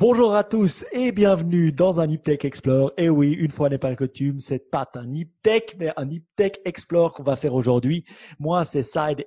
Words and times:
Bonjour 0.00 0.36
à 0.36 0.44
tous 0.44 0.84
et 0.92 1.10
bienvenue 1.10 1.72
dans 1.72 1.98
un 1.98 2.06
Niptech 2.06 2.44
Explore. 2.44 2.92
Et 2.96 3.08
oui, 3.08 3.32
une 3.32 3.50
fois 3.50 3.68
n'est 3.68 3.78
pas 3.78 3.96
coutume, 3.96 4.38
c'est 4.38 4.70
pas 4.70 4.88
un 4.94 5.06
Niptech, 5.06 5.74
mais 5.76 5.92
un 5.96 6.04
Niptech 6.04 6.60
Explore 6.64 7.12
qu'on 7.12 7.24
va 7.24 7.34
faire 7.34 7.52
aujourd'hui. 7.52 8.04
Moi, 8.38 8.64
c'est 8.64 8.84
Side 8.84 9.26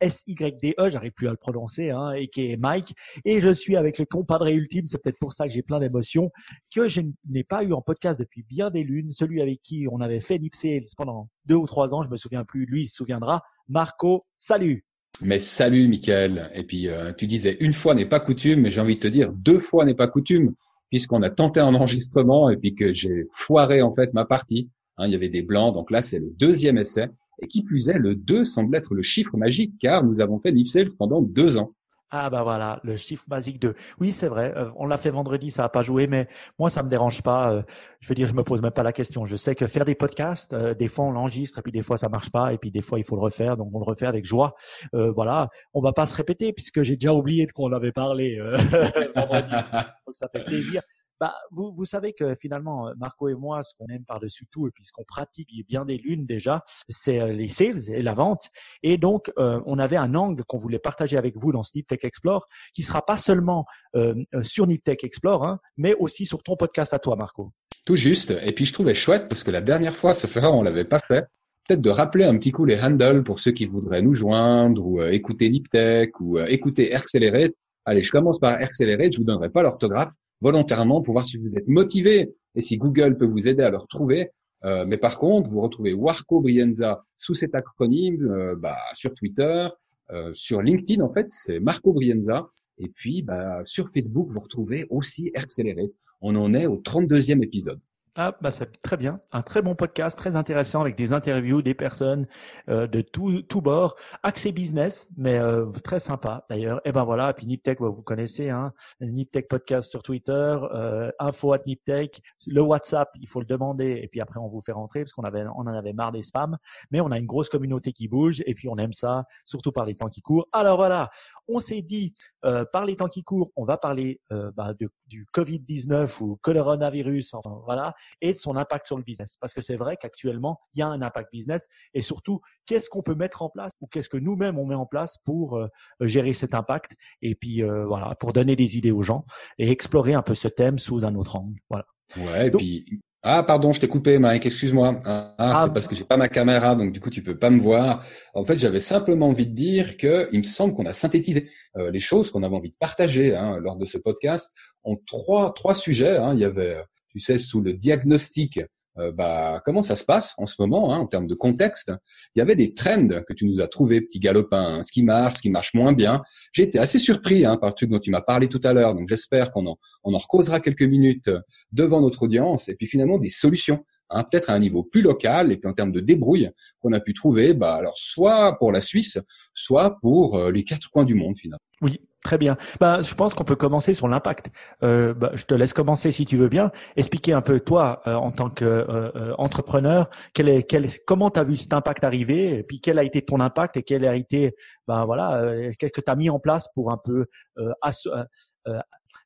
S-Y-D-E, 0.00 0.90
j'arrive 0.90 1.12
plus 1.12 1.28
à 1.28 1.30
le 1.30 1.36
prononcer, 1.36 1.90
hein, 1.90 2.10
et 2.14 2.26
qui 2.26 2.50
est 2.50 2.56
Mike. 2.56 2.96
Et 3.24 3.40
je 3.40 3.50
suis 3.50 3.76
avec 3.76 3.96
le 4.00 4.06
compadre 4.06 4.48
ultime, 4.48 4.86
c'est 4.88 5.00
peut-être 5.00 5.20
pour 5.20 5.34
ça 5.34 5.46
que 5.46 5.54
j'ai 5.54 5.62
plein 5.62 5.78
d'émotions, 5.78 6.32
que 6.74 6.88
je 6.88 7.02
n'ai 7.28 7.44
pas 7.44 7.62
eu 7.62 7.72
en 7.72 7.80
podcast 7.80 8.18
depuis 8.18 8.42
bien 8.42 8.70
des 8.70 8.82
lunes. 8.82 9.12
Celui 9.12 9.40
avec 9.40 9.62
qui 9.62 9.86
on 9.88 10.00
avait 10.00 10.18
fait 10.18 10.40
Nipsales 10.40 10.82
pendant 10.96 11.28
deux 11.46 11.54
ou 11.54 11.66
trois 11.68 11.94
ans, 11.94 12.02
je 12.02 12.08
me 12.08 12.16
souviens 12.16 12.42
plus, 12.42 12.66
lui, 12.66 12.82
il 12.82 12.88
se 12.88 12.96
souviendra. 12.96 13.44
Marco, 13.68 14.26
salut 14.36 14.87
mais 15.20 15.38
salut, 15.38 15.88
Michael. 15.88 16.50
Et 16.54 16.62
puis, 16.62 16.88
euh, 16.88 17.12
tu 17.12 17.26
disais 17.26 17.56
une 17.60 17.72
fois 17.72 17.94
n'est 17.94 18.06
pas 18.06 18.20
coutume, 18.20 18.60
mais 18.62 18.70
j'ai 18.70 18.80
envie 18.80 18.96
de 18.96 19.00
te 19.00 19.08
dire 19.08 19.32
deux 19.32 19.58
fois 19.58 19.84
n'est 19.84 19.94
pas 19.94 20.08
coutume, 20.08 20.54
puisqu'on 20.90 21.22
a 21.22 21.30
tenté 21.30 21.60
un 21.60 21.74
enregistrement 21.74 22.50
et 22.50 22.56
puis 22.56 22.74
que 22.74 22.92
j'ai 22.92 23.26
foiré 23.32 23.82
en 23.82 23.92
fait 23.92 24.14
ma 24.14 24.24
partie. 24.24 24.68
Hein, 24.96 25.06
il 25.06 25.12
y 25.12 25.14
avait 25.14 25.28
des 25.28 25.42
blancs, 25.42 25.74
donc 25.74 25.90
là 25.90 26.02
c'est 26.02 26.18
le 26.18 26.30
deuxième 26.38 26.78
essai. 26.78 27.08
Et 27.40 27.46
qui 27.46 27.62
plus 27.62 27.88
est, 27.88 27.98
le 27.98 28.16
2 28.16 28.44
semble 28.44 28.76
être 28.76 28.94
le 28.94 29.02
chiffre 29.02 29.36
magique, 29.36 29.74
car 29.80 30.04
nous 30.04 30.20
avons 30.20 30.40
fait 30.40 30.50
Nipsales 30.50 30.86
pendant 30.98 31.22
deux 31.22 31.56
ans. 31.56 31.72
Ah 32.10 32.30
bah 32.30 32.42
voilà, 32.42 32.80
le 32.84 32.96
chiffre 32.96 33.24
magique 33.28 33.60
de. 33.60 33.74
Oui, 34.00 34.12
c'est 34.12 34.28
vrai. 34.28 34.54
Euh, 34.56 34.70
on 34.76 34.86
l'a 34.86 34.96
fait 34.96 35.10
vendredi, 35.10 35.50
ça 35.50 35.64
a 35.64 35.68
pas 35.68 35.82
joué, 35.82 36.06
mais 36.06 36.26
moi 36.58 36.70
ça 36.70 36.82
me 36.82 36.88
dérange 36.88 37.22
pas. 37.22 37.52
Euh, 37.52 37.62
je 38.00 38.08
veux 38.08 38.14
dire, 38.14 38.26
je 38.26 38.32
me 38.32 38.42
pose 38.42 38.62
même 38.62 38.72
pas 38.72 38.82
la 38.82 38.94
question. 38.94 39.26
Je 39.26 39.36
sais 39.36 39.54
que 39.54 39.66
faire 39.66 39.84
des 39.84 39.94
podcasts, 39.94 40.54
euh, 40.54 40.72
des 40.72 40.88
fois 40.88 41.04
on 41.04 41.10
l'enregistre 41.10 41.58
et 41.58 41.62
puis 41.62 41.72
des 41.72 41.82
fois 41.82 41.98
ça 41.98 42.08
marche 42.08 42.30
pas 42.30 42.54
et 42.54 42.58
puis 42.58 42.70
des 42.70 42.80
fois 42.80 42.98
il 42.98 43.04
faut 43.04 43.14
le 43.14 43.20
refaire, 43.20 43.58
donc 43.58 43.68
on 43.74 43.78
le 43.78 43.84
refait 43.84 44.06
avec 44.06 44.24
joie. 44.24 44.54
voilà, 44.92 45.48
on 45.74 45.80
va 45.80 45.92
pas 45.92 46.06
se 46.06 46.14
répéter 46.16 46.52
puisque 46.54 46.82
j'ai 46.82 46.96
déjà 46.96 47.12
oublié 47.12 47.44
de 47.44 47.52
quoi 47.52 47.68
on 47.68 47.72
avait 47.72 47.92
parlé 47.92 48.38
donc 49.16 50.14
ça 50.14 50.28
fait 50.32 50.44
plaisir. 50.44 50.82
Bah, 51.20 51.34
vous, 51.50 51.72
vous 51.72 51.84
savez 51.84 52.12
que 52.12 52.34
finalement, 52.34 52.90
Marco 52.96 53.28
et 53.28 53.34
moi, 53.34 53.62
ce 53.62 53.74
qu'on 53.78 53.86
aime 53.86 54.04
par-dessus 54.04 54.46
tout 54.50 54.66
et 54.66 54.70
puis 54.70 54.84
ce 54.84 54.92
qu'on 54.92 55.04
pratique 55.04 55.52
bien 55.68 55.84
des 55.84 55.98
lunes 55.98 56.26
déjà, 56.26 56.64
c'est 56.88 57.20
euh, 57.20 57.32
les 57.32 57.48
sales 57.48 57.90
et 57.90 58.02
la 58.02 58.14
vente. 58.14 58.48
Et 58.82 58.96
donc, 58.98 59.30
euh, 59.38 59.60
on 59.66 59.78
avait 59.78 59.96
un 59.96 60.14
angle 60.14 60.44
qu'on 60.44 60.58
voulait 60.58 60.78
partager 60.78 61.16
avec 61.16 61.36
vous 61.36 61.52
dans 61.52 61.62
ce 61.62 61.78
Tech 61.86 62.00
Explore, 62.02 62.48
qui 62.74 62.82
sera 62.82 63.04
pas 63.04 63.16
seulement 63.16 63.66
euh, 63.94 64.14
sur 64.42 64.66
Tech 64.84 64.98
Explore, 65.02 65.44
hein, 65.44 65.60
mais 65.76 65.94
aussi 65.94 66.26
sur 66.26 66.42
ton 66.42 66.56
podcast 66.56 66.92
à 66.94 66.98
toi, 66.98 67.16
Marco. 67.16 67.52
Tout 67.86 67.96
juste. 67.96 68.34
Et 68.44 68.52
puis, 68.52 68.64
je 68.64 68.72
trouvais 68.72 68.94
chouette 68.94 69.28
parce 69.28 69.44
que 69.44 69.50
la 69.50 69.60
dernière 69.60 69.94
fois, 69.94 70.12
ça 70.12 70.26
fait 70.26 70.44
on 70.44 70.62
l'avait 70.62 70.84
pas 70.84 71.00
fait. 71.00 71.26
Peut-être 71.66 71.82
de 71.82 71.90
rappeler 71.90 72.24
un 72.24 72.38
petit 72.38 72.50
coup 72.50 72.64
les 72.64 72.80
handles 72.80 73.22
pour 73.22 73.40
ceux 73.40 73.52
qui 73.52 73.66
voudraient 73.66 74.00
nous 74.00 74.14
joindre 74.14 74.86
ou 74.86 75.02
écouter 75.02 75.50
Niptech 75.50 76.18
ou 76.20 76.38
écouter 76.38 76.94
Accelerate. 76.94 77.52
Allez, 77.84 78.02
je 78.02 78.10
commence 78.10 78.38
par 78.38 78.52
Accelerate. 78.52 79.12
Je 79.12 79.18
vous 79.18 79.24
donnerai 79.24 79.50
pas 79.50 79.62
l'orthographe 79.62 80.14
volontairement 80.40 81.02
pour 81.02 81.14
voir 81.14 81.24
si 81.24 81.36
vous 81.36 81.56
êtes 81.56 81.68
motivé 81.68 82.34
et 82.54 82.60
si 82.60 82.76
Google 82.76 83.16
peut 83.16 83.26
vous 83.26 83.48
aider 83.48 83.62
à 83.62 83.70
le 83.70 83.76
retrouver. 83.76 84.30
Euh, 84.64 84.84
mais 84.86 84.96
par 84.96 85.18
contre, 85.18 85.48
vous 85.50 85.60
retrouvez 85.60 85.92
Warco 85.92 86.40
Brienza 86.40 87.00
sous 87.18 87.34
cet 87.34 87.54
acronyme 87.54 88.28
euh, 88.28 88.56
bah, 88.56 88.76
sur 88.94 89.14
Twitter, 89.14 89.68
euh, 90.10 90.32
sur 90.34 90.62
LinkedIn 90.62 91.02
en 91.02 91.12
fait, 91.12 91.26
c'est 91.30 91.60
Marco 91.60 91.92
Brienza. 91.92 92.48
Et 92.78 92.88
puis 92.88 93.22
bah, 93.22 93.60
sur 93.64 93.88
Facebook, 93.88 94.28
vous 94.32 94.40
retrouvez 94.40 94.84
aussi 94.90 95.30
Accéléré. 95.34 95.92
On 96.20 96.34
en 96.34 96.52
est 96.54 96.66
au 96.66 96.76
32e 96.78 97.42
épisode. 97.42 97.80
Ah, 98.20 98.36
bah 98.40 98.50
c'est 98.50 98.82
très 98.82 98.96
bien. 98.96 99.20
Un 99.30 99.42
très 99.42 99.62
bon 99.62 99.76
podcast, 99.76 100.18
très 100.18 100.34
intéressant 100.34 100.80
avec 100.80 100.96
des 100.96 101.12
interviews, 101.12 101.62
des 101.62 101.74
personnes 101.74 102.26
euh, 102.68 102.88
de 102.88 103.00
tout, 103.00 103.42
tout 103.42 103.60
bord. 103.60 103.94
Accès 104.24 104.50
business, 104.50 105.08
mais 105.16 105.38
euh, 105.38 105.66
très 105.84 106.00
sympa 106.00 106.44
d'ailleurs. 106.50 106.80
Et 106.84 106.90
ben 106.90 107.04
voilà, 107.04 107.32
puis 107.32 107.46
Niptech, 107.46 107.78
bah, 107.78 107.90
vous 107.90 108.02
connaissez, 108.02 108.50
hein, 108.50 108.72
Niptech 109.00 109.46
podcast 109.46 109.88
sur 109.88 110.02
Twitter, 110.02 110.32
euh, 110.32 111.12
info 111.20 111.52
at 111.52 111.60
Niptech, 111.64 112.20
le 112.48 112.60
WhatsApp, 112.60 113.08
il 113.20 113.28
faut 113.28 113.38
le 113.38 113.46
demander 113.46 114.00
et 114.02 114.08
puis 114.08 114.20
après 114.20 114.40
on 114.40 114.48
vous 114.48 114.62
fait 114.62 114.72
rentrer 114.72 115.04
parce 115.04 115.12
qu'on 115.12 115.22
avait, 115.22 115.44
on 115.54 115.60
en 115.60 115.68
avait 115.68 115.92
marre 115.92 116.10
des 116.10 116.22
spams. 116.22 116.58
Mais 116.90 117.00
on 117.00 117.12
a 117.12 117.18
une 117.18 117.26
grosse 117.26 117.48
communauté 117.48 117.92
qui 117.92 118.08
bouge 118.08 118.42
et 118.46 118.54
puis 118.54 118.68
on 118.68 118.78
aime 118.78 118.94
ça, 118.94 119.26
surtout 119.44 119.70
par 119.70 119.84
les 119.84 119.94
temps 119.94 120.08
qui 120.08 120.22
courent. 120.22 120.48
Alors 120.52 120.76
voilà, 120.76 121.08
on 121.46 121.60
s'est 121.60 121.82
dit 121.82 122.14
euh, 122.44 122.64
par 122.64 122.84
les 122.84 122.96
temps 122.96 123.06
qui 123.06 123.22
courent, 123.22 123.52
on 123.54 123.64
va 123.64 123.76
parler 123.76 124.20
euh, 124.32 124.50
bah, 124.56 124.74
du 125.06 125.24
Covid 125.32 125.60
19 125.60 126.20
ou 126.20 126.36
coronavirus, 126.42 127.34
enfin 127.34 127.60
voilà 127.64 127.94
et 128.20 128.32
de 128.32 128.38
son 128.38 128.56
impact 128.56 128.86
sur 128.86 128.96
le 128.96 129.02
business. 129.02 129.36
Parce 129.40 129.54
que 129.54 129.60
c'est 129.60 129.76
vrai 129.76 129.96
qu'actuellement, 129.96 130.60
il 130.74 130.80
y 130.80 130.82
a 130.82 130.88
un 130.88 131.02
impact 131.02 131.30
business 131.32 131.62
et 131.94 132.02
surtout, 132.02 132.40
qu'est-ce 132.66 132.88
qu'on 132.88 133.02
peut 133.02 133.14
mettre 133.14 133.42
en 133.42 133.50
place 133.50 133.72
ou 133.80 133.86
qu'est-ce 133.86 134.08
que 134.08 134.16
nous-mêmes 134.16 134.58
on 134.58 134.66
met 134.66 134.74
en 134.74 134.86
place 134.86 135.16
pour 135.24 135.56
euh, 135.56 135.68
gérer 136.00 136.32
cet 136.32 136.54
impact 136.54 136.92
et 137.22 137.34
puis 137.34 137.62
euh, 137.62 137.86
voilà, 137.86 138.14
pour 138.20 138.32
donner 138.32 138.56
des 138.56 138.76
idées 138.76 138.92
aux 138.92 139.02
gens 139.02 139.24
et 139.58 139.70
explorer 139.70 140.14
un 140.14 140.22
peu 140.22 140.34
ce 140.34 140.48
thème 140.48 140.78
sous 140.78 141.04
un 141.04 141.14
autre 141.14 141.36
angle. 141.36 141.58
Voilà. 141.68 141.86
Ouais, 142.16 142.48
et 142.48 142.50
puis 142.50 143.02
ah 143.24 143.42
pardon, 143.42 143.72
je 143.72 143.80
t'ai 143.80 143.88
coupé, 143.88 144.18
Mike. 144.18 144.46
Excuse-moi. 144.46 145.00
Ah, 145.04 145.34
ah, 145.38 145.62
c'est 145.64 145.74
parce 145.74 145.88
que 145.88 145.96
j'ai 145.96 146.04
pas 146.04 146.16
ma 146.16 146.28
caméra, 146.28 146.76
donc 146.76 146.92
du 146.92 147.00
coup 147.00 147.10
tu 147.10 147.22
peux 147.22 147.36
pas 147.36 147.50
me 147.50 147.58
voir. 147.58 148.04
En 148.32 148.44
fait, 148.44 148.58
j'avais 148.58 148.80
simplement 148.80 149.28
envie 149.28 149.46
de 149.46 149.54
dire 149.54 149.96
que 149.96 150.28
il 150.32 150.38
me 150.38 150.44
semble 150.44 150.72
qu'on 150.72 150.86
a 150.86 150.92
synthétisé 150.92 151.50
euh, 151.76 151.90
les 151.90 151.98
choses 151.98 152.30
qu'on 152.30 152.44
avait 152.44 152.54
envie 152.54 152.70
de 152.70 152.76
partager 152.78 153.34
hein, 153.34 153.58
lors 153.58 153.76
de 153.76 153.86
ce 153.86 153.98
podcast 153.98 154.54
en 154.84 154.94
trois 155.04 155.52
trois 155.52 155.74
sujets. 155.74 156.16
Hein. 156.16 156.32
Il 156.34 156.40
y 156.40 156.44
avait 156.44 156.80
tu 157.08 157.20
sais, 157.20 157.38
sous 157.38 157.60
le 157.60 157.74
diagnostic, 157.74 158.60
euh, 158.98 159.12
bah, 159.12 159.62
comment 159.64 159.82
ça 159.82 159.96
se 159.96 160.04
passe 160.04 160.34
en 160.38 160.46
ce 160.46 160.56
moment 160.58 160.92
hein, 160.92 160.98
en 160.98 161.06
termes 161.06 161.26
de 161.26 161.34
contexte? 161.34 161.92
Il 162.34 162.40
y 162.40 162.42
avait 162.42 162.56
des 162.56 162.74
trends 162.74 163.22
que 163.26 163.32
tu 163.32 163.46
nous 163.46 163.60
as 163.60 163.68
trouvés, 163.68 164.00
petit 164.00 164.18
galopin, 164.18 164.78
hein, 164.78 164.82
ce 164.82 164.92
qui 164.92 165.02
marche, 165.02 165.36
ce 165.36 165.42
qui 165.42 165.50
marche 165.50 165.72
moins 165.74 165.92
bien. 165.92 166.22
J'ai 166.52 166.64
été 166.64 166.78
assez 166.78 166.98
surpris 166.98 167.44
hein, 167.44 167.56
par 167.56 167.70
le 167.70 167.74
truc 167.74 167.90
dont 167.90 168.00
tu 168.00 168.10
m'as 168.10 168.22
parlé 168.22 168.48
tout 168.48 168.60
à 168.64 168.72
l'heure, 168.72 168.94
donc 168.94 169.08
j'espère 169.08 169.52
qu'on 169.52 169.66
en, 169.66 169.78
on 170.04 170.14
en 170.14 170.18
recausera 170.18 170.60
quelques 170.60 170.82
minutes 170.82 171.30
devant 171.70 172.00
notre 172.00 172.24
audience, 172.24 172.68
et 172.68 172.74
puis 172.74 172.86
finalement 172.86 173.18
des 173.18 173.30
solutions. 173.30 173.84
Hein, 174.10 174.24
peut-être 174.24 174.48
à 174.48 174.54
un 174.54 174.58
niveau 174.58 174.84
plus 174.84 175.02
local 175.02 175.52
et 175.52 175.58
puis 175.58 175.68
en 175.68 175.74
termes 175.74 175.92
de 175.92 176.00
débrouille 176.00 176.50
qu'on 176.80 176.94
a 176.94 177.00
pu 177.00 177.12
trouver, 177.12 177.52
bah 177.52 177.74
alors 177.74 177.98
soit 177.98 178.56
pour 178.58 178.72
la 178.72 178.80
Suisse, 178.80 179.18
soit 179.52 179.98
pour 180.00 180.38
euh, 180.38 180.50
les 180.50 180.64
quatre 180.64 180.88
coins 180.88 181.04
du 181.04 181.14
monde 181.14 181.36
finalement. 181.36 181.58
Oui, 181.82 182.00
Très 182.24 182.36
bien. 182.36 182.56
Ben, 182.80 183.00
je 183.00 183.14
pense 183.14 183.34
qu'on 183.34 183.44
peut 183.44 183.56
commencer 183.56 183.94
sur 183.94 184.08
l'impact. 184.08 184.50
Euh, 184.82 185.14
ben, 185.14 185.30
je 185.34 185.44
te 185.44 185.54
laisse 185.54 185.72
commencer 185.72 186.10
si 186.10 186.24
tu 186.24 186.36
veux 186.36 186.48
bien. 186.48 186.72
Expliquer 186.96 187.32
un 187.32 187.40
peu 187.40 187.60
toi 187.60 188.02
euh, 188.08 188.14
en 188.14 188.32
tant 188.32 188.50
qu'entrepreneur, 188.50 190.06
euh, 190.06 190.28
quel 190.34 190.48
est, 190.48 190.62
quel, 190.64 190.88
comment 191.06 191.30
tu 191.30 191.38
as 191.38 191.44
vu 191.44 191.56
cet 191.56 191.72
impact 191.72 192.02
arriver, 192.02 192.58
et 192.58 192.62
puis 192.64 192.80
quel 192.80 192.98
a 192.98 193.04
été 193.04 193.22
ton 193.22 193.38
impact 193.38 193.76
et 193.76 193.82
quel 193.84 194.04
a 194.04 194.16
été, 194.16 194.56
ben 194.88 195.04
voilà, 195.04 195.44
qu'est-ce 195.78 195.92
que 195.92 196.00
tu 196.00 196.10
as 196.10 196.16
mis 196.16 196.28
en 196.28 196.40
place 196.40 196.68
pour 196.74 196.90
un 196.90 196.98
peu 196.98 197.26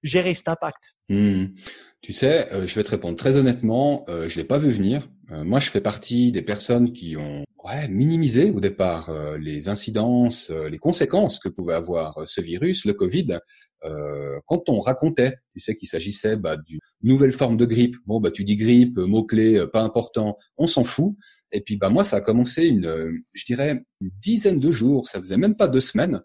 gérer 0.03 0.35
cet 0.35 0.49
impact? 0.49 0.83
Hmm. 1.09 1.47
Tu 2.03 2.13
sais, 2.13 2.49
je 2.67 2.75
vais 2.75 2.85
te 2.85 2.91
répondre 2.91 3.17
très 3.17 3.37
honnêtement. 3.37 4.05
je 4.09 4.37
l'ai 4.37 4.45
pas 4.45 4.59
vu 4.59 4.71
venir. 4.71 5.09
moi, 5.31 5.61
je 5.61 5.71
fais 5.71 5.81
partie 5.81 6.31
des 6.31 6.43
personnes 6.43 6.93
qui 6.93 7.17
ont 7.17 7.45
ouais, 7.65 7.89
minimiser 7.89 8.51
au 8.51 8.61
départ 8.61 9.09
euh, 9.09 9.39
les 9.39 9.69
incidences, 9.69 10.51
euh, 10.51 10.69
les 10.69 10.79
conséquences 10.79 11.39
que 11.39 11.49
pouvait 11.49 11.75
avoir 11.75 12.19
euh, 12.19 12.27
ce 12.27 12.41
virus, 12.41 12.85
le 12.85 12.95
Covid, 12.95 13.39
quand 14.47 14.69
on 14.69 14.79
racontait, 14.79 15.39
tu 15.53 15.59
sais 15.59 15.75
qu'il 15.75 15.89
s'agissait 15.89 16.37
bah, 16.37 16.57
d'une 16.57 16.79
nouvelle 17.03 17.33
forme 17.33 17.57
de 17.57 17.65
grippe. 17.65 17.97
Bon, 18.07 18.21
bah 18.21 18.31
tu 18.31 18.45
dis 18.45 18.55
grippe, 18.55 18.97
mot 18.97 19.25
clé, 19.25 19.67
pas 19.73 19.83
important, 19.83 20.37
on 20.57 20.69
s'en 20.69 20.85
fout. 20.85 21.17
Et 21.51 21.63
puis 21.63 21.79
bah 21.79 21.89
moi, 21.89 22.05
ça 22.05 22.19
a 22.19 22.21
commencé 22.21 22.69
une, 22.69 23.21
je 23.33 23.45
dirais, 23.45 23.83
une 24.01 24.11
dizaine 24.21 24.61
de 24.61 24.71
jours. 24.71 25.09
Ça 25.09 25.21
faisait 25.21 25.37
même 25.37 25.57
pas 25.57 25.67
deux 25.67 25.81
semaines 25.81 26.21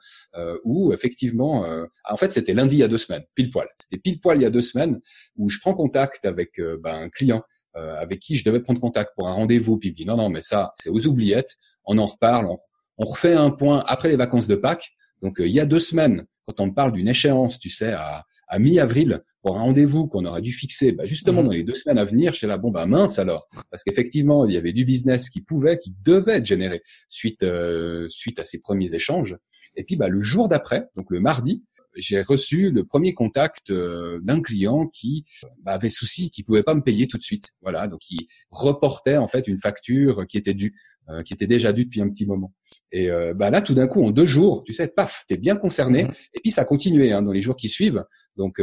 où 0.66 0.94
effectivement, 0.94 1.66
en 2.08 2.16
fait, 2.16 2.32
c'était 2.32 2.54
lundi 2.54 2.76
il 2.76 2.80
y 2.82 2.84
a 2.84 2.88
deux 2.88 3.00
semaines, 3.00 3.24
pile 3.34 3.50
poil. 3.50 3.68
C'était 3.76 4.00
pile 4.00 4.20
poil 4.20 4.38
il 4.38 4.44
y 4.44 4.46
a 4.46 4.52
deux 4.52 4.62
semaines 4.62 5.00
où 5.36 5.50
je 5.50 5.58
prends 5.60 5.74
contact 5.74 6.28
avec 6.28 6.62
bah, 6.84 6.96
un 6.96 7.10
client 7.10 7.42
euh, 7.78 7.96
avec 7.98 8.20
qui 8.20 8.36
je 8.36 8.44
devais 8.44 8.60
prendre 8.60 8.80
contact 8.80 9.12
pour 9.16 9.28
un 9.28 9.34
rendez-vous, 9.34 9.78
puis 9.78 9.90
il 9.90 9.92
me 9.94 9.98
dit 9.98 10.06
non, 10.06 10.18
non, 10.18 10.30
mais 10.30 10.42
ça, 10.42 10.72
c'est 10.76 10.90
aux 10.90 11.08
oubliettes, 11.08 11.56
on 11.86 11.98
en 11.98 12.06
reparle, 12.06 12.48
on, 12.48 13.06
refait 13.06 13.36
un 13.36 13.52
point 13.52 13.84
après 13.88 14.10
les 14.10 14.16
vacances 14.16 14.48
de 14.48 14.56
Pâques. 14.56 14.90
Donc, 15.22 15.40
euh, 15.40 15.48
il 15.48 15.54
y 15.54 15.60
a 15.60 15.66
deux 15.66 15.80
semaines, 15.80 16.26
quand 16.48 16.60
on 16.60 16.68
me 16.68 16.74
parle 16.74 16.92
d'une 16.92 17.08
échéance, 17.08 17.60
tu 17.60 17.70
sais, 17.70 17.94
à, 17.94 18.26
à 18.48 18.60
mi-avril, 18.60 19.22
pour 19.42 19.58
un 19.58 19.62
rendez-vous 19.62 20.08
qu'on 20.08 20.26
aurait 20.26 20.42
dû 20.42 20.52
fixer, 20.52 20.92
bah 20.94 21.06
justement 21.06 21.42
mmh. 21.42 21.46
dans 21.46 21.52
les 21.52 21.64
deux 21.64 21.74
semaines 21.74 21.98
à 21.98 22.06
venir, 22.06 22.34
j'étais 22.34 22.48
là, 22.48 22.58
bon, 22.58 22.72
bah 22.72 22.86
mince 22.86 23.20
alors, 23.20 23.48
parce 23.70 23.84
qu'effectivement, 23.84 24.46
il 24.46 24.54
y 24.54 24.58
avait 24.58 24.74
du 24.74 24.86
business 24.86 25.30
qui 25.30 25.42
pouvait, 25.42 25.78
qui 25.78 25.94
devait 26.04 26.38
être 26.38 26.46
généré 26.46 26.82
suite 27.10 27.44
euh, 27.44 28.08
suite 28.10 28.40
à 28.40 28.46
ces 28.46 28.60
premiers 28.60 28.94
échanges. 28.94 29.38
Et 29.76 29.84
puis, 29.84 29.96
bah 29.96 30.08
le 30.08 30.22
jour 30.22 30.48
d'après, 30.48 30.88
donc 30.96 31.12
le 31.12 31.20
mardi, 31.20 31.64
j'ai 31.98 32.22
reçu 32.22 32.72
le 32.72 32.84
premier 32.86 33.14
contact 33.14 33.70
euh, 33.72 34.20
d'un 34.22 34.42
client 34.42 34.88
qui 34.88 35.26
bah, 35.62 35.74
avait 35.74 35.90
souci, 35.90 36.30
qui 36.30 36.44
pouvait 36.44 36.64
pas 36.64 36.76
me 36.76 36.82
payer 36.82 37.08
tout 37.08 37.18
de 37.18 37.24
suite. 37.24 37.52
Voilà, 37.62 37.88
donc 37.88 38.10
il 38.10 38.28
reportait 38.50 39.18
en 39.18 39.28
fait 39.28 39.48
une 39.48 39.58
facture 39.58 40.26
qui 40.28 40.38
était 40.38 40.54
due, 40.54 40.76
euh, 41.10 41.24
qui 41.24 41.34
était 41.34 41.48
déjà 41.48 41.74
due 41.74 41.86
depuis 41.86 42.02
un 42.02 42.10
petit 42.10 42.26
moment. 42.26 42.54
Et 42.92 43.10
euh, 43.10 43.34
bah 43.34 43.50
là, 43.50 43.62
tout 43.62 43.74
d'un 43.74 43.88
coup, 43.88 44.04
en 44.04 44.12
deux 44.12 44.26
jours, 44.26 44.64
tu 44.64 44.74
sais, 44.74 44.88
paf, 44.88 45.26
t'es 45.28 45.38
bien 45.38 45.56
concerné. 45.56 46.06
Mmh. 46.06 46.12
Et 46.36 46.40
puis 46.42 46.52
ça 46.52 46.62
a 46.62 46.66
continué 46.66 47.12
hein, 47.12 47.22
dans 47.22 47.34
les 47.34 47.42
jours 47.42 47.58
qui 47.58 47.70
suivent. 47.70 48.04
Donc 48.36 48.62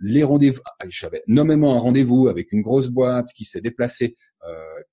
les 0.00 0.24
rendez-vous, 0.24 0.60
ah, 0.64 0.84
j'avais 0.88 1.22
nommément 1.28 1.76
un 1.76 1.78
rendez-vous 1.78 2.26
avec 2.26 2.50
une 2.50 2.62
grosse 2.62 2.88
boîte 2.88 3.28
qui 3.32 3.44
s'est 3.44 3.60
déplacée 3.60 4.16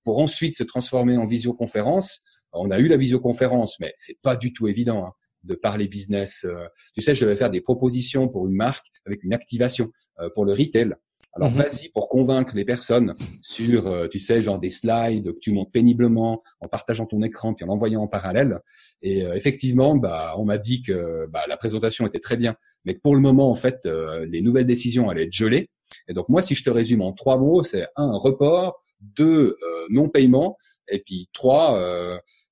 pour 0.04 0.19
ensuite 0.19 0.56
se 0.56 0.63
transformer 0.63 1.18
en 1.18 1.25
visioconférence. 1.25 2.22
On 2.54 2.69
a 2.69 2.77
eu 2.77 2.88
la 2.88 2.98
visioconférence, 2.98 3.80
mais 3.80 3.94
c'est 3.95 4.19
pas 4.22 4.36
du 4.36 4.54
tout 4.54 4.68
évident. 4.68 5.07
Hein 5.07 5.13
de 5.43 5.55
parler 5.55 5.88
business. 5.88 6.45
tu 6.93 7.01
sais, 7.01 7.15
je 7.15 7.25
devais 7.25 7.35
faire 7.35 7.49
des 7.49 7.61
propositions 7.61 8.27
pour 8.27 8.47
une 8.47 8.55
marque 8.55 8.85
avec 9.05 9.23
une 9.23 9.33
activation 9.33 9.91
pour 10.35 10.45
le 10.45 10.53
retail. 10.53 10.95
Alors 11.33 11.49
mhm. 11.49 11.57
vas-y 11.57 11.89
pour 11.89 12.09
convaincre 12.09 12.55
les 12.55 12.65
personnes 12.65 13.15
sur, 13.41 13.88
euh, 13.88 14.07
tu 14.07 14.19
sais, 14.19 14.41
genre 14.41 14.59
des 14.59 14.69
slides 14.69 15.31
que 15.31 15.39
tu 15.39 15.53
montes 15.53 15.71
péniblement 15.71 16.43
en 16.59 16.67
partageant 16.67 17.05
ton 17.05 17.21
écran 17.21 17.53
puis 17.53 17.63
en 17.65 17.69
envoyant 17.69 18.01
en 18.01 18.07
parallèle. 18.07 18.59
Et 19.01 19.25
euh, 19.25 19.33
effectivement, 19.33 19.95
bah, 19.95 20.33
on 20.38 20.45
m'a 20.45 20.57
dit 20.57 20.81
que 20.81 21.27
bah, 21.27 21.43
la 21.47 21.55
présentation 21.55 22.05
était 22.05 22.19
très 22.19 22.35
bien, 22.35 22.55
mais 22.83 22.95
que 22.95 22.99
pour 22.99 23.15
le 23.15 23.21
moment, 23.21 23.49
en 23.49 23.55
fait, 23.55 23.85
euh, 23.85 24.25
les 24.25 24.41
nouvelles 24.41 24.65
décisions 24.65 25.09
allaient 25.09 25.23
être 25.23 25.33
gelées. 25.33 25.69
Et 26.07 26.13
donc 26.13 26.27
moi, 26.27 26.41
si 26.41 26.53
je 26.53 26.63
te 26.63 26.69
résume 26.69 27.01
en 27.01 27.13
trois 27.13 27.38
mots, 27.38 27.63
c'est 27.63 27.88
un 27.95 28.11
report, 28.11 28.81
deux 28.99 29.57
non 29.89 30.09
paiement, 30.09 30.57
et 30.89 30.99
puis 30.99 31.27
trois, 31.33 31.73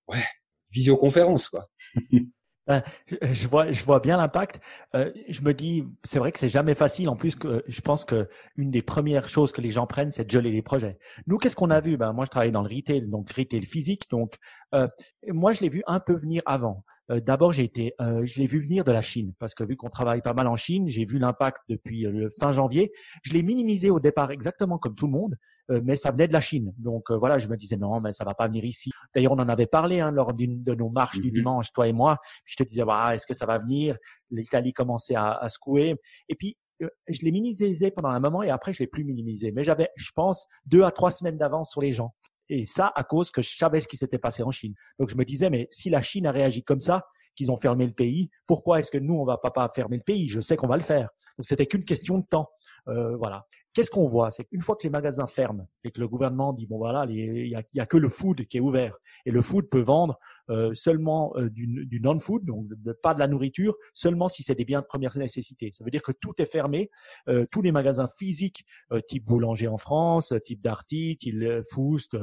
ouais, 0.08 0.24
visioconférence 0.72 1.48
quoi. 1.48 1.70
Euh, 2.70 2.82
je 3.22 3.48
vois, 3.48 3.72
je 3.72 3.84
vois 3.84 4.00
bien 4.00 4.18
l'impact. 4.18 4.62
Euh, 4.96 5.12
je 5.28 5.42
me 5.42 5.54
dis, 5.54 5.86
c'est 6.04 6.20
vrai 6.20 6.32
que 6.32 6.40
c'est 6.40 6.50
jamais 6.50 6.76
facile. 6.76 7.10
En 7.10 7.16
plus, 7.16 7.38
je 7.68 7.82
pense 7.82 8.06
que 8.06 8.28
une 8.58 8.72
des 8.72 8.82
premières 8.82 9.30
choses 9.30 9.52
que 9.52 9.62
les 9.62 9.70
gens 9.70 9.88
prennent, 9.88 10.12
c'est 10.12 10.26
de 10.26 10.32
geler 10.32 10.52
les 10.52 10.62
projets. 10.62 10.98
Nous, 11.28 11.38
qu'est-ce 11.38 11.56
qu'on 11.56 11.72
a 11.72 11.82
vu? 11.82 11.98
Ben 11.98 12.14
moi, 12.14 12.26
je 12.26 12.30
travaille 12.30 12.52
dans 12.52 12.62
le 12.62 12.74
retail, 12.74 13.08
donc 13.08 13.32
retail 13.32 13.66
physique. 13.66 14.10
Donc, 14.10 14.38
euh, 14.76 14.88
moi, 15.28 15.52
je 15.52 15.62
l'ai 15.62 15.70
vu 15.70 15.84
un 15.88 16.00
peu 16.00 16.14
venir 16.14 16.42
avant. 16.46 16.84
Euh, 17.12 17.20
d'abord, 17.20 17.52
j'ai 17.52 17.64
été, 17.64 17.94
euh, 18.02 18.26
je 18.26 18.40
l'ai 18.40 18.46
vu 18.46 18.60
venir 18.60 18.84
de 18.84 18.92
la 18.92 19.02
Chine 19.02 19.34
parce 19.40 19.56
que 19.56 19.64
vu 19.64 19.76
qu'on 19.76 19.90
travaille 19.90 20.22
pas 20.22 20.34
mal 20.34 20.48
en 20.48 20.56
Chine, 20.56 20.88
j'ai 20.88 21.06
vu 21.06 21.18
l'impact 21.20 21.58
depuis 21.70 22.02
le 22.02 22.30
fin 22.40 22.52
janvier. 22.52 22.92
Je 23.24 23.34
l'ai 23.34 23.44
minimisé 23.44 23.90
au 23.90 24.00
départ 24.00 24.32
exactement 24.32 24.78
comme 24.78 24.96
tout 24.96 25.08
le 25.08 25.14
monde, 25.14 25.36
mais 25.84 25.96
ça 25.96 26.12
venait 26.12 26.28
de 26.28 26.34
la 26.34 26.42
Chine. 26.42 26.74
Donc 26.78 27.12
voilà, 27.12 27.38
je 27.38 27.48
me 27.48 27.56
disais 27.56 27.78
non, 27.78 28.00
mais 28.02 28.14
ça 28.14 28.26
va 28.26 28.34
pas 28.34 28.48
venir 28.48 28.66
ici. 28.66 28.90
D'ailleurs, 29.16 29.34
on 29.34 29.40
en 29.40 29.50
avait 29.50 29.68
parlé 29.68 30.00
hein, 30.00 30.12
lors 30.12 30.34
d'une 30.34 30.64
de 30.64 30.74
nos 30.74 30.90
marches 30.90 31.20
du 31.20 31.32
mmh 31.32 31.34
dimanche, 31.34 31.74
toi 31.74 31.88
et 31.88 31.94
moi. 31.94 32.18
je 32.46 32.56
te 32.56 32.64
disais, 32.64 32.84
bah, 32.84 33.14
est-ce 33.14 33.28
que 33.28 33.34
ça 33.34 33.46
va 33.46 33.58
venir? 33.58 33.98
L'Italie 34.32 34.74
commençait 34.74 35.16
à, 35.16 35.34
à 35.34 35.50
secouer. 35.50 35.96
Et 36.28 36.36
puis 36.36 36.58
je 37.08 37.22
l'ai 37.24 37.32
minimisé 37.32 37.92
pendant 37.92 38.10
un 38.10 38.20
moment 38.20 38.44
et 38.44 38.50
après 38.50 38.74
je 38.74 38.80
l'ai 38.80 38.88
plus 38.88 39.04
minimisé. 39.04 39.52
Mais 39.52 39.64
j'avais, 39.64 39.90
je 39.96 40.12
pense, 40.14 40.46
deux 40.66 40.84
à 40.84 40.92
trois 40.92 41.12
semaines 41.12 41.38
d'avance 41.38 41.72
sur 41.72 41.82
les 41.82 41.92
gens. 41.92 42.14
Et 42.50 42.66
ça, 42.66 42.92
à 42.96 43.04
cause 43.04 43.32
que 43.32 43.42
je 43.42 43.56
savais 43.56 43.80
ce 43.80 43.88
qui 43.88 43.98
s'était 43.98 44.18
passé 44.18 44.44
en 44.44 44.52
Chine. 44.52 44.74
Donc 44.98 45.10
je 45.10 45.16
me 45.16 45.24
disais, 45.24 45.50
mais 45.50 45.68
si 45.70 45.90
la 45.90 46.02
Chine 46.02 46.26
a 46.26 46.32
réagi 46.32 46.64
comme 46.64 46.80
ça, 46.80 47.06
qu'ils 47.36 47.52
ont 47.52 47.58
fermé 47.58 47.86
le 47.86 47.94
pays, 47.94 48.30
pourquoi 48.48 48.80
est-ce 48.80 48.92
que 48.92 48.98
nous, 48.98 49.16
on 49.16 49.24
va 49.24 49.38
pas, 49.38 49.72
fermer 49.74 49.98
le 49.98 50.04
pays? 50.04 50.28
Je 50.28 50.40
sais 50.40 50.56
qu'on 50.56 50.68
va 50.68 50.78
le 50.78 50.84
faire. 50.84 51.10
Donc 51.38 51.46
c'était 51.46 51.68
qu'une 51.68 51.86
question 51.86 52.18
de 52.18 52.26
temps. 52.26 52.50
Euh, 52.88 53.16
voilà. 53.18 53.46
Qu'est-ce 53.74 53.92
qu'on 53.92 54.06
voit? 54.06 54.32
C'est 54.32 54.46
qu'une 54.46 54.62
fois 54.62 54.76
que 54.76 54.84
les 54.84 54.90
magasins 54.90 55.28
ferment 55.28 55.68
et 55.84 55.92
que 55.92 56.00
le 56.00 56.08
gouvernement 56.08 56.54
dit 56.54 56.66
bon 56.66 56.78
voilà, 56.78 57.06
il 57.08 57.48
y 57.48 57.80
a, 57.80 57.86
que 57.86 57.98
le 57.98 58.10
food 58.10 58.46
qui 58.46 58.58
est 58.58 58.60
ouvert 58.60 58.98
et 59.26 59.32
le 59.32 59.42
food 59.42 59.70
peut 59.70 59.82
vendre 59.82 60.18
euh, 60.50 60.74
seulement 60.74 61.34
euh, 61.38 61.50
du, 61.50 62.00
non-food, 62.02 62.46
donc 62.46 62.66
pas 63.04 63.14
de 63.14 63.20
la 63.20 63.28
nourriture, 63.28 63.76
seulement 63.94 64.28
si 64.28 64.44
c'est 64.44 64.56
des 64.56 64.66
biens 64.66 64.82
de 64.82 64.86
première 64.86 65.16
nécessité. 65.18 65.72
Ça 65.72 65.84
veut 65.84 65.92
dire 65.92 66.02
que 66.02 66.12
tout 66.12 66.34
est 66.40 66.46
fermé, 66.46 66.90
tous 67.52 67.62
les 67.62 67.72
magasins 67.72 68.08
physiques, 68.18 68.66
type 69.08 69.26
boulanger 69.26 69.68
en 69.68 69.78
France, 69.78 70.34
type 70.46 70.62
Darty, 70.62 71.18
type 71.18 71.44
Foust 71.70 72.18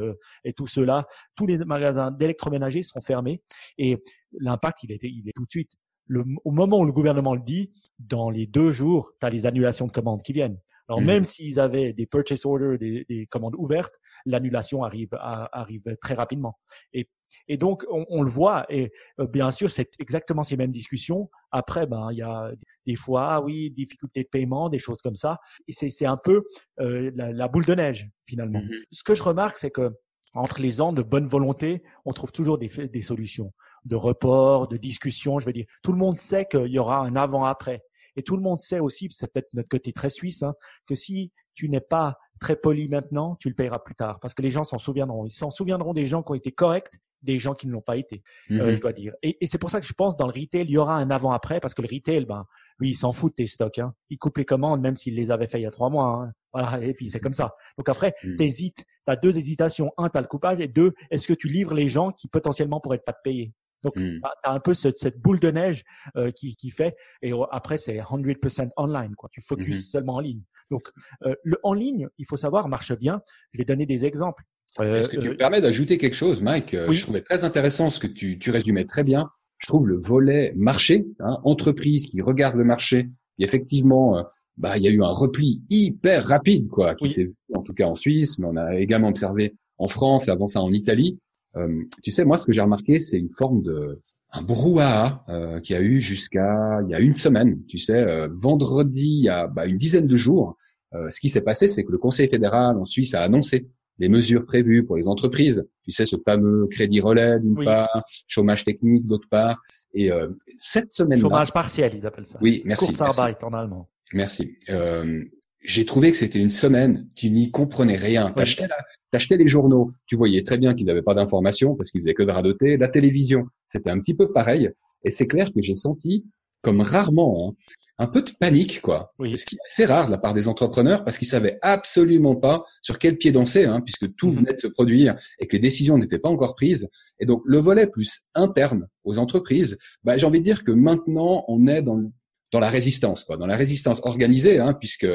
et 0.44 0.52
tout 0.52 0.66
cela, 0.66 1.06
tous 1.36 1.46
les 1.46 1.58
magasins 1.58 2.10
d'électroménager 2.10 2.82
sont 2.82 3.00
fermés 3.00 3.42
et 3.78 3.96
l'impact 4.32 4.84
il 4.84 4.92
est, 4.92 4.98
il 5.02 5.28
est 5.28 5.32
tout 5.34 5.44
de 5.44 5.50
suite. 5.50 5.72
Le, 6.06 6.24
au 6.44 6.50
moment 6.50 6.78
où 6.78 6.84
le 6.84 6.92
gouvernement 6.92 7.34
le 7.34 7.40
dit, 7.40 7.72
dans 7.98 8.30
les 8.30 8.46
deux 8.46 8.70
jours, 8.70 9.12
tu 9.20 9.26
as 9.26 9.30
les 9.30 9.46
annulations 9.46 9.86
de 9.86 9.92
commandes 9.92 10.22
qui 10.22 10.32
viennent. 10.32 10.58
Alors, 10.88 11.00
même 11.00 11.22
mmh. 11.22 11.24
s'ils 11.24 11.60
avaient 11.60 11.92
des 11.92 12.06
purchase 12.06 12.46
orders, 12.46 12.78
des, 12.78 13.04
des 13.08 13.26
commandes 13.26 13.56
ouvertes, 13.58 13.98
l'annulation 14.24 14.84
arrive, 14.84 15.08
arrive 15.20 15.96
très 16.00 16.14
rapidement. 16.14 16.58
Et, 16.92 17.08
et 17.48 17.56
donc, 17.56 17.84
on, 17.90 18.06
on, 18.08 18.22
le 18.22 18.30
voit. 18.30 18.66
Et 18.68 18.92
euh, 19.20 19.26
bien 19.26 19.50
sûr, 19.50 19.70
c'est 19.70 19.90
exactement 19.98 20.44
ces 20.44 20.56
mêmes 20.56 20.70
discussions. 20.70 21.28
Après, 21.50 21.86
ben, 21.86 22.08
il 22.12 22.18
y 22.18 22.22
a 22.22 22.52
des 22.86 22.94
fois, 22.94 23.34
ah 23.34 23.40
oui, 23.40 23.70
difficultés 23.72 24.22
de 24.22 24.28
paiement, 24.28 24.68
des 24.68 24.78
choses 24.78 25.00
comme 25.02 25.16
ça. 25.16 25.38
Et 25.66 25.72
c'est 25.72 26.06
un 26.06 26.18
peu 26.22 26.44
euh, 26.80 27.10
la, 27.16 27.32
la, 27.32 27.48
boule 27.48 27.64
de 27.64 27.74
neige, 27.74 28.08
finalement. 28.24 28.60
Mmh 28.60 28.70
Ce 28.92 29.02
que 29.02 29.14
je 29.14 29.24
remarque, 29.24 29.58
c'est 29.58 29.70
que 29.70 29.90
entre 30.34 30.60
les 30.60 30.80
ans 30.80 30.92
de 30.92 31.02
bonne 31.02 31.26
volonté, 31.26 31.82
on 32.04 32.12
trouve 32.12 32.30
toujours 32.30 32.58
des, 32.58 32.68
des 32.68 33.00
solutions 33.00 33.52
de 33.86 33.96
report, 33.96 34.68
de 34.68 34.76
discussion. 34.76 35.38
Je 35.38 35.46
veux 35.46 35.52
dire, 35.52 35.66
tout 35.82 35.92
le 35.92 35.98
monde 35.98 36.18
sait 36.18 36.46
qu'il 36.46 36.68
y 36.68 36.78
aura 36.78 36.98
un 36.98 37.16
avant-après. 37.16 37.84
Et 38.16 38.22
tout 38.22 38.36
le 38.36 38.42
monde 38.42 38.58
sait 38.58 38.80
aussi, 38.80 39.08
c'est 39.10 39.30
peut-être 39.32 39.52
notre 39.54 39.68
côté 39.68 39.92
très 39.92 40.10
suisse, 40.10 40.42
hein, 40.42 40.54
que 40.86 40.94
si 40.94 41.32
tu 41.54 41.68
n'es 41.68 41.80
pas 41.80 42.18
très 42.40 42.56
poli 42.56 42.88
maintenant, 42.88 43.36
tu 43.36 43.48
le 43.48 43.54
payeras 43.54 43.78
plus 43.78 43.94
tard. 43.94 44.20
Parce 44.20 44.34
que 44.34 44.42
les 44.42 44.50
gens 44.50 44.64
s'en 44.64 44.78
souviendront. 44.78 45.26
Ils 45.26 45.30
s'en 45.30 45.50
souviendront 45.50 45.92
des 45.92 46.06
gens 46.06 46.22
qui 46.22 46.32
ont 46.32 46.34
été 46.34 46.52
corrects, 46.52 46.98
des 47.22 47.38
gens 47.38 47.54
qui 47.54 47.66
ne 47.66 47.72
l'ont 47.72 47.82
pas 47.82 47.96
été, 47.96 48.22
euh, 48.50 48.66
mhm. 48.66 48.76
je 48.76 48.80
dois 48.80 48.92
dire. 48.92 49.14
Et, 49.22 49.36
et 49.40 49.46
c'est 49.46 49.58
pour 49.58 49.70
ça 49.70 49.80
que 49.80 49.86
je 49.86 49.92
pense 49.92 50.16
dans 50.16 50.26
le 50.26 50.32
retail, 50.32 50.62
il 50.62 50.70
y 50.70 50.78
aura 50.78 50.96
un 50.96 51.10
avant-après, 51.10 51.60
parce 51.60 51.74
que 51.74 51.82
le 51.82 51.88
retail, 51.92 52.24
ben, 52.24 52.46
lui, 52.78 52.90
il 52.90 52.94
s'en 52.94 53.12
fout 53.12 53.32
de 53.32 53.36
tes 53.36 53.46
stocks. 53.46 53.78
Hein. 53.78 53.94
Il 54.10 54.18
coupe 54.18 54.38
les 54.38 54.44
commandes, 54.44 54.80
même 54.80 54.96
s'il 54.96 55.14
les 55.14 55.30
avait 55.30 55.46
fait 55.46 55.58
il 55.58 55.62
y 55.62 55.66
a 55.66 55.70
trois 55.70 55.90
mois. 55.90 56.24
Hein. 56.24 56.32
Voilà, 56.52 56.82
et 56.82 56.94
puis 56.94 57.08
c'est 57.08 57.20
comme 57.20 57.32
ça. 57.32 57.54
Donc 57.76 57.88
après, 57.88 58.14
mhm. 58.22 58.36
t'hésites. 58.36 58.84
Tu 59.06 59.12
as 59.12 59.16
deux 59.16 59.36
hésitations. 59.36 59.92
Un, 59.98 60.08
tu 60.08 60.18
as 60.18 60.20
le 60.20 60.26
coupage. 60.26 60.60
Et 60.60 60.68
deux, 60.68 60.94
est-ce 61.10 61.26
que 61.26 61.34
tu 61.34 61.48
livres 61.48 61.74
les 61.74 61.88
gens 61.88 62.12
qui 62.12 62.28
potentiellement 62.28 62.80
pourraient 62.80 62.98
pas 62.98 63.12
te 63.12 63.22
payer? 63.22 63.52
Donc, 63.82 63.96
mmh. 63.96 64.20
tu 64.20 64.20
as 64.42 64.52
un 64.52 64.58
peu 64.58 64.74
cette, 64.74 64.98
cette 64.98 65.20
boule 65.20 65.38
de 65.38 65.50
neige 65.50 65.84
euh, 66.16 66.30
qui, 66.30 66.56
qui 66.56 66.70
fait. 66.70 66.96
Et 67.22 67.32
après, 67.50 67.78
c'est 67.78 67.98
100% 67.98 68.70
online. 68.76 69.14
Quoi. 69.16 69.28
Tu 69.32 69.40
focuses 69.40 69.78
mmh 69.78 69.90
seulement 69.90 70.14
en 70.14 70.20
ligne. 70.20 70.42
Donc, 70.70 70.88
euh, 71.24 71.34
le 71.44 71.58
en 71.62 71.72
ligne, 71.72 72.08
il 72.18 72.26
faut 72.26 72.36
savoir, 72.36 72.68
marche 72.68 72.96
bien. 72.96 73.20
Je 73.52 73.58
vais 73.58 73.64
donner 73.64 73.86
des 73.86 74.04
exemples. 74.04 74.42
Euh, 74.80 74.94
Est-ce 74.94 75.08
que 75.08 75.18
tu 75.18 75.28
me 75.28 75.36
permets 75.36 75.60
d'ajouter 75.60 75.98
quelque 75.98 76.16
chose, 76.16 76.40
Mike? 76.40 76.76
Je 76.90 77.02
trouvais 77.02 77.22
très 77.22 77.44
intéressant 77.44 77.88
ce 77.88 78.00
que 78.00 78.06
tu, 78.06 78.38
tu 78.38 78.50
résumais 78.50 78.84
très 78.84 79.04
bien. 79.04 79.30
Je 79.58 79.68
trouve 79.68 79.88
le 79.88 79.96
volet 79.96 80.52
marché, 80.56 81.06
hein, 81.20 81.38
entreprise 81.44 82.06
qui 82.06 82.20
regarde 82.20 82.56
le 82.56 82.64
marché. 82.64 83.08
Et 83.38 83.44
effectivement, 83.44 84.22
bah, 84.56 84.76
il 84.76 84.82
y 84.82 84.88
a 84.88 84.90
eu 84.90 85.02
un 85.02 85.08
repli 85.08 85.62
hyper 85.70 86.24
rapide, 86.24 86.68
quoi, 86.68 86.94
qui 86.94 87.08
s'est 87.08 87.32
en 87.54 87.62
tout 87.62 87.72
cas 87.72 87.86
en 87.86 87.94
Suisse, 87.94 88.38
mais 88.38 88.46
on 88.50 88.56
a 88.56 88.76
également 88.76 89.08
observé 89.08 89.54
en 89.78 89.88
France 89.88 90.28
et 90.28 90.30
avant 90.30 90.48
ça 90.48 90.60
en 90.60 90.72
Italie. 90.72 91.18
Euh, 91.56 91.82
tu 92.02 92.10
sais, 92.10 92.24
moi, 92.24 92.36
ce 92.36 92.46
que 92.46 92.52
j'ai 92.52 92.60
remarqué, 92.60 93.00
c'est 93.00 93.18
une 93.18 93.30
forme 93.30 93.62
de 93.62 93.98
un 94.32 94.42
brouhaha 94.42 95.24
euh, 95.28 95.60
qui 95.60 95.74
a 95.74 95.80
eu 95.80 96.00
jusqu'à 96.00 96.80
il 96.82 96.90
y 96.90 96.94
a 96.94 97.00
une 97.00 97.14
semaine. 97.14 97.62
Tu 97.68 97.78
sais, 97.78 97.98
euh, 97.98 98.28
vendredi, 98.32 99.18
il 99.20 99.24
y 99.24 99.28
a 99.28 99.46
bah, 99.46 99.66
une 99.66 99.76
dizaine 99.76 100.06
de 100.06 100.16
jours, 100.16 100.56
euh, 100.94 101.10
ce 101.10 101.20
qui 101.20 101.28
s'est 101.28 101.40
passé, 101.40 101.68
c'est 101.68 101.84
que 101.84 101.92
le 101.92 101.98
Conseil 101.98 102.28
fédéral 102.28 102.76
en 102.76 102.84
Suisse 102.84 103.14
a 103.14 103.22
annoncé 103.22 103.68
les 103.98 104.08
mesures 104.08 104.44
prévues 104.44 104.84
pour 104.84 104.96
les 104.96 105.08
entreprises. 105.08 105.66
Tu 105.82 105.90
sais, 105.90 106.04
ce 106.04 106.16
fameux 106.24 106.66
crédit 106.70 107.00
relais 107.00 107.40
d'une 107.40 107.62
part, 107.64 108.04
chômage 108.26 108.64
technique 108.64 109.06
d'autre 109.06 109.26
part. 109.30 109.62
Et 109.94 110.12
euh, 110.12 110.28
cette 110.58 110.90
semaine 110.90 111.18
Chômage 111.18 111.52
partiel, 111.52 111.92
ils 111.94 112.06
appellent 112.06 112.26
ça. 112.26 112.38
Oui, 112.42 112.62
merci. 112.66 112.86
Kurzarbeit 112.86 113.42
en 113.42 113.54
allemand. 113.54 113.88
Merci. 114.12 114.58
Euh, 114.68 115.24
j'ai 115.66 115.84
trouvé 115.84 116.12
que 116.12 116.16
c'était 116.16 116.38
une 116.38 116.50
semaine, 116.50 117.08
tu 117.16 117.28
n'y 117.30 117.50
comprenais 117.50 117.96
rien. 117.96 118.30
T'achetais, 118.30 118.68
t'achetais 119.10 119.36
les 119.36 119.48
journaux, 119.48 119.92
tu 120.06 120.14
voyais 120.14 120.44
très 120.44 120.58
bien 120.58 120.74
qu'ils 120.74 120.86
n'avaient 120.86 121.02
pas 121.02 121.14
d'informations 121.14 121.74
parce 121.74 121.90
qu'ils 121.90 122.02
faisaient 122.02 122.14
que 122.14 122.22
de 122.22 122.30
radoter. 122.30 122.76
La 122.76 122.86
télévision, 122.86 123.46
c'était 123.66 123.90
un 123.90 123.98
petit 123.98 124.14
peu 124.14 124.32
pareil. 124.32 124.70
Et 125.04 125.10
c'est 125.10 125.26
clair 125.26 125.52
que 125.52 125.60
j'ai 125.62 125.74
senti, 125.74 126.24
comme 126.62 126.80
rarement, 126.80 127.48
hein, 127.48 127.74
un 127.98 128.06
peu 128.06 128.22
de 128.22 128.30
panique, 128.38 128.80
quoi. 128.80 129.12
Oui. 129.18 129.36
Ce 129.36 129.44
qui 129.44 129.56
est 129.56 129.66
assez 129.66 129.86
rare 129.86 130.06
de 130.06 130.12
la 130.12 130.18
part 130.18 130.34
des 130.34 130.46
entrepreneurs 130.46 131.04
parce 131.04 131.18
qu'ils 131.18 131.28
savaient 131.28 131.58
absolument 131.62 132.36
pas 132.36 132.62
sur 132.80 132.98
quel 133.00 133.16
pied 133.16 133.32
danser, 133.32 133.64
hein, 133.64 133.80
puisque 133.80 134.14
tout 134.14 134.28
mhm. 134.28 134.36
venait 134.36 134.52
de 134.52 134.58
se 134.58 134.68
produire 134.68 135.16
et 135.40 135.48
que 135.48 135.54
les 135.54 135.60
décisions 135.60 135.98
n'étaient 135.98 136.20
pas 136.20 136.28
encore 136.28 136.54
prises. 136.54 136.88
Et 137.18 137.26
donc, 137.26 137.42
le 137.44 137.58
volet 137.58 137.88
plus 137.88 138.28
interne 138.34 138.86
aux 139.02 139.18
entreprises, 139.18 139.78
bah, 140.04 140.16
j'ai 140.16 140.26
envie 140.26 140.38
de 140.38 140.44
dire 140.44 140.62
que 140.62 140.70
maintenant, 140.70 141.44
on 141.48 141.66
est 141.66 141.82
dans 141.82 141.96
le 141.96 142.10
dans 142.52 142.60
la 142.60 142.70
résistance, 142.70 143.24
quoi, 143.24 143.36
dans 143.36 143.46
la 143.46 143.56
résistance 143.56 144.00
organisée, 144.04 144.58
hein, 144.58 144.74
puisque 144.74 145.06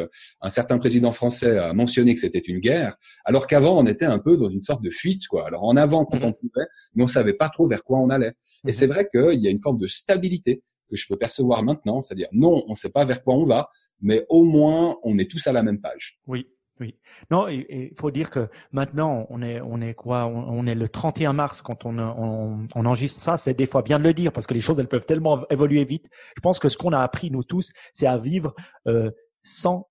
un 0.42 0.50
certain 0.50 0.78
président 0.78 1.12
français 1.12 1.58
a 1.58 1.74
mentionné 1.74 2.14
que 2.14 2.20
c'était 2.20 2.40
une 2.40 2.60
guerre, 2.60 2.96
alors 3.26 3.48
qu'avant 3.48 3.80
on 3.80 3.86
était 3.86 4.06
un 4.06 4.20
peu 4.20 4.38
dans 4.38 4.50
une 4.50 4.62
sorte 4.62 4.84
de 4.84 4.90
fuite, 4.90 5.28
quoi. 5.28 5.48
Alors 5.48 5.64
en 5.64 5.76
avant 5.78 6.06
quand 6.06 6.18
mhm. 6.18 6.26
on 6.26 6.34
pouvait, 6.34 6.68
mais 6.96 7.04
on 7.04 7.08
savait 7.08 7.34
pas 7.34 7.50
trop 7.50 7.68
vers 7.68 7.84
quoi 7.84 8.00
on 8.00 8.10
allait. 8.10 8.34
Et 8.66 8.68
mhm. 8.68 8.72
c'est 8.72 8.88
vrai 8.88 9.08
qu'il 9.10 9.40
y 9.40 9.48
a 9.48 9.52
une 9.52 9.60
forme 9.60 9.78
de 9.78 9.88
stabilité 9.88 10.64
que 10.90 10.98
je 10.98 11.08
peux 11.08 11.18
percevoir 11.18 11.64
maintenant, 11.64 12.04
c'est-à-dire 12.04 12.28
non, 12.34 12.64
on 12.68 12.72
ne 12.72 12.76
sait 12.76 12.90
pas 12.90 13.06
vers 13.06 13.24
quoi 13.24 13.36
on 13.36 13.46
va, 13.46 13.70
mais 14.02 14.26
au 14.30 14.44
moins 14.44 14.98
on 15.04 15.18
est 15.18 15.30
tous 15.30 15.48
à 15.48 15.54
la 15.54 15.64
même 15.64 15.80
page. 15.80 16.20
Oui, 16.28 16.48
oui. 16.82 16.96
Non, 17.30 17.48
il 17.48 17.94
faut 17.96 18.10
dire 18.10 18.32
que 18.32 18.50
maintenant, 18.72 19.28
on 19.30 19.42
est, 19.42 19.62
on 19.62 19.80
est 19.82 19.94
quoi 19.94 20.26
on, 20.26 20.66
est 20.66 20.74
le 20.74 20.90
31 20.90 21.34
mars 21.34 21.62
quand 21.62 21.86
on, 21.86 21.98
on, 22.00 22.68
enregistre 22.86 23.22
ça. 23.22 23.38
C'est 23.38 23.54
des 23.54 23.68
fois 23.68 23.84
bien 23.84 24.00
de 24.00 24.04
le 24.04 24.14
dire 24.14 24.34
parce 24.34 24.48
que 24.48 24.56
les 24.56 24.62
choses, 24.62 24.80
elles 24.80 24.88
peuvent 24.88 25.06
tellement 25.06 25.48
évoluer 25.50 25.86
vite. 25.86 26.10
Je 26.36 26.42
pense 26.42 26.58
que 26.58 26.70
ce 26.70 26.78
qu'on 26.78 26.92
a 26.92 27.00
appris, 27.00 27.30
nous 27.30 27.44
tous, 27.44 27.72
c'est 27.94 28.08
à 28.08 28.18
vivre 28.18 28.56
euh, 28.88 29.12
sans 29.44 29.88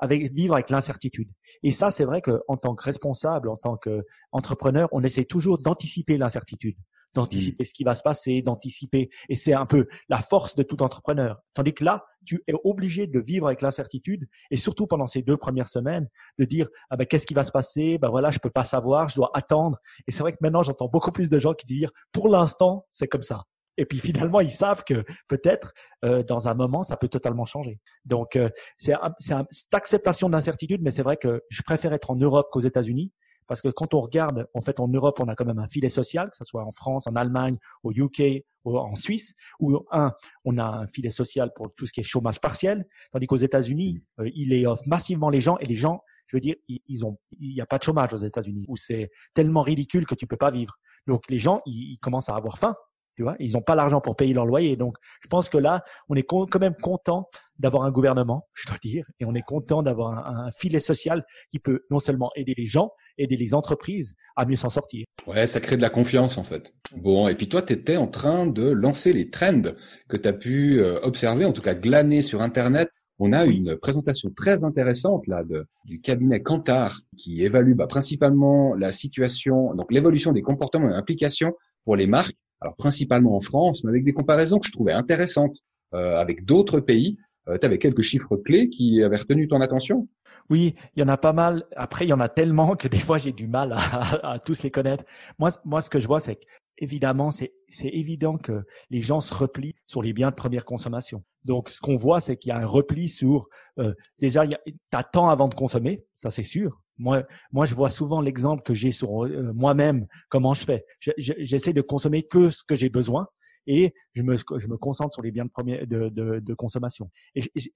avec 0.00 0.32
vivre 0.32 0.54
avec 0.54 0.70
l'incertitude. 0.70 1.28
Et 1.62 1.72
ça, 1.72 1.90
c'est 1.90 2.04
vrai 2.04 2.22
qu'en 2.22 2.56
tant 2.56 2.74
que 2.74 2.82
responsable, 2.82 3.48
en 3.48 3.54
tant 3.54 3.76
qu'entrepreneur, 3.76 4.88
on 4.92 5.02
essaie 5.02 5.24
toujours 5.24 5.58
d'anticiper 5.58 6.16
l'incertitude 6.16 6.76
d'anticiper 7.14 7.64
mmh. 7.64 7.66
ce 7.66 7.74
qui 7.74 7.84
va 7.84 7.94
se 7.94 8.02
passer, 8.02 8.42
d'anticiper. 8.42 9.10
Et 9.28 9.34
c'est 9.34 9.52
un 9.52 9.66
peu 9.66 9.86
la 10.08 10.18
force 10.18 10.54
de 10.54 10.62
tout 10.62 10.82
entrepreneur. 10.82 11.40
Tandis 11.54 11.74
que 11.74 11.84
là, 11.84 12.04
tu 12.24 12.42
es 12.46 12.54
obligé 12.64 13.06
de 13.06 13.20
vivre 13.20 13.46
avec 13.46 13.62
l'incertitude 13.62 14.28
et 14.50 14.56
surtout 14.56 14.86
pendant 14.86 15.06
ces 15.06 15.22
deux 15.22 15.36
premières 15.36 15.68
semaines, 15.68 16.08
de 16.38 16.44
dire 16.44 16.68
ah 16.90 16.96
ben 16.96 17.06
qu'est-ce 17.06 17.26
qui 17.26 17.34
va 17.34 17.44
se 17.44 17.52
passer? 17.52 17.98
Ben 17.98 18.08
voilà, 18.08 18.30
je 18.30 18.38
peux 18.38 18.50
pas 18.50 18.64
savoir, 18.64 19.08
je 19.08 19.16
dois 19.16 19.30
attendre. 19.34 19.78
Et 20.06 20.12
c'est 20.12 20.20
vrai 20.20 20.32
que 20.32 20.38
maintenant, 20.40 20.62
j'entends 20.62 20.88
beaucoup 20.88 21.12
plus 21.12 21.30
de 21.30 21.38
gens 21.38 21.54
qui 21.54 21.66
disent 21.66 21.88
pour 22.12 22.28
l'instant, 22.28 22.86
c'est 22.90 23.08
comme 23.08 23.22
ça. 23.22 23.44
Et 23.76 23.86
puis 23.86 23.98
finalement, 23.98 24.40
ils 24.40 24.50
savent 24.50 24.84
que 24.84 25.04
peut-être 25.26 25.72
euh, 26.04 26.22
dans 26.22 26.48
un 26.48 26.54
moment, 26.54 26.82
ça 26.82 26.96
peut 26.96 27.08
totalement 27.08 27.46
changer. 27.46 27.80
Donc 28.04 28.36
euh, 28.36 28.50
c'est 28.76 28.94
cette 29.18 29.74
acceptation 29.74 30.28
d'incertitude, 30.28 30.82
mais 30.82 30.90
c'est 30.90 31.02
vrai 31.02 31.16
que 31.16 31.42
je 31.48 31.62
préfère 31.62 31.92
être 31.92 32.10
en 32.10 32.16
Europe 32.16 32.48
qu'aux 32.52 32.60
États-Unis 32.60 33.12
parce 33.50 33.62
que 33.62 33.68
quand 33.68 33.94
on 33.94 34.00
regarde, 34.00 34.46
en 34.54 34.60
fait, 34.60 34.78
en 34.78 34.86
Europe, 34.86 35.18
on 35.18 35.26
a 35.26 35.34
quand 35.34 35.44
même 35.44 35.58
un 35.58 35.66
filet 35.66 35.88
social, 35.88 36.30
que 36.30 36.36
ce 36.36 36.44
soit 36.44 36.62
en 36.62 36.70
France, 36.70 37.08
en 37.08 37.16
Allemagne, 37.16 37.56
au 37.82 37.90
UK, 37.90 38.44
ou 38.64 38.78
en 38.78 38.94
Suisse, 38.94 39.34
où 39.58 39.76
un, 39.90 40.12
on 40.44 40.56
a 40.56 40.64
un 40.64 40.86
filet 40.86 41.10
social 41.10 41.50
pour 41.56 41.74
tout 41.74 41.84
ce 41.84 41.92
qui 41.92 41.98
est 41.98 42.04
chômage 42.04 42.40
partiel, 42.40 42.86
tandis 43.10 43.26
qu'aux 43.26 43.36
États-Unis, 43.38 44.04
euh, 44.20 44.30
il 44.36 44.52
est 44.52 44.66
offre 44.66 44.84
massivement 44.86 45.30
les 45.30 45.40
gens 45.40 45.56
et 45.58 45.66
les 45.66 45.74
gens, 45.74 46.00
je 46.28 46.36
veux 46.36 46.40
dire, 46.40 46.54
ils, 46.68 47.04
ont, 47.04 47.18
il 47.40 47.52
n'y 47.52 47.60
a 47.60 47.66
pas 47.66 47.78
de 47.78 47.82
chômage 47.82 48.14
aux 48.14 48.18
États-Unis, 48.18 48.66
où 48.68 48.76
c'est 48.76 49.10
tellement 49.34 49.62
ridicule 49.62 50.06
que 50.06 50.14
tu 50.14 50.28
peux 50.28 50.36
pas 50.36 50.52
vivre. 50.52 50.78
Donc 51.08 51.28
les 51.28 51.38
gens, 51.38 51.60
ils 51.66 51.98
commencent 51.98 52.28
à 52.28 52.36
avoir 52.36 52.56
faim 52.56 52.76
tu 53.20 53.24
vois, 53.24 53.36
ils 53.38 53.52
n'ont 53.52 53.60
pas 53.60 53.74
l'argent 53.74 54.00
pour 54.00 54.16
payer 54.16 54.32
leur 54.32 54.46
loyer. 54.46 54.76
Donc, 54.76 54.94
je 55.20 55.28
pense 55.28 55.50
que 55.50 55.58
là, 55.58 55.84
on 56.08 56.14
est 56.14 56.22
quand 56.22 56.58
même 56.58 56.74
content 56.74 57.28
d'avoir 57.58 57.82
un 57.82 57.90
gouvernement, 57.90 58.48
je 58.54 58.66
dois 58.66 58.78
dire, 58.82 59.04
et 59.20 59.26
on 59.26 59.34
est 59.34 59.44
content 59.46 59.82
d'avoir 59.82 60.26
un, 60.26 60.50
filet 60.56 60.80
social 60.80 61.22
qui 61.50 61.58
peut 61.58 61.82
non 61.90 62.00
seulement 62.00 62.30
aider 62.34 62.54
les 62.56 62.64
gens, 62.64 62.92
aider 63.18 63.36
les 63.36 63.52
entreprises 63.52 64.14
à 64.36 64.46
mieux 64.46 64.56
s'en 64.56 64.70
sortir. 64.70 65.04
Ouais, 65.26 65.46
ça 65.46 65.60
crée 65.60 65.76
de 65.76 65.82
la 65.82 65.90
confiance 65.90 66.38
en 66.38 66.44
fait. 66.44 66.72
Bon, 66.96 67.28
et 67.28 67.34
puis 67.34 67.46
toi, 67.46 67.60
tu 67.60 67.74
étais 67.74 67.98
en 67.98 68.06
train 68.06 68.46
de 68.46 68.70
lancer 68.70 69.12
les 69.12 69.28
trends 69.28 69.74
que 70.08 70.16
tu 70.16 70.26
as 70.26 70.32
pu 70.32 70.80
euh, 70.80 70.98
observer, 71.02 71.44
en 71.44 71.52
tout 71.52 71.60
cas 71.60 71.74
glaner 71.74 72.22
sur 72.22 72.40
Internet. 72.40 72.88
On 73.18 73.34
a 73.34 73.44
une 73.44 73.76
présentation 73.76 74.30
très 74.34 74.64
intéressante 74.64 75.26
là 75.26 75.44
de, 75.44 75.66
du 75.84 76.00
cabinet 76.00 76.40
Kantar 76.40 76.98
qui 77.18 77.42
évalue 77.44 77.74
bah, 77.74 77.86
principalement 77.86 78.74
la 78.74 78.92
situation, 78.92 79.74
donc 79.74 79.92
l'évolution 79.92 80.32
des 80.32 80.40
comportements 80.40 80.88
et 80.88 80.94
applications 80.94 81.52
pour 81.84 81.96
les 81.96 82.06
marques 82.06 82.36
alors 82.60 82.76
principalement 82.76 83.36
en 83.36 83.40
France, 83.40 83.84
mais 83.84 83.90
avec 83.90 84.04
des 84.04 84.12
comparaisons 84.12 84.58
que 84.58 84.66
je 84.66 84.72
trouvais 84.72 84.92
intéressantes 84.92 85.56
euh, 85.94 86.16
avec 86.16 86.44
d'autres 86.44 86.80
pays. 86.80 87.18
Euh, 87.48 87.58
tu 87.58 87.66
avais 87.66 87.78
quelques 87.78 88.02
chiffres 88.02 88.36
clés 88.36 88.68
qui 88.68 89.02
avaient 89.02 89.16
retenu 89.16 89.48
ton 89.48 89.60
attention 89.60 90.08
Oui, 90.50 90.74
il 90.94 91.00
y 91.00 91.02
en 91.02 91.08
a 91.08 91.16
pas 91.16 91.32
mal. 91.32 91.64
Après, 91.74 92.04
il 92.04 92.08
y 92.08 92.12
en 92.12 92.20
a 92.20 92.28
tellement 92.28 92.76
que 92.76 92.86
des 92.86 92.98
fois, 92.98 93.18
j'ai 93.18 93.32
du 93.32 93.46
mal 93.46 93.76
à, 94.22 94.38
tous 94.38 94.62
les 94.62 94.70
connaître. 94.70 95.04
Moi, 95.38 95.50
moi, 95.64 95.80
ce 95.80 95.90
que 95.90 95.98
je 95.98 96.06
vois, 96.06 96.20
c'est 96.20 96.36
qu'évidemment, 96.36 97.30
c'est 97.30 97.52
évident 97.82 98.36
que 98.36 98.62
les 98.90 99.00
gens 99.00 99.20
se 99.20 99.34
replient 99.34 99.74
sur 99.86 100.02
les 100.02 100.12
biens 100.12 100.30
de 100.30 100.34
première 100.34 100.64
consommation. 100.64 101.24
Donc, 101.44 101.70
ce 101.70 101.80
qu'on 101.80 101.96
voit, 101.96 102.20
c'est 102.20 102.36
qu'il 102.36 102.50
y 102.50 102.52
a 102.52 102.58
un 102.58 102.66
repli 102.66 103.08
sur 103.08 103.48
euh, 103.78 103.94
déjà, 104.18 104.46
tu 104.46 104.56
as 104.92 105.02
temps 105.02 105.30
avant 105.30 105.48
de 105.48 105.54
consommer, 105.54 106.04
ça 106.14 106.30
c'est 106.30 106.42
sûr. 106.42 106.79
Moi, 107.00 107.22
moi, 107.50 107.64
je 107.66 107.74
vois 107.74 107.90
souvent 107.90 108.20
l'exemple 108.20 108.62
que 108.62 108.74
j'ai 108.74 108.92
sur 108.92 109.24
euh, 109.24 109.52
moi-même, 109.54 110.06
comment 110.28 110.54
je 110.54 110.64
fais. 110.64 110.84
J'essaie 111.16 111.72
de 111.72 111.80
consommer 111.80 112.22
que 112.22 112.50
ce 112.50 112.62
que 112.62 112.74
j'ai 112.74 112.90
besoin 112.90 113.26
et 113.66 113.94
je 114.14 114.22
me, 114.22 114.36
je 114.36 114.66
me 114.68 114.76
concentre 114.76 115.12
sur 115.14 115.22
les 115.22 115.30
biens 115.30 115.44
de, 115.44 115.50
première, 115.50 115.86
de, 115.86 116.08
de, 116.08 116.40
de 116.40 116.54
consommation. 116.54 117.10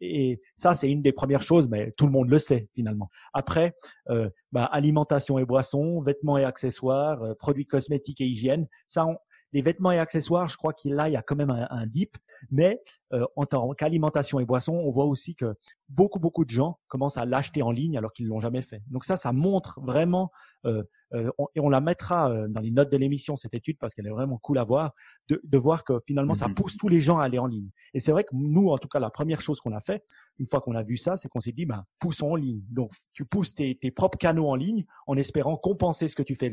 Et, 0.00 0.40
ça, 0.57 0.75
c'est 0.75 0.90
une 0.90 1.02
des 1.02 1.12
premières 1.12 1.43
choses, 1.43 1.69
mais 1.69 1.93
tout 1.97 2.07
le 2.07 2.12
monde 2.12 2.28
le 2.28 2.38
sait 2.38 2.69
finalement. 2.75 3.11
Après, 3.33 3.75
euh, 4.11 4.28
bah, 4.52 4.64
alimentation 4.64 5.38
et 5.38 5.45
boissons, 5.45 6.00
vêtements 6.00 6.38
et 6.38 6.45
accessoires, 6.45 7.23
euh, 7.23 7.35
produits 7.35 7.66
cosmétiques 7.66 8.21
et 8.21 8.26
hygiène, 8.26 8.66
ça, 8.87 9.07
on, 9.07 9.16
les 9.54 9.62
vêtements 9.62 9.93
et 9.93 9.99
accessoires, 9.99 10.49
je 10.49 10.57
crois 10.57 10.73
qu'il 10.73 10.93
y 10.93 11.16
a 11.16 11.23
quand 11.23 11.37
même 11.37 11.50
un, 11.50 11.87
dip. 11.87 12.16
Mais 12.50 12.81
euh, 13.14 13.25
en 13.37 13.47
tant 13.47 13.73
qu'alimentation 13.75 14.40
et 14.40 14.44
boissons, 14.44 14.75
on 14.75 14.90
voit 14.90 15.04
aussi 15.04 15.37
que 15.37 15.54
beaucoup, 15.88 16.18
beaucoup 16.18 16.44
de 16.44 16.50
gens 16.50 16.80
commencent 16.88 17.16
à 17.16 17.25
l'acheter 17.25 17.62
en 17.62 17.71
ligne 17.71 17.97
alors 17.97 18.12
qu'ils 18.12 18.26
l'ont 18.26 18.40
jamais 18.40 18.62
fait. 18.62 18.83
Donc 18.90 19.04
ça, 19.04 19.16
ça 19.16 19.33
montre 19.33 19.80
vraiment, 19.80 20.33
euh, 20.66 20.83
euh, 21.12 21.30
et 21.54 21.61
on 21.61 21.68
la 21.68 21.80
mettra 21.80 22.35
dans 22.49 22.61
les 22.61 22.73
notes 22.73 22.90
de 22.90 22.97
l'émission, 22.97 23.37
cette 23.37 23.54
étude, 23.54 23.78
parce 23.78 23.94
qu'elle 23.94 24.09
est 24.09 24.11
vraiment 24.11 24.38
cool 24.38 24.59
à 24.59 24.64
voir, 24.64 24.94
de, 25.28 25.40
de 25.44 25.59
voir 25.59 25.85
que 25.85 26.00
finalement, 26.06 26.35
ça 26.35 26.49
mmh 26.49 26.54
pousse 26.54 26.76
tous 26.76 26.88
les 26.88 27.00
gens 27.00 27.18
à 27.18 27.25
aller 27.25 27.38
en 27.38 27.47
ligne. 27.47 27.71
Et 27.94 28.00
c'est 28.00 28.11
vrai 28.11 28.25
que 28.25 28.35
nous, 28.35 28.68
en 28.68 28.78
tout 28.78 28.88
cas, 28.88 28.99
la 28.99 29.11
première 29.11 29.40
chose 29.40 29.61
qu'on 29.61 29.73
a 29.73 29.80
fait, 29.80 30.04
une 30.38 30.47
fois 30.47 30.61
qu'on 30.61 30.75
a 30.75 30.83
vu 30.83 30.97
ça, 30.97 31.16
c'est 31.16 31.28
qu'on 31.28 31.40
s'est 31.40 31.52
dit, 31.52 31.66
ben, 31.66 31.85
poussons 32.00 32.33
en 32.33 32.37
ligne. 32.37 32.62
Donc, 32.71 32.92
tu 33.12 33.25
pousses 33.25 33.54
tes, 33.54 33.76
tes, 33.76 33.90
propres 33.90 34.18
canaux 34.18 34.49
en 34.49 34.56
ligne 34.56 34.85
en 35.06 35.16
espérant 35.16 35.56
compenser 35.56 36.09
ce 36.09 36.16
que 36.16 36.23
tu 36.23 36.35
fais 36.35 36.50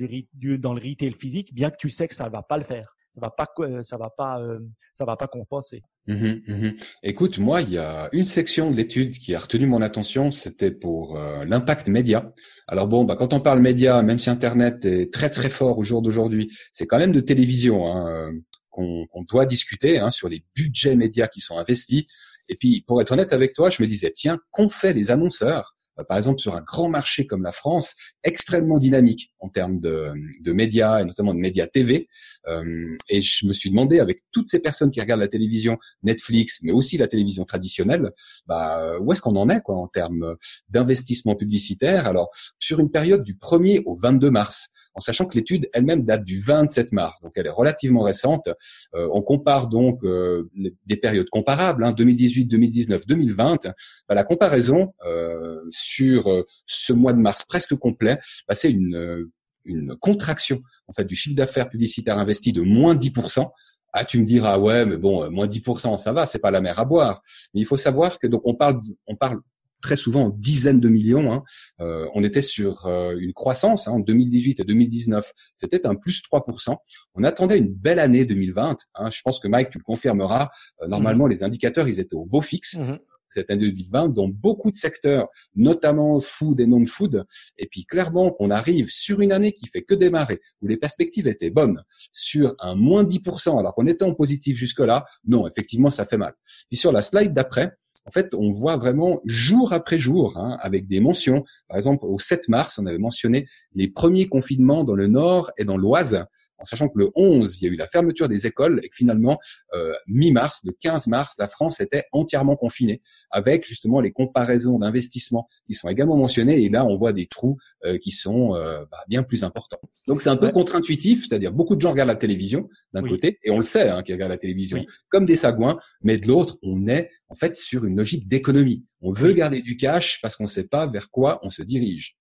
dans 0.59 0.73
le 0.73 0.81
retail 0.81 1.13
physique, 1.13 1.53
bien 1.55 1.71
que 1.71 1.77
tu 1.77 1.89
sais 1.89 2.07
que 2.07 2.15
ça 2.15 2.25
ne 2.25 2.31
va 2.31 2.43
pas 2.43 2.57
le 2.57 2.63
faire 2.63 2.95
ça 3.15 3.21
va 3.21 3.29
pas 3.29 3.47
ça 3.83 3.97
va 3.97 4.09
pas 4.09 4.39
euh, 4.39 4.59
ça 4.93 5.05
va 5.05 5.15
pas 5.15 5.27
compenser. 5.27 5.83
Mmh 6.07 6.41
mmh 6.47 6.69
Écoute, 7.03 7.37
moi, 7.37 7.61
il 7.61 7.69
y 7.69 7.77
a 7.77 8.09
une 8.11 8.25
section 8.25 8.71
de 8.71 8.75
l'étude 8.75 9.17
qui 9.17 9.35
a 9.35 9.39
retenu 9.39 9.67
mon 9.67 9.81
attention, 9.81 10.31
c'était 10.31 10.71
pour 10.71 11.17
euh, 11.17 11.45
l'impact 11.45 11.87
média. 11.87 12.33
Alors 12.67 12.87
bon, 12.87 13.03
bah, 13.03 13.15
quand 13.15 13.33
on 13.33 13.39
parle 13.39 13.59
média, 13.59 14.01
même 14.01 14.17
si 14.17 14.29
Internet 14.29 14.83
est 14.85 15.13
très 15.13 15.29
très 15.29 15.49
fort 15.49 15.77
au 15.77 15.83
jour 15.83 16.01
d'aujourd'hui, 16.01 16.51
c'est 16.71 16.87
quand 16.87 16.97
même 16.97 17.11
de 17.11 17.21
télévision 17.21 17.85
hein, 17.87 18.09
euh, 18.09 18.31
qu'on 18.69 19.23
doit 19.29 19.45
discuter 19.45 19.99
hein, 19.99 20.09
sur 20.09 20.29
les 20.29 20.43
budgets 20.55 20.95
médias 20.95 21.27
qui 21.27 21.41
sont 21.41 21.57
investis. 21.57 22.05
Et 22.49 22.55
puis, 22.55 22.83
pour 22.87 23.01
être 23.01 23.11
honnête 23.11 23.33
avec 23.33 23.53
toi, 23.53 23.69
je 23.69 23.81
me 23.83 23.87
disais, 23.87 24.11
tiens, 24.11 24.39
qu'ont 24.49 24.69
fait 24.69 24.93
les 24.93 25.11
annonceurs 25.11 25.75
euh, 25.75 25.80
par 26.07 26.17
exemple 26.17 26.39
sur 26.39 26.55
un 26.55 26.61
grand 26.61 26.89
marché 26.89 27.25
comme 27.27 27.43
la 27.43 27.51
France, 27.51 27.95
extrêmement 28.23 28.79
dynamique 28.79 29.33
en 29.39 29.49
termes 29.49 29.79
de, 29.79 30.11
de 30.41 30.51
médias 30.51 31.01
et 31.01 31.05
notamment 31.05 31.33
de 31.33 31.39
médias 31.39 31.67
TV. 31.67 32.07
Euh, 32.47 32.95
et 33.09 33.21
je 33.21 33.45
me 33.45 33.53
suis 33.53 33.69
demandé 33.69 33.99
avec 33.99 34.23
toutes 34.31 34.49
ces 34.49 34.59
personnes 34.59 34.91
qui 34.91 34.99
regardent 34.99 35.21
la 35.21 35.27
télévision, 35.27 35.77
Netflix, 36.03 36.59
mais 36.63 36.71
aussi 36.71 36.97
la 36.97 37.07
télévision 37.07 37.45
traditionnelle, 37.45 38.11
bah, 38.47 38.99
où 38.99 39.11
est-ce 39.11 39.21
qu'on 39.21 39.35
en 39.35 39.49
est 39.49 39.61
quoi 39.61 39.75
en 39.75 39.87
termes 39.87 40.35
d'investissement 40.69 41.35
publicitaire? 41.35 42.07
Alors 42.07 42.29
sur 42.59 42.79
une 42.79 42.91
période 42.91 43.23
du 43.23 43.35
1er 43.35 43.83
au 43.85 43.97
22 43.97 44.29
mars, 44.29 44.69
en 44.93 44.99
sachant 44.99 45.25
que 45.25 45.35
l'étude 45.37 45.69
elle-même 45.73 46.03
date 46.03 46.23
du 46.23 46.39
27 46.39 46.91
mars, 46.91 47.21
donc 47.21 47.33
elle 47.35 47.47
est 47.47 47.51
relativement 47.51 48.01
récente. 48.01 48.47
Euh, 48.95 49.07
on 49.11 49.21
compare 49.21 49.67
donc 49.67 50.03
euh, 50.03 50.49
des 50.85 50.97
périodes 50.97 51.29
comparables, 51.29 51.83
hein, 51.83 51.91
2018, 51.91 52.45
2019, 52.45 53.07
2020. 53.07 53.73
la 54.09 54.23
comparaison 54.23 54.93
euh, 55.05 55.61
sur 55.69 56.29
euh, 56.29 56.43
ce 56.65 56.93
mois 56.93 57.13
de 57.13 57.19
mars 57.19 57.45
presque 57.45 57.75
complet, 57.75 58.19
bah, 58.47 58.55
c'est 58.55 58.71
une, 58.71 58.95
euh, 58.95 59.31
une 59.65 59.95
contraction 59.95 60.61
en 60.87 60.93
fait 60.93 61.05
du 61.05 61.15
chiffre 61.15 61.35
d'affaires 61.35 61.69
publicitaire 61.69 62.17
investi 62.17 62.51
de 62.51 62.61
moins 62.61 62.95
10%. 62.95 63.49
Ah, 63.93 64.05
tu 64.05 64.19
me 64.19 64.25
diras 64.25 64.57
ouais, 64.57 64.85
mais 64.85 64.97
bon, 64.97 65.29
moins 65.31 65.47
10%, 65.47 65.97
ça 65.97 66.13
va, 66.13 66.25
c'est 66.25 66.39
pas 66.39 66.51
la 66.51 66.61
mer 66.61 66.79
à 66.79 66.85
boire. 66.85 67.21
Mais 67.53 67.59
il 67.59 67.65
faut 67.65 67.77
savoir 67.77 68.19
que 68.19 68.27
donc 68.27 68.41
on 68.45 68.55
parle, 68.55 68.81
on 69.05 69.15
parle 69.15 69.41
très 69.81 69.95
souvent 69.95 70.25
en 70.25 70.29
dizaines 70.29 70.79
de 70.79 70.89
millions. 70.89 71.31
Hein. 71.33 71.43
Euh, 71.79 72.07
on 72.13 72.23
était 72.23 72.41
sur 72.41 72.85
euh, 72.85 73.15
une 73.19 73.33
croissance 73.33 73.87
hein, 73.87 73.93
en 73.93 73.99
2018 73.99 74.59
et 74.59 74.63
2019, 74.63 75.31
c'était 75.53 75.85
un 75.85 75.95
plus 75.95 76.21
3%. 76.21 76.75
On 77.15 77.23
attendait 77.23 77.57
une 77.57 77.73
belle 77.73 77.99
année 77.99 78.25
2020. 78.25 78.77
Hein. 78.95 79.09
Je 79.11 79.21
pense 79.23 79.39
que 79.39 79.47
Mike, 79.47 79.69
tu 79.71 79.77
le 79.77 79.83
confirmeras. 79.83 80.49
Euh, 80.81 80.87
normalement, 80.87 81.27
mmh. 81.27 81.31
les 81.31 81.43
indicateurs, 81.43 81.87
ils 81.87 81.99
étaient 81.99 82.15
au 82.15 82.25
beau 82.25 82.41
fixe. 82.41 82.77
Mmh. 82.77 82.97
Cette 83.29 83.49
année 83.49 83.71
2020, 83.71 84.09
dans 84.09 84.27
beaucoup 84.27 84.71
de 84.71 84.75
secteurs, 84.75 85.29
notamment 85.55 86.19
food 86.19 86.59
et 86.59 86.67
non-food. 86.67 87.23
Et 87.57 87.65
puis 87.65 87.85
clairement, 87.85 88.29
qu'on 88.31 88.49
arrive 88.49 88.89
sur 88.89 89.21
une 89.21 89.31
année 89.31 89.53
qui 89.53 89.67
fait 89.67 89.83
que 89.83 89.95
démarrer, 89.95 90.41
où 90.61 90.67
les 90.67 90.75
perspectives 90.75 91.27
étaient 91.27 91.49
bonnes, 91.49 91.81
sur 92.11 92.55
un 92.59 92.75
moins 92.75 93.05
10%, 93.05 93.57
alors 93.57 93.73
qu'on 93.73 93.87
était 93.87 94.03
en 94.03 94.13
positif 94.13 94.57
jusque-là. 94.57 95.05
Non, 95.25 95.47
effectivement, 95.47 95.89
ça 95.89 96.05
fait 96.05 96.17
mal. 96.17 96.33
Puis 96.69 96.77
sur 96.77 96.91
la 96.91 97.01
slide 97.01 97.33
d'après, 97.33 97.71
en 98.05 98.11
fait, 98.11 98.33
on 98.33 98.51
voit 98.51 98.77
vraiment 98.77 99.21
jour 99.25 99.73
après 99.73 99.99
jour, 99.99 100.37
hein, 100.37 100.57
avec 100.61 100.87
des 100.87 100.99
mentions. 100.99 101.43
Par 101.67 101.77
exemple, 101.77 102.05
au 102.05 102.17
7 102.19 102.49
mars, 102.49 102.79
on 102.79 102.85
avait 102.85 102.97
mentionné 102.97 103.47
les 103.73 103.87
premiers 103.87 104.27
confinements 104.27 104.83
dans 104.83 104.95
le 104.95 105.07
Nord 105.07 105.51
et 105.57 105.65
dans 105.65 105.77
l'Oise 105.77 106.25
en 106.61 106.65
sachant 106.65 106.87
que 106.87 106.99
le 106.99 107.09
11, 107.15 107.57
il 107.59 107.65
y 107.65 107.69
a 107.69 107.73
eu 107.73 107.75
la 107.75 107.87
fermeture 107.87 108.29
des 108.29 108.45
écoles 108.45 108.79
et 108.83 108.89
que 108.89 108.95
finalement, 108.95 109.39
euh, 109.73 109.93
mi-mars, 110.07 110.61
le 110.63 110.71
15 110.71 111.07
mars, 111.07 111.35
la 111.39 111.47
France 111.47 111.79
était 111.81 112.03
entièrement 112.11 112.55
confinée, 112.55 113.01
avec 113.31 113.67
justement 113.67 113.99
les 113.99 114.11
comparaisons 114.11 114.77
d'investissement 114.79 115.47
qui 115.67 115.73
sont 115.73 115.89
également 115.89 116.17
mentionnées. 116.17 116.63
Et 116.63 116.69
là, 116.69 116.85
on 116.85 116.95
voit 116.95 117.13
des 117.13 117.25
trous 117.25 117.57
euh, 117.85 117.97
qui 117.97 118.11
sont 118.11 118.55
euh, 118.55 118.85
bah, 118.91 118.99
bien 119.07 119.23
plus 119.23 119.43
importants. 119.43 119.81
Donc 120.07 120.21
c'est 120.21 120.29
un 120.29 120.37
peu 120.37 120.51
contre-intuitif, 120.51 121.27
c'est-à-dire 121.27 121.51
beaucoup 121.51 121.75
de 121.75 121.81
gens 121.81 121.91
regardent 121.91 122.09
la 122.09 122.15
télévision 122.15 122.69
d'un 122.93 123.01
côté, 123.01 123.39
et 123.43 123.51
on 123.51 123.57
le 123.57 123.63
sait, 123.63 123.89
hein, 123.89 124.01
qu'ils 124.01 124.15
regardent 124.15 124.31
la 124.31 124.37
télévision 124.37 124.83
comme 125.09 125.25
des 125.25 125.35
sagouins, 125.35 125.79
mais 126.01 126.17
de 126.17 126.27
l'autre, 126.27 126.57
on 126.63 126.87
est 126.87 127.09
en 127.29 127.35
fait 127.35 127.55
sur 127.55 127.85
une 127.85 127.95
logique 127.95 128.27
d'économie. 128.27 128.83
On 129.01 129.11
veut 129.11 129.31
garder 129.33 129.61
du 129.61 129.77
cash 129.77 130.19
parce 130.21 130.35
qu'on 130.35 130.43
ne 130.43 130.49
sait 130.49 130.67
pas 130.67 130.85
vers 130.85 131.09
quoi 131.09 131.39
on 131.43 131.49
se 131.49 131.61
dirige. 131.61 132.17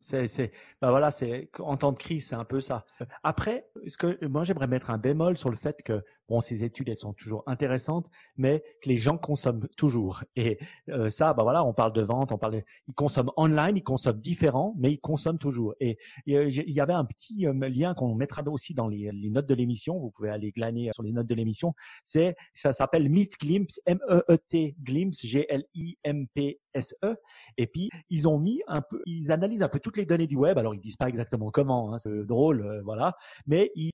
C'est, 0.00 0.28
c'est, 0.28 0.50
bah 0.80 0.90
voilà, 0.90 1.10
c'est 1.10 1.50
en 1.58 1.76
temps 1.76 1.92
de 1.92 1.98
crise, 1.98 2.28
c'est 2.28 2.34
un 2.34 2.44
peu 2.44 2.60
ça. 2.60 2.86
Après, 3.22 3.68
ce 3.86 3.98
que 3.98 4.24
moi 4.26 4.44
j'aimerais 4.44 4.66
mettre 4.66 4.90
un 4.90 4.98
bémol 4.98 5.36
sur 5.36 5.50
le 5.50 5.56
fait 5.56 5.82
que 5.82 6.02
bon, 6.30 6.40
ces 6.40 6.64
études 6.64 6.88
elles 6.88 6.96
sont 6.96 7.12
toujours 7.12 7.42
intéressantes, 7.46 8.08
mais 8.36 8.62
que 8.82 8.88
les 8.88 8.96
gens 8.96 9.18
consomment 9.18 9.66
toujours. 9.76 10.22
Et 10.36 10.58
euh, 10.88 11.10
ça, 11.10 11.34
bah 11.34 11.42
voilà, 11.42 11.64
on 11.64 11.74
parle 11.74 11.92
de 11.92 12.02
vente, 12.02 12.30
on 12.30 12.38
parle, 12.38 12.62
ils 12.86 12.94
consomment 12.94 13.32
online, 13.36 13.76
ils 13.76 13.82
consomment 13.82 14.20
différent, 14.20 14.74
mais 14.78 14.92
ils 14.92 15.00
consomment 15.00 15.40
toujours. 15.40 15.74
Et, 15.80 15.98
euh, 16.28 16.48
il 16.48 16.70
y 16.70 16.80
avait 16.80 16.92
un 16.92 17.04
petit 17.04 17.46
euh, 17.46 17.68
lien 17.68 17.94
qu'on 17.94 18.14
mettra 18.14 18.42
aussi 18.46 18.74
dans 18.74 18.86
les, 18.86 19.10
les 19.12 19.30
notes 19.30 19.46
de 19.46 19.54
l'émission. 19.54 19.98
Vous 19.98 20.10
pouvez 20.10 20.30
aller 20.30 20.52
glaner 20.52 20.90
sur 20.92 21.02
les 21.02 21.10
notes 21.12 21.26
de 21.26 21.34
l'émission. 21.34 21.74
C'est, 22.04 22.36
ça 22.54 22.72
s'appelle 22.72 23.10
Meet 23.10 23.36
Glimpse, 23.40 23.80
M-E-E-T 23.84 24.76
Glimpse, 24.80 25.26
G-L-I-M-P-S-E. 25.26 27.16
Et 27.58 27.66
puis 27.66 27.90
ils 28.08 28.28
ont 28.28 28.38
mis 28.38 28.62
un 28.68 28.82
peu, 28.82 29.02
ils 29.04 29.32
analysent 29.32 29.64
un 29.64 29.68
peu 29.68 29.80
toutes 29.80 29.96
les 29.96 30.06
données 30.06 30.28
du 30.28 30.36
web. 30.36 30.56
Alors 30.58 30.76
ils 30.76 30.80
disent 30.80 30.96
pas 30.96 31.08
exactement 31.08 31.50
comment, 31.50 31.92
hein, 31.92 31.98
c'est 31.98 32.24
drôle, 32.24 32.82
voilà, 32.84 33.16
mais 33.46 33.72
ils, 33.74 33.90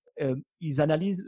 ils 0.61 0.81
analysent 0.81 1.25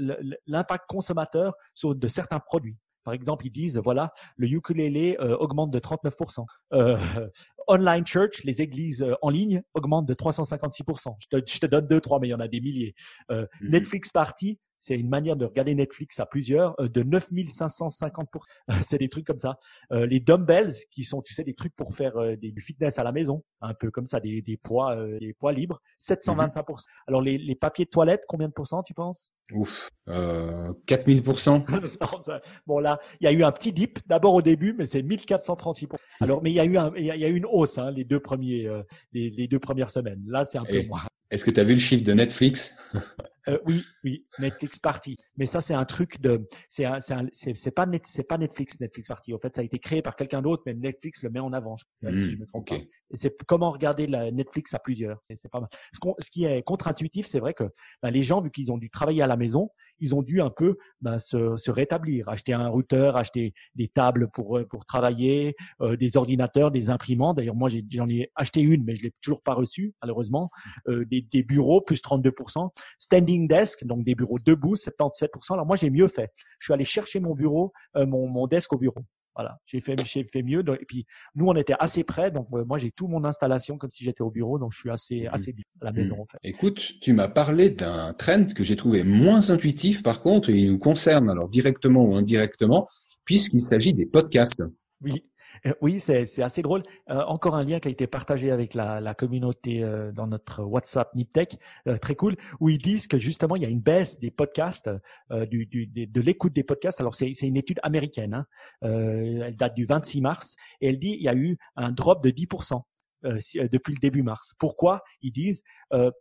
l'impact 0.47 0.85
consommateurs 0.99 1.55
sur 1.75 1.95
de 1.95 2.09
certains 2.09 2.41
produits. 2.41 2.77
Par 3.05 3.15
exemple, 3.15 3.47
ils 3.47 3.51
disent 3.51 3.79
voilà, 3.79 4.13
le 4.37 4.49
ukulélé 4.49 5.17
euh, 5.21 5.37
augmente 5.37 5.71
de 5.71 5.79
39%. 5.79 6.45
Euh, 6.75 6.99
online 7.69 8.05
church, 8.07 8.45
les 8.45 8.61
églises 8.61 9.03
euh, 9.03 9.15
en 9.23 9.31
ligne 9.31 9.63
augmentent 9.75 10.07
de 10.07 10.15
356%. 10.15 11.15
Je 11.19 11.29
te, 11.29 11.51
je 11.51 11.59
te 11.59 11.67
donne 11.67 11.87
deux, 11.87 12.01
trois, 12.01 12.19
mais 12.19 12.29
il 12.29 12.33
y 12.33 12.35
en 12.35 12.41
a 12.41 12.49
des 12.49 12.61
milliers. 12.61 12.95
Mhm. 13.31 13.47
Netflix 13.63 14.11
Party 14.13 14.59
c'est 14.81 14.95
une 14.95 15.09
manière 15.09 15.37
de 15.37 15.45
regarder 15.45 15.75
Netflix 15.75 16.21
à 16.21 16.27
plusieurs, 16.27 16.79
euh, 16.81 16.89
de 16.89 17.03
9550 17.03 18.29
pour, 18.31 18.45
c'est 18.83 18.99
des 18.99 19.09
trucs 19.09 19.27
comme 19.27 19.39
ça. 19.39 19.59
Euh, 19.93 20.07
les 20.07 20.21
dumbbells, 20.21 20.75
qui 20.91 21.05
sont, 21.05 21.23
tu 21.23 21.35
sais, 21.35 21.45
des 21.45 21.55
trucs 21.55 21.75
pour 21.75 21.95
faire 21.95 22.17
euh, 22.17 22.37
du 22.37 22.61
fitness 22.61 22.99
à 22.99 23.05
la 23.05 23.13
maison, 23.13 23.43
un 23.61 23.75
peu 23.75 23.91
comme 23.91 24.07
ça, 24.07 24.21
des, 24.21 24.43
des 24.43 24.57
poids, 24.57 24.97
des 25.19 25.35
poids 25.35 25.53
libres, 25.53 25.81
725 25.99 26.69
mhm. 26.69 26.77
Alors 27.07 27.23
les, 27.23 27.39
les 27.39 27.55
papiers 27.55 27.85
de 27.85 27.91
toilette, 27.91 28.25
combien 28.29 28.49
de 28.49 28.53
pourcents 28.53 28.83
tu 28.83 28.95
penses? 28.95 29.33
Ouf, 29.53 29.91
euh, 30.09 30.73
4000 30.87 31.23
Bon 32.67 32.79
là, 32.79 32.99
il 33.21 33.25
y 33.25 33.27
a 33.27 33.33
eu 33.33 33.43
un 33.43 33.53
petit 33.53 33.73
dip 33.73 33.99
d'abord 34.07 34.35
au 34.35 34.43
début, 34.43 34.75
mais 34.77 34.87
c'est 34.87 35.03
1436 35.03 35.89
Alors, 36.21 36.43
mais 36.43 36.51
il 36.51 36.55
y 36.55 36.61
a 36.61 36.65
eu 36.65 36.77
un, 36.77 36.93
il 36.97 37.07
y 37.07 37.11
a, 37.11 37.29
eu 37.29 37.37
une 37.37 37.47
hausse 37.47 37.79
hein, 37.79 37.91
les 37.91 38.05
deux 38.05 38.21
premiers, 38.21 38.69
les, 39.13 39.31
les, 39.31 39.49
deux 39.49 39.59
premières 39.59 39.91
semaines. 39.91 40.23
Là, 40.27 40.45
c'est 40.45 40.59
un 40.59 40.65
peu 40.65 40.87
moins. 40.87 41.01
Est-ce 41.31 41.45
que 41.45 41.51
tu 41.51 41.61
as 41.61 41.65
vu 41.65 41.75
le 41.75 41.79
chiffre 41.79 42.05
de 42.05 42.13
Netflix? 42.13 42.75
euh, 43.49 43.59
Oui, 43.67 43.83
oui, 44.05 44.27
Netflix 44.39 44.79
Party. 44.79 45.17
Mais 45.37 45.47
ça, 45.47 45.61
c'est 45.61 45.75
un 45.75 45.85
truc 45.85 46.21
de, 46.21 46.47
c'est 46.69 46.87
c'est 47.33 47.71
pas 47.71 47.87
c'est 48.05 48.23
pas 48.23 48.39
Netflix, 48.39 48.81
Netflix 48.81 49.09
Party. 49.09 49.35
En 49.35 49.39
fait, 49.39 49.55
ça 49.55 49.63
a 49.63 49.65
été 49.65 49.79
créé 49.79 50.03
par 50.03 50.17
quelqu'un 50.17 50.43
d'autre, 50.43 50.63
mais 50.67 50.75
Netflix 50.75 51.23
le 51.23 51.31
met 51.31 51.41
en 51.41 51.53
avant. 51.53 51.77
si 51.77 51.87
je 52.03 52.37
hmm, 52.37 52.41
me 52.41 52.47
trompe 52.47 52.69
pas. 52.69 52.77
Et 52.77 53.17
c'est 53.17 53.35
comment 53.47 53.71
regarder 53.71 54.07
la 54.07 54.31
Netflix 54.31 54.75
à 54.75 54.79
plusieurs. 54.79 55.19
C'est 55.23 55.51
pas 55.51 55.61
mal. 55.61 55.69
Ce, 55.93 55.99
ce, 56.19 56.31
qui 56.31 56.45
est 56.45 56.63
contre-intuitif, 56.63 57.27
c'est 57.27 57.41
vrai 57.41 57.55
que 57.55 57.65
ben, 58.03 58.11
les 58.11 58.23
gens, 58.23 58.41
vu 58.41 58.51
qu'ils 58.51 58.71
ont 58.71 58.79
dû 58.79 58.91
travailler 58.91 59.23
à 59.23 59.27
la 59.27 59.37
maison, 59.37 59.71
ils 59.99 60.15
ont 60.15 60.23
dû 60.23 60.41
un 60.41 60.51
peu 60.51 60.77
ben, 61.01 61.19
se, 61.19 61.57
se, 61.57 61.71
rétablir, 61.71 62.29
acheter 62.29 62.53
un 62.53 62.69
routeur, 62.69 63.17
acheter 63.17 63.55
des 63.75 63.89
tables 63.89 64.29
pour 64.31 64.61
pour 64.69 64.85
travailler, 64.87 65.55
euh, 65.81 65.97
des 65.97 66.17
ordinateurs, 66.17 66.71
des 66.71 66.91
imprimantes. 66.91 67.37
D'ailleurs, 67.37 67.55
moi, 67.55 67.69
j'en 67.91 68.09
ai, 68.09 68.31
acheté 68.35 68.61
une, 68.61 68.85
mais 68.85 68.95
je 68.95 69.03
l'ai 69.03 69.13
toujours 69.23 69.43
pas 69.43 69.55
reçue, 69.55 69.95
malheureusement. 70.03 70.51
Euh, 70.89 71.05
des, 71.07 71.23
des, 71.23 71.43
bureaux 71.43 71.81
plus 71.81 72.01
32%, 72.03 72.71
standing 72.99 73.38
desk, 73.47 73.85
donc 73.85 74.03
des 74.05 74.15
bureaux 74.15 74.39
debout, 74.39 74.75
77%. 74.75 75.53
Alors 75.53 75.67
moi, 75.67 75.77
j'ai 75.77 75.91
mieux 75.91 76.09
fait. 76.09 76.33
Je 76.59 76.67
suis 76.67 76.73
allé 76.73 76.85
chercher 76.85 77.21
mon 77.21 77.35
bureau, 77.35 77.73
euh, 77.97 78.07
mon, 78.07 78.27
mon 78.27 78.47
desk 78.47 78.73
au 78.73 78.79
bureau. 78.79 79.05
Voilà, 79.39 79.57
j'ai 79.67 79.81
fait, 79.81 79.95
j'ai 80.05 80.25
fait 80.25 80.43
mieux. 80.43 80.65
Et 80.81 80.85
puis 80.85 81.07
nous, 81.37 81.47
on 81.47 81.55
était 81.55 81.77
assez 81.79 82.03
près, 82.03 82.33
donc 82.33 82.49
euh, 82.55 82.65
moi 82.65 82.77
j'ai 82.77 82.91
tout 82.91 83.07
mon 83.07 83.23
installation 83.25 83.79
comme 83.79 83.89
si 83.89 84.03
j'étais 84.03 84.23
au 84.23 84.33
bureau, 84.33 84.59
donc 84.59 84.73
je 84.73 84.79
suis 84.79 84.91
assez 84.91 85.23
mmh. 85.23 85.31
assez 85.33 85.53
bien 85.53 85.65
à 85.81 85.85
la 85.85 85.93
maison. 85.93 86.21
En 86.21 86.27
fait. 86.27 86.39
Écoute, 86.43 86.95
tu 87.01 87.13
m'as 87.13 87.29
parlé 87.29 87.71
d'un 87.71 88.13
trend 88.15 88.47
que 88.47 88.65
j'ai 88.65 88.75
trouvé 88.75 89.05
moins 89.05 89.51
intuitif, 89.51 90.03
par 90.03 90.23
contre, 90.23 90.51
et 90.51 90.59
il 90.59 90.73
nous 90.73 90.79
concerne 90.81 91.31
alors 91.31 91.49
directement 91.49 92.05
ou 92.05 92.17
indirectement, 92.17 92.89
puisqu'il 93.25 93.63
s'agit 93.63 93.95
des 93.95 94.07
podcasts. 94.07 94.65
Oui. 95.03 95.25
Euh, 95.67 95.73
oui, 95.81 96.01
c'est 96.01 96.43
assez 96.43 96.63
drôle. 96.63 96.83
Euh, 97.11 97.23
encore 97.25 97.55
un 97.55 97.65
lien 97.65 97.81
qui 97.81 97.89
a 97.89 97.91
été 97.91 98.07
partagé 98.07 98.51
avec 98.51 98.75
la, 98.75 99.15
communauté 99.15 99.83
euh, 99.83 100.13
dans 100.13 100.27
notre 100.27 100.63
WhatsApp 100.63 101.15
Niptech, 101.15 101.59
très 102.01 102.15
cool, 102.15 102.37
où 102.61 102.69
ils 102.69 102.79
disent 102.79 103.09
que 103.09 103.19
justement 103.19 103.57
il 103.57 103.63
y 103.63 103.67
a 103.67 103.69
une 103.69 103.81
baisse 103.81 104.19
des 104.19 104.31
podcasts, 104.31 104.91
de 105.31 106.21
l'écoute 106.21 106.53
des 106.53 106.63
podcasts. 106.63 107.01
Alors 107.01 107.15
c'est 107.15 107.31
une 107.31 107.57
étude 107.57 107.81
américaine, 107.83 108.35
hein. 108.35 108.47
elle 108.83 109.57
date 109.57 109.75
du 109.75 109.87
26 109.87 110.21
mars, 110.21 110.57
et 110.81 110.89
elle 110.89 110.99
dit 110.99 111.17
il 111.19 111.23
y 111.23 111.29
a 111.29 111.35
eu 111.35 111.57
un 111.77 111.91
drop 111.91 112.23
de 112.23 112.31
10%. 112.31 112.81
depuis 113.23 113.95
le 113.95 114.01
début 114.01 114.23
mars. 114.23 114.55
Pourquoi? 114.59 115.03
Ils 115.23 115.33
disent 115.33 115.63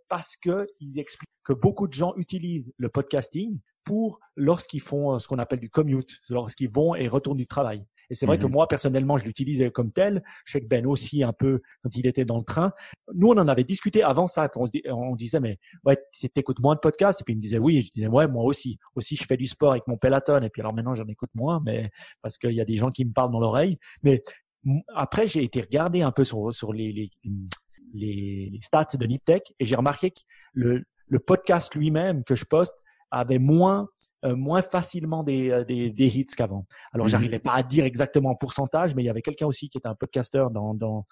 parce 0.07 0.37
que 0.37 0.65
ils 0.79 0.99
expliquent 0.99 1.29
que 1.43 1.53
beaucoup 1.53 1.87
de 1.87 1.93
gens 1.93 2.13
utilisent 2.15 2.73
le 2.77 2.89
podcasting 2.89 3.59
pour 3.83 4.19
lorsqu'ils 4.35 4.81
font 4.81 5.19
ce 5.19 5.27
qu'on 5.27 5.39
appelle 5.39 5.59
du 5.59 5.69
commute, 5.69 6.19
lorsqu'ils 6.29 6.69
vont 6.69 6.95
et 6.95 7.07
retournent 7.07 7.37
du 7.37 7.47
travail. 7.47 7.85
Et 8.09 8.15
c'est 8.15 8.25
vrai 8.25 8.37
que 8.37 8.45
mhm. 8.45 8.53
moi, 8.53 8.67
personnellement, 8.67 9.17
je 9.17 9.25
l'utilisais 9.25 9.71
comme 9.71 9.91
tel. 9.91 10.23
Je 10.45 10.53
sais 10.53 10.61
que 10.61 10.67
Ben 10.67 10.85
aussi 10.85 11.23
un 11.23 11.33
peu 11.33 11.61
quand 11.83 11.95
il 11.95 12.07
était 12.07 12.25
dans 12.25 12.37
le 12.37 12.43
train. 12.43 12.71
Nous, 13.13 13.27
on 13.27 13.37
en 13.37 13.47
avait 13.47 13.63
discuté 13.63 14.03
avant 14.03 14.27
ça. 14.27 14.49
On, 14.55 14.67
on 14.89 15.15
disait, 15.15 15.39
mais 15.39 15.59
ouais, 15.85 15.97
t'écoutes 16.33 16.59
moins 16.59 16.75
de 16.75 16.79
podcasts. 16.79 17.21
Et 17.21 17.23
puis 17.23 17.33
il 17.33 17.37
me 17.37 17.41
disait, 17.41 17.59
oui. 17.59 17.77
Et 17.77 17.81
je 17.81 17.91
disais, 17.91 18.07
ouais, 18.07 18.27
moi 18.27 18.43
aussi. 18.43 18.77
Aussi, 18.95 19.15
je 19.15 19.23
fais 19.25 19.37
du 19.37 19.47
sport 19.47 19.71
avec 19.71 19.87
mon 19.87 19.97
Peloton. 19.97 20.41
Et 20.41 20.49
puis 20.49 20.61
alors 20.61 20.73
maintenant, 20.73 20.95
j'en 20.95 21.07
écoute 21.07 21.29
moins, 21.35 21.61
mais 21.65 21.89
parce 22.21 22.37
qu'il 22.37 22.51
y 22.51 22.61
a 22.61 22.65
des 22.65 22.75
gens 22.75 22.89
qui 22.89 23.05
me 23.05 23.11
parlent 23.11 23.31
dans 23.31 23.39
l'oreille. 23.39 23.77
Mais 24.03 24.21
après, 24.93 25.27
j'ai 25.27 25.43
été 25.43 25.61
regarder 25.61 26.01
un 26.01 26.11
peu 26.11 26.23
sur, 26.23 26.53
sur 26.53 26.73
les, 26.73 26.91
les, 26.91 27.11
les, 27.93 28.59
stats 28.61 28.87
de 28.93 29.05
Niptech 29.05 29.53
et 29.59 29.65
j'ai 29.65 29.75
remarqué 29.75 30.11
que 30.11 30.19
le, 30.53 30.83
le 31.07 31.19
podcast 31.19 31.73
lui-même 31.75 32.23
que 32.23 32.35
je 32.35 32.45
poste 32.45 32.75
avait 33.11 33.39
moins 33.39 33.87
euh, 34.25 34.35
moins 34.35 34.63
facilement 34.63 35.23
des, 35.23 35.51
euh, 35.51 35.63
des, 35.63 35.91
des 35.91 36.17
hits 36.17 36.25
qu'avant. 36.25 36.65
Alors, 36.91 37.05
mmh 37.05 37.09
j'arrivais 37.09 37.39
pas 37.39 37.53
à 37.53 37.61
dire 37.61 37.85
exactement 37.85 38.31
en 38.31 38.35
pourcentage, 38.35 38.95
mais 38.95 39.03
il 39.03 39.05
y 39.05 39.09
avait 39.09 39.21
quelqu'un 39.21 39.45
aussi 39.45 39.69
qui 39.69 39.77
était 39.77 39.87
un 39.87 39.95
podcasteur 39.95 40.49
dans, 40.49 40.73
dans, 40.73 41.05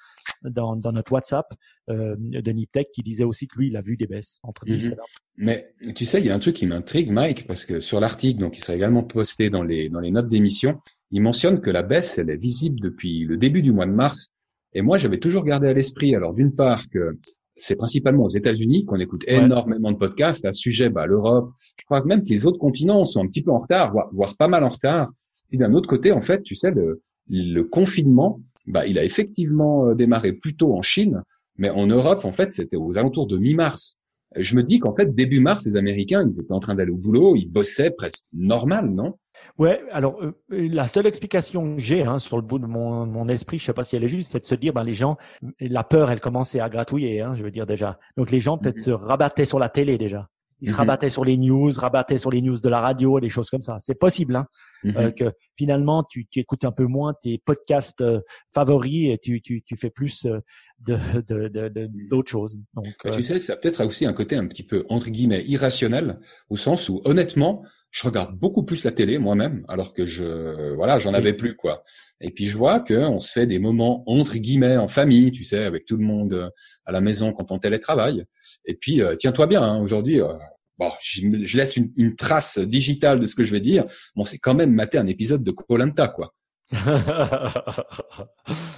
dans, 0.44 0.76
dans 0.76 0.92
notre 0.92 1.12
WhatsApp 1.12 1.46
euh, 1.92 2.16
de 2.18 2.52
Niptech 2.52 2.88
qui 2.92 3.04
disait 3.04 3.24
aussi 3.24 3.48
que 3.48 3.60
lui, 3.60 3.68
il 3.68 3.78
a 3.78 3.82
vu 3.82 3.96
des 3.96 4.08
baisses 4.08 4.40
entre 4.42 4.66
10 4.66 4.90
mmh 4.90 4.92
et 4.92 4.96
20. 4.96 5.04
Mais 5.38 5.74
tu 5.96 6.06
sais, 6.06 6.20
il 6.20 6.26
y 6.26 6.32
a 6.32 6.36
un 6.36 6.40
truc 6.40 6.56
qui 6.56 6.66
m'intrigue, 6.66 7.12
Mike, 7.12 7.46
parce 7.46 7.66
que 7.66 7.80
sur 7.80 8.00
l'article, 8.00 8.40
donc 8.40 8.58
il 8.58 8.62
sera 8.62 8.76
également 8.76 9.04
posté 9.04 9.52
dans 9.52 9.64
les, 9.64 9.90
dans 9.90 10.00
les 10.00 10.10
notes 10.10 10.30
d'émission, 10.30 10.80
il 11.12 11.22
mentionne 11.22 11.62
que 11.62 11.70
la 11.70 11.84
baisse, 11.84 12.18
elle 12.18 12.32
est 12.32 12.38
visible 12.38 12.80
depuis 12.80 13.24
le 13.26 13.38
début 13.38 13.62
du 13.62 13.72
mois 13.72 13.86
de 13.86 13.92
mars. 13.92 14.30
Et 14.74 14.82
moi, 14.82 14.98
j'avais 14.98 15.20
toujours 15.20 15.44
gardé 15.44 15.68
à 15.68 15.74
l'esprit, 15.74 16.16
alors 16.16 16.34
d'une 16.34 16.56
part 16.56 16.90
que 16.90 17.18
c'est 17.58 17.76
principalement 17.76 18.26
aux 18.26 18.30
États-Unis 18.30 18.86
qu'on 18.86 19.00
écoute 19.00 19.24
énormément 19.28 19.92
de 19.92 19.98
podcasts 19.98 20.46
à 20.46 20.54
ce 20.54 20.60
sujet. 20.60 20.90
Bah, 20.90 21.06
l'Europe, 21.06 21.52
je 21.78 21.86
crois 21.86 22.04
même 22.04 22.24
que 22.24 22.30
les 22.30 22.46
autres 22.46 22.60
continents 22.60 23.06
sont 23.06 23.22
un 23.24 23.28
petit 23.28 23.42
peu 23.42 23.52
en 23.52 23.60
retard, 23.60 23.94
voire, 24.12 24.36
pas 24.38 24.48
mal 24.48 24.64
en 24.64 24.70
retard. 24.70 25.12
Et 25.52 25.58
d'un 25.58 25.74
autre 25.74 25.88
côté, 25.88 26.12
en 26.12 26.22
fait, 26.22 26.44
tu 26.44 26.56
sais, 26.56 26.72
le, 26.72 27.02
le 27.30 27.64
confinement, 27.64 28.42
bah, 28.68 28.86
il 28.88 28.98
a 28.98 29.04
effectivement 29.04 29.88
euh, 29.88 29.94
démarré 29.94 30.34
plus 30.34 30.56
tôt 30.56 30.74
en 30.74 30.82
Chine, 30.82 31.22
mais 31.58 31.70
en 31.70 31.88
Europe, 31.88 32.26
en 32.26 32.32
fait, 32.32 32.52
c'était 32.52 32.78
aux 32.78 32.98
alentours 32.98 33.28
de 33.28 33.38
mi-mars. 33.38 33.98
Je 34.36 34.56
me 34.56 34.64
dis 34.64 34.80
qu'en 34.80 34.94
fait, 34.94 35.14
début 35.16 35.40
mars, 35.40 35.66
les 35.66 35.78
Américains, 35.78 36.28
ils 36.28 36.42
étaient 36.42 36.52
en 36.52 36.60
train 36.60 36.76
d'aller 36.76 36.92
au 36.92 36.98
boulot, 36.98 37.36
ils 37.36 37.46
bossaient 37.46 37.92
presque 37.92 38.26
normal, 38.34 38.90
non? 38.90 39.14
Ouais, 39.58 39.82
alors 39.92 40.22
euh, 40.22 40.34
euh, 40.52 40.70
la 40.72 40.88
seule 40.88 41.08
explication 41.08 41.76
que 41.76 41.82
j'ai 41.82 42.04
hein, 42.04 42.20
sur 42.20 42.36
le 42.36 42.42
bout 42.42 42.60
de 42.60 42.66
mon, 42.66 43.06
mon 43.06 43.28
esprit, 43.28 43.58
je 43.58 43.66
sais 43.66 43.74
pas 43.74 43.84
si 43.84 43.96
elle 43.96 44.04
est 44.04 44.10
juste, 44.10 44.32
c'est 44.32 44.40
de 44.40 44.46
se 44.46 44.56
dire, 44.56 44.74
ben 44.74 44.84
les 44.84 44.94
gens, 44.94 45.18
la 45.60 45.84
peur, 45.84 46.12
elle 46.12 46.20
commençait 46.20 46.60
à 46.60 46.70
gratouiller, 46.70 47.22
hein, 47.22 47.36
je 47.36 47.44
veux 47.44 47.52
dire 47.52 47.66
déjà. 47.66 48.00
Donc 48.18 48.32
les 48.32 48.40
gens 48.40 48.58
peut-être 48.58 48.78
mhm. 48.78 48.84
se 48.84 48.92
rabattaient 48.92 49.46
sur 49.46 49.60
la 49.60 49.70
télé 49.70 49.98
déjà. 49.98 50.30
Ils 50.62 50.70
se 50.70 50.76
rabattaient 50.76 51.10
sur 51.10 51.26
les 51.26 51.38
news, 51.38 51.72
rabattaient 51.76 52.18
sur 52.18 52.32
les 52.32 52.42
news 52.42 52.60
de 52.60 52.70
la 52.70 52.80
radio, 52.80 53.20
des 53.20 53.30
choses 53.30 53.50
comme 53.50 53.62
ça. 53.62 53.78
C'est 53.80 54.00
possible 54.00 54.36
hein, 54.36 54.48
euh, 54.86 55.08
mhm. 55.08 55.14
que 55.14 55.32
finalement 55.58 56.04
tu, 56.04 56.26
tu, 56.28 56.40
écoutes 56.40 56.64
un 56.64 56.72
peu 56.72 56.86
moins 56.86 57.14
tes 57.22 57.38
podcasts 57.44 58.04
favoris 58.54 59.10
et 59.12 59.18
tu, 59.18 59.42
tu, 59.42 59.64
tu 59.64 59.76
fais 59.76 59.90
plus 59.90 60.26
de 60.80 60.98
d'autres 61.28 61.50
de, 61.50 61.68
de, 61.68 62.28
choses. 62.28 62.58
Donc, 62.74 62.86
tu 63.14 63.24
sais, 63.24 63.40
ça 63.40 63.56
peut-être 63.56 63.86
aussi 63.86 64.06
un 64.06 64.14
côté 64.14 64.36
un 64.36 64.48
petit 64.48 64.64
peu 64.64 64.86
entre 64.90 65.10
guillemets 65.10 65.44
irrationnel, 65.46 66.20
au 66.50 66.58
sens 66.58 66.90
où 66.90 67.02
honnêtement, 67.06 67.64
je 67.96 68.06
regarde 68.06 68.38
beaucoup 68.38 68.64
plus 68.64 68.84
la 68.84 68.92
télé 68.92 69.18
moi-même, 69.20 69.64
alors 69.70 69.94
que 69.94 70.06
je, 70.06 70.74
voilà, 70.76 71.00
j'en 71.00 71.14
avais 71.14 71.32
plus 71.32 71.56
quoi. 71.56 71.86
Et 72.20 72.30
puis 72.30 72.48
je 72.48 72.58
vois 72.58 72.82
que 72.82 72.94
on 72.94 73.22
se 73.22 73.32
fait 73.32 73.48
des 73.48 73.58
moments 73.58 74.04
entre 74.06 74.36
guillemets 74.36 74.76
en 74.76 74.90
famille, 74.90 75.32
tu 75.32 75.46
sais, 75.46 75.64
avec 75.64 75.86
tout 75.86 75.96
le 75.96 76.04
monde 76.04 76.34
euh, 76.34 76.50
à 76.86 76.92
la 76.92 77.00
maison 77.00 77.32
quand 77.32 77.52
on 77.52 77.58
télétravaille. 77.58 78.26
Et 78.66 78.76
puis 78.76 79.02
euh, 79.02 79.16
tiens-toi 79.16 79.48
bien, 79.48 79.62
hein, 79.62 79.80
aujourd'hui, 79.80 80.22
euh, 80.22 80.34
bon, 80.78 80.92
je, 81.02 81.58
laisse 81.58 81.78
une, 81.78 81.92
une, 81.96 82.16
trace 82.16 82.60
digitale 82.60 83.20
de 83.20 83.26
ce 83.26 83.36
que 83.36 83.44
je 83.44 83.52
vais 83.52 83.60
dire. 83.60 83.86
Bon, 84.16 84.26
c'est 84.26 84.38
quand 84.38 84.56
même 84.56 84.72
mater 84.72 84.98
un 84.98 85.08
épisode 85.08 85.44
de 85.44 85.52
Colanta, 85.52 86.08
quoi. 86.08 86.34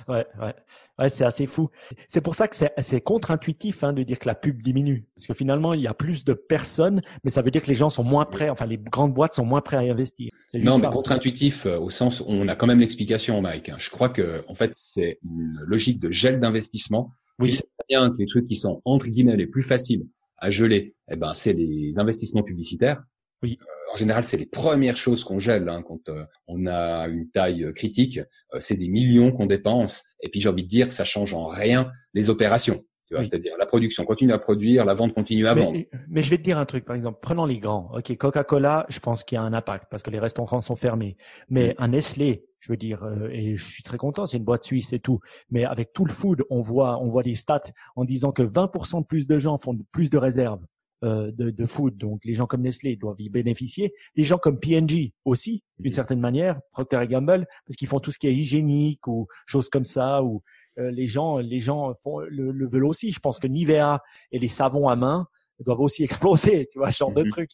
ouais, 0.09 0.25
ouais, 0.41 0.53
ouais, 0.99 1.09
c'est 1.09 1.23
assez 1.23 1.45
fou. 1.45 1.69
C'est 2.09 2.19
pour 2.19 2.35
ça 2.35 2.49
que 2.49 2.55
c'est 2.55 3.01
contre-intuitif 3.01 3.83
hein, 3.83 3.93
de 3.93 4.03
dire 4.03 4.19
que 4.19 4.27
la 4.27 4.35
pub 4.35 4.61
diminue, 4.61 5.07
parce 5.15 5.25
que 5.27 5.33
finalement 5.33 5.73
il 5.73 5.81
y 5.81 5.87
a 5.87 5.93
plus 5.93 6.25
de 6.25 6.33
personnes, 6.33 7.01
mais 7.23 7.29
ça 7.29 7.41
veut 7.41 7.49
dire 7.49 7.61
que 7.61 7.67
les 7.67 7.75
gens 7.75 7.89
sont 7.89 8.03
moins 8.03 8.25
prêts, 8.25 8.49
enfin 8.49 8.65
les 8.65 8.77
grandes 8.77 9.13
boîtes 9.13 9.35
sont 9.35 9.45
moins 9.45 9.61
prêts 9.61 9.77
à 9.77 9.79
investir. 9.79 10.31
Non, 10.53 10.79
mais 10.79 10.87
contre-intuitif 10.87 11.65
euh, 11.65 11.79
au 11.79 11.89
sens 11.89 12.19
où 12.19 12.25
on 12.27 12.47
a 12.49 12.55
quand 12.55 12.67
même 12.67 12.79
l'explication, 12.79 13.41
Mike. 13.41 13.69
Hein. 13.69 13.77
Je 13.77 13.89
crois 13.89 14.09
que 14.09 14.43
en 14.49 14.55
fait 14.55 14.71
c'est 14.73 15.19
une 15.23 15.57
logique 15.65 15.99
de 15.99 16.11
gel 16.11 16.41
d'investissement. 16.41 17.11
Oui, 17.39 17.57
bien 17.87 18.09
que 18.09 18.17
les 18.17 18.27
trucs 18.27 18.45
qui 18.45 18.55
sont 18.55 18.81
entre 18.85 19.07
guillemets 19.07 19.35
les 19.35 19.47
plus 19.47 19.63
faciles 19.63 20.07
à 20.37 20.51
geler, 20.51 20.95
eh 21.11 21.15
ben 21.15 21.33
c'est 21.33 21.53
les 21.53 21.93
investissements 21.97 22.43
publicitaires. 22.43 23.03
Oui. 23.43 23.57
Euh, 23.61 23.93
en 23.93 23.97
général, 23.97 24.23
c'est 24.23 24.37
les 24.37 24.45
premières 24.45 24.97
choses 24.97 25.23
qu'on 25.23 25.39
gèle 25.39 25.69
hein, 25.69 25.83
quand 25.87 26.09
euh, 26.09 26.25
on 26.47 26.65
a 26.65 27.07
une 27.07 27.29
taille 27.29 27.63
euh, 27.63 27.71
critique. 27.71 28.19
c'est 28.59 28.75
des 28.75 28.89
millions 28.89 29.31
qu'on 29.31 29.45
dépense. 29.45 30.03
Et 30.21 30.29
puis 30.29 30.41
j'ai 30.41 30.49
envie 30.49 30.63
de 30.63 30.67
dire, 30.67 30.91
ça 30.91 31.05
change 31.05 31.33
en 31.33 31.47
rien 31.47 31.91
les 32.13 32.29
opérations. 32.29 32.83
C'est-à-dire 33.09 33.53
la 33.57 33.65
production 33.65 34.03
continue 34.03 34.33
à 34.33 34.37
produire, 34.37 34.85
la 34.85 34.93
vente 34.93 35.13
continue 35.13 35.47
à 35.47 35.53
vendre. 35.53 35.79
Mais, 36.09 36.21
je 36.21 36.29
vais 36.29 36.37
te 36.37 36.43
dire 36.43 36.57
un 36.57 36.65
truc, 36.65 36.85
par 36.85 36.95
exemple, 36.95 37.19
prenons 37.21 37.45
les 37.45 37.59
grands. 37.59 37.89
Ok, 37.93 38.15
Coca-Cola, 38.17 38.85
je 38.89 38.99
pense 38.99 39.23
qu'il 39.23 39.37
y 39.37 39.39
a 39.39 39.41
un 39.41 39.53
impact 39.53 39.85
parce 39.89 40.03
que 40.03 40.09
les 40.09 40.19
restaurants 40.19 40.61
sont 40.61 40.75
fermés. 40.75 41.17
Mais 41.49 41.69
mm. 41.69 41.73
un 41.77 41.87
Nestlé, 41.89 42.45
je 42.59 42.71
veux 42.71 42.77
dire, 42.77 43.07
et 43.31 43.55
je 43.55 43.65
suis 43.65 43.83
très 43.83 43.97
content, 43.97 44.25
c'est 44.25 44.37
une 44.37 44.43
boîte 44.43 44.63
suisse 44.63 44.91
et 44.93 44.99
tout. 44.99 45.19
Mais 45.49 45.63
avec 45.63 45.93
tout 45.93 46.05
le 46.05 46.11
food, 46.11 46.43
on 46.49 46.59
voit, 46.59 47.01
on 47.01 47.07
voit 47.07 47.23
des 47.23 47.35
stats 47.35 47.61
en 47.95 48.03
disant 48.03 48.31
que 48.31 48.43
20% 48.43 49.01
de 49.01 49.05
plus 49.05 49.25
de 49.25 49.39
gens 49.39 49.57
font 49.57 49.77
plus 49.91 50.09
de 50.09 50.17
réserves 50.17 50.65
euh, 51.03 51.31
de, 51.31 51.51
de 51.51 51.65
food. 51.67 51.95
Donc 51.95 52.25
les 52.25 52.33
gens 52.33 52.47
comme 52.47 52.61
Nestlé 52.61 52.95
doivent 52.95 53.21
y 53.21 53.29
bénéficier. 53.29 53.93
Des 54.15 54.23
gens 54.23 54.39
comme 54.39 54.59
P&G 54.59 55.13
aussi, 55.25 55.61
d'une 55.77 55.91
certaine 55.91 56.19
manière, 56.19 56.59
Procter 56.71 57.05
Gamble, 57.07 57.45
parce 57.67 57.77
qu'ils 57.77 57.87
font 57.87 57.99
tout 57.99 58.11
ce 58.11 58.17
qui 58.17 58.27
est 58.27 58.33
hygiénique 58.33 59.07
ou 59.07 59.27
choses 59.45 59.69
comme 59.69 59.85
ça. 59.85 60.23
Ou 60.23 60.37
euh, 60.37 60.39
les 60.77 61.07
gens, 61.07 61.37
les 61.37 61.59
gens 61.59 61.93
font, 62.03 62.19
le, 62.19 62.67
veulent 62.67 62.85
aussi. 62.85 63.11
Je 63.11 63.19
pense 63.19 63.39
que 63.39 63.47
Nivea 63.47 64.01
et 64.31 64.39
les 64.39 64.47
savons 64.47 64.87
à 64.87 64.95
main 64.95 65.27
doivent 65.59 65.81
aussi 65.81 66.03
exploser, 66.03 66.67
tu 66.71 66.79
vois, 66.79 66.91
ce 66.91 66.97
genre 66.97 67.13
de 67.13 67.23
mhm. 67.23 67.29
trucs. 67.29 67.51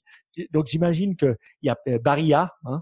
Donc 0.51 0.67
j'imagine 0.67 1.15
que 1.15 1.37
il 1.61 1.67
y 1.67 1.69
a 1.69 1.77
euh, 1.87 1.99
Barilla, 1.99 2.53
hein, 2.65 2.81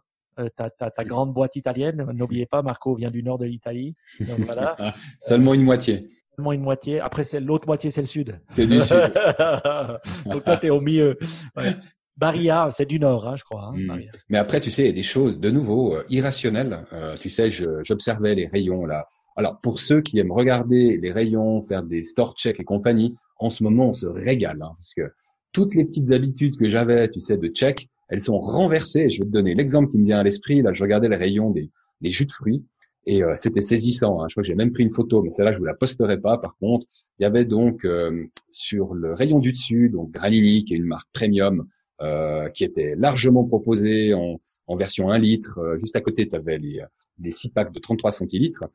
ta, 0.55 0.69
ta, 0.69 0.89
ta, 0.89 1.03
grande 1.03 1.33
boîte 1.33 1.55
italienne. 1.55 2.07
N'oubliez 2.13 2.45
pas, 2.45 2.61
Marco 2.61 2.95
vient 2.95 3.11
du 3.11 3.21
nord 3.21 3.37
de 3.37 3.45
l'Italie. 3.45 3.95
Voilà. 4.19 4.75
Seulement 5.19 5.53
une 5.53 5.63
moitié 5.63 6.03
une 6.51 6.61
moitié. 6.61 6.99
Après, 6.99 7.23
c'est 7.23 7.39
l'autre 7.39 7.67
moitié, 7.67 7.91
c'est 7.91 8.01
le 8.01 8.07
sud. 8.07 8.39
C'est 8.47 8.65
du 8.65 8.81
sud. 8.81 8.97
Donc 10.25 10.43
toi, 10.43 10.57
t'es 10.57 10.71
au 10.71 10.81
milieu. 10.81 11.19
Ouais. 11.55 11.75
Barilla, 12.17 12.69
c'est 12.71 12.85
du 12.85 12.99
nord, 12.99 13.27
hein, 13.27 13.35
je 13.35 13.43
crois. 13.43 13.65
Hein, 13.65 13.73
hmm. 13.75 13.99
Mais 14.29 14.37
après, 14.37 14.59
tu 14.59 14.71
sais, 14.71 14.83
il 14.83 14.87
y 14.87 14.89
a 14.89 14.93
des 14.93 15.03
choses 15.03 15.39
de 15.39 15.49
nouveau 15.49 15.95
euh, 15.95 16.03
irrationnelles. 16.09 16.85
Euh, 16.93 17.15
tu 17.17 17.29
sais, 17.29 17.51
j'observais 17.83 18.35
les 18.35 18.47
rayons 18.47 18.85
là. 18.85 19.05
Alors, 19.35 19.59
pour 19.61 19.79
ceux 19.79 20.01
qui 20.01 20.19
aiment 20.19 20.31
regarder 20.31 20.97
les 20.97 21.11
rayons, 21.11 21.61
faire 21.61 21.83
des 21.83 22.03
store 22.03 22.35
checks 22.35 22.59
et 22.59 22.63
compagnie, 22.63 23.15
en 23.37 23.49
ce 23.49 23.63
moment, 23.63 23.89
on 23.89 23.93
se 23.93 24.05
régale, 24.05 24.61
hein, 24.61 24.73
parce 24.77 24.93
que 24.93 25.11
toutes 25.51 25.75
les 25.75 25.85
petites 25.85 26.11
habitudes 26.11 26.57
que 26.57 26.69
j'avais, 26.69 27.09
tu 27.09 27.19
sais, 27.19 27.37
de 27.37 27.47
check, 27.47 27.89
elles 28.09 28.21
sont 28.21 28.39
renversées. 28.39 29.09
Je 29.09 29.19
vais 29.19 29.25
te 29.25 29.31
donner 29.31 29.55
l'exemple 29.55 29.91
qui 29.91 29.97
me 29.97 30.05
vient 30.05 30.19
à 30.19 30.23
l'esprit. 30.23 30.61
Là, 30.61 30.73
je 30.73 30.83
regardais 30.83 31.09
les 31.09 31.15
rayons 31.15 31.49
des, 31.49 31.71
des 32.01 32.11
jus 32.11 32.25
de 32.25 32.31
fruits. 32.31 32.63
Et 33.07 33.23
euh, 33.23 33.33
c'était 33.35 33.61
saisissant. 33.61 34.21
Hein. 34.21 34.27
Je 34.27 34.35
crois 34.35 34.43
que 34.43 34.47
j'ai 34.47 34.55
même 34.55 34.71
pris 34.71 34.83
une 34.83 34.91
photo, 34.91 35.23
mais 35.23 35.29
celle-là, 35.29 35.53
je 35.53 35.57
vous 35.57 35.65
la 35.65 35.73
posterai 35.73 36.19
pas. 36.19 36.37
Par 36.37 36.55
contre, 36.57 36.85
il 37.19 37.23
y 37.23 37.25
avait 37.25 37.45
donc 37.45 37.83
euh, 37.83 38.25
sur 38.51 38.93
le 38.93 39.13
rayon 39.13 39.39
du 39.39 39.53
dessus, 39.53 39.89
donc 39.89 40.11
Granini, 40.11 40.63
qui 40.63 40.73
est 40.73 40.77
une 40.77 40.85
marque 40.85 41.09
premium, 41.11 41.65
euh, 42.01 42.49
qui 42.49 42.63
était 42.63 42.95
largement 42.95 43.43
proposée 43.43 44.13
en, 44.13 44.39
en 44.67 44.75
version 44.75 45.09
1 45.09 45.17
litre. 45.17 45.59
juste 45.79 45.95
à 45.95 46.01
côté, 46.01 46.27
tu 46.27 46.35
avais 46.35 46.59
les, 46.59 46.81
des 47.17 47.31
6 47.31 47.49
packs 47.49 47.73
de 47.73 47.79
33 47.79 48.11
centilitres. 48.11 48.65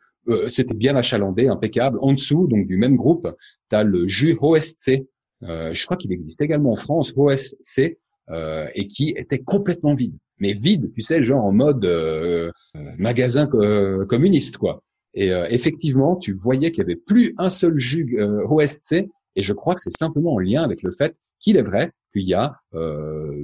C'était 0.50 0.74
bien 0.74 0.96
achalandé, 0.96 1.48
impeccable. 1.48 1.98
En 2.00 2.12
dessous, 2.12 2.46
donc 2.46 2.66
du 2.66 2.76
même 2.76 2.96
groupe, 2.96 3.28
tu 3.70 3.76
as 3.76 3.84
le 3.84 4.06
jus 4.06 4.36
OSC. 4.40 5.04
je 5.42 5.84
crois 5.84 5.96
qu'il 5.96 6.12
existe 6.12 6.40
également 6.40 6.72
en 6.72 6.76
France, 6.76 7.12
OSC, 7.16 7.98
et 8.30 8.88
qui 8.88 9.14
était 9.16 9.38
complètement 9.38 9.94
vide 9.94 10.16
mais 10.38 10.52
vide, 10.52 10.92
tu 10.92 11.00
sais, 11.00 11.22
genre 11.22 11.44
en 11.44 11.52
mode 11.52 11.84
euh, 11.84 12.50
euh, 12.76 12.80
magasin 12.98 13.48
euh, 13.54 14.04
communiste, 14.06 14.56
quoi. 14.56 14.82
Et 15.18 15.30
effectivement, 15.48 16.16
tu 16.16 16.32
voyais 16.32 16.70
qu'il 16.70 16.80
y 16.80 16.82
avait 16.82 16.94
plus 16.94 17.32
un 17.38 17.48
seul 17.48 17.78
jus 17.78 18.18
OSC, 18.50 18.96
et 19.34 19.42
je 19.42 19.52
crois 19.54 19.74
que 19.74 19.80
c'est 19.80 19.96
simplement 19.96 20.34
en 20.34 20.38
lien 20.38 20.62
avec 20.62 20.82
le 20.82 20.92
fait 20.92 21.16
qu'il 21.40 21.56
est 21.56 21.62
vrai 21.62 21.90
qu'il 22.12 22.28
y 22.28 22.34
a 22.34 22.60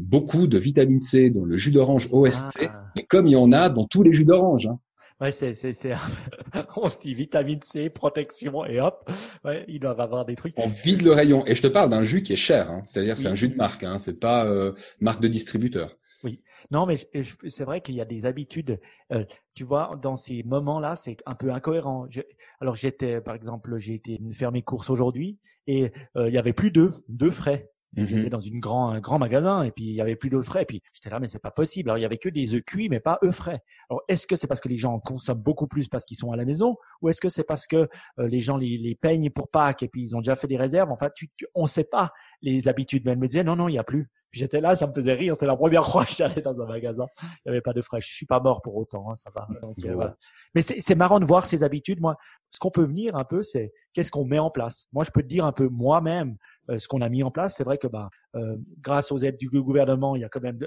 beaucoup 0.02 0.46
de 0.46 0.58
vitamine 0.58 1.00
C 1.00 1.30
dans 1.30 1.46
le 1.46 1.56
jus 1.56 1.70
d'orange 1.70 2.10
OSC, 2.12 2.68
ah. 2.68 2.92
comme 3.08 3.26
il 3.26 3.32
y 3.32 3.36
en 3.36 3.52
a 3.52 3.70
dans 3.70 3.86
tous 3.86 4.02
les 4.02 4.12
jus 4.12 4.26
d'orange. 4.26 4.66
Hein. 4.66 4.80
Ouais, 5.22 5.32
c'est, 5.32 5.54
c'est, 5.54 5.72
c'est, 5.72 5.94
on 6.76 6.88
se 6.88 6.98
dit 6.98 7.14
vitamine 7.14 7.62
C, 7.62 7.88
protection, 7.88 8.64
et 8.66 8.80
hop, 8.80 9.08
ouais, 9.44 9.64
ils 9.68 9.80
doivent 9.80 10.00
avoir 10.00 10.24
des 10.24 10.34
trucs. 10.34 10.52
On 10.56 10.66
vide 10.66 11.02
le 11.02 11.12
rayon. 11.12 11.44
Et 11.46 11.54
je 11.54 11.62
te 11.62 11.68
parle 11.68 11.88
d'un 11.88 12.04
jus 12.04 12.22
qui 12.22 12.32
est 12.32 12.36
cher, 12.36 12.70
hein. 12.70 12.82
c'est-à-dire 12.86 13.16
c'est 13.16 13.28
un 13.28 13.34
jus 13.34 13.48
de 13.48 13.56
marque, 13.56 13.84
hein. 13.84 13.98
c'est 13.98 14.18
pas 14.18 14.46
marque 15.00 15.22
de 15.22 15.28
distributeur. 15.28 15.96
Oui. 16.24 16.40
Non, 16.70 16.86
mais 16.86 16.96
c'est 17.48 17.64
vrai 17.64 17.80
qu'il 17.80 17.94
y 17.94 18.00
a 18.00 18.04
des 18.04 18.26
habitudes. 18.26 18.80
Euh, 19.12 19.24
tu 19.54 19.64
vois, 19.64 19.98
dans 20.00 20.16
ces 20.16 20.42
moments-là, 20.44 20.96
c'est 20.96 21.16
un 21.26 21.34
peu 21.34 21.52
incohérent. 21.52 22.06
alors 22.60 22.74
j'étais, 22.74 23.20
par 23.20 23.34
exemple, 23.34 23.78
j'ai 23.78 23.94
été 23.94 24.20
faire 24.32 24.52
mes 24.52 24.62
courses 24.62 24.90
aujourd'hui 24.90 25.38
et 25.66 25.92
euh, 26.16 26.28
il 26.28 26.34
y 26.34 26.38
avait 26.38 26.52
plus 26.52 26.70
deux, 26.70 26.92
deux 27.08 27.30
frais. 27.30 27.70
Mmh 27.94 28.06
j'étais 28.06 28.30
dans 28.30 28.40
une 28.40 28.58
grand, 28.58 28.88
un 28.88 29.00
grand 29.00 29.18
magasin 29.18 29.64
et 29.64 29.70
puis 29.70 29.84
il 29.84 29.94
y 29.94 30.00
avait 30.00 30.16
plus 30.16 30.30
de 30.30 30.40
frais. 30.40 30.62
Et 30.62 30.66
puis 30.66 30.82
j'étais 30.94 31.10
là, 31.10 31.20
mais 31.20 31.28
c'est 31.28 31.38
pas 31.38 31.50
possible. 31.50 31.90
Alors 31.90 31.98
il 31.98 32.02
y 32.02 32.06
avait 32.06 32.16
que 32.16 32.28
des 32.28 32.54
œufs 32.54 32.64
cuits, 32.64 32.88
mais 32.88 33.00
pas 33.00 33.18
œufs 33.22 33.34
frais. 33.34 33.62
Alors 33.90 34.02
est-ce 34.08 34.26
que 34.26 34.36
c'est 34.36 34.46
parce 34.46 34.60
que 34.60 34.68
les 34.68 34.78
gens 34.78 34.98
consomment 34.98 35.42
beaucoup 35.42 35.66
plus 35.66 35.88
parce 35.88 36.04
qu'ils 36.04 36.16
sont 36.16 36.32
à 36.32 36.36
la 36.36 36.44
maison, 36.44 36.76
ou 37.02 37.08
est-ce 37.10 37.20
que 37.20 37.28
c'est 37.28 37.44
parce 37.44 37.66
que 37.66 37.88
euh, 38.18 38.28
les 38.28 38.40
gens 38.40 38.56
les, 38.56 38.78
les, 38.78 38.94
peignent 38.94 39.30
pour 39.30 39.48
Pâques 39.48 39.82
et 39.82 39.88
puis 39.88 40.02
ils 40.02 40.16
ont 40.16 40.20
déjà 40.20 40.36
fait 40.36 40.46
des 40.46 40.56
réserves? 40.56 40.90
Enfin, 40.90 41.10
tu, 41.14 41.28
tu, 41.36 41.46
on 41.54 41.66
sait 41.66 41.84
pas 41.84 42.12
les 42.40 42.66
habitudes. 42.66 43.02
Mais 43.04 43.12
elle 43.12 43.18
me 43.18 43.28
disait 43.28 43.44
non, 43.44 43.56
non, 43.56 43.68
il 43.68 43.74
y 43.74 43.78
a 43.78 43.84
plus 43.84 44.10
j'étais 44.32 44.60
là, 44.60 44.74
ça 44.74 44.86
me 44.86 44.92
faisait 44.92 45.12
rire. 45.12 45.36
C'est 45.38 45.46
la 45.46 45.56
première 45.56 45.86
fois 45.90 46.04
que 46.04 46.12
j'allais 46.12 46.40
dans 46.40 46.60
un 46.60 46.66
magasin. 46.66 47.06
Il 47.22 47.28
n'y 47.46 47.50
avait 47.50 47.60
pas 47.60 47.72
de 47.72 47.82
frais. 47.82 48.00
Je 48.00 48.12
suis 48.12 48.26
pas 48.26 48.40
mort 48.40 48.62
pour 48.62 48.76
autant, 48.76 49.10
hein, 49.10 49.16
ça 49.16 49.30
va. 49.34 49.46
Euh, 49.84 50.08
Mais 50.54 50.62
c'est 50.62 50.94
marrant 50.94 51.20
de 51.20 51.24
voir 51.24 51.46
ces 51.46 51.62
habitudes. 51.62 52.00
Moi, 52.00 52.16
ce 52.50 52.58
qu'on 52.58 52.70
peut 52.70 52.84
venir 52.84 53.16
un 53.16 53.24
peu, 53.24 53.42
c'est 53.42 53.72
qu'est-ce 53.92 54.10
qu'on 54.10 54.24
met 54.24 54.38
en 54.38 54.50
place? 54.50 54.88
Moi, 54.92 55.04
je 55.04 55.10
peux 55.10 55.22
te 55.22 55.28
dire 55.28 55.44
un 55.44 55.52
peu 55.52 55.68
moi-même 55.68 56.36
ce 56.68 56.88
qu'on 56.88 57.00
a 57.00 57.08
mis 57.08 57.22
en 57.22 57.30
place. 57.30 57.56
C'est 57.56 57.64
vrai 57.64 57.78
que 57.78 57.86
bah, 57.86 58.08
euh, 58.34 58.56
grâce 58.80 59.12
aux 59.12 59.18
aides 59.18 59.36
du 59.36 59.48
gouvernement, 59.48 60.16
il 60.16 60.22
y 60.22 60.24
a 60.24 60.28
quand 60.28 60.40
même 60.40 60.58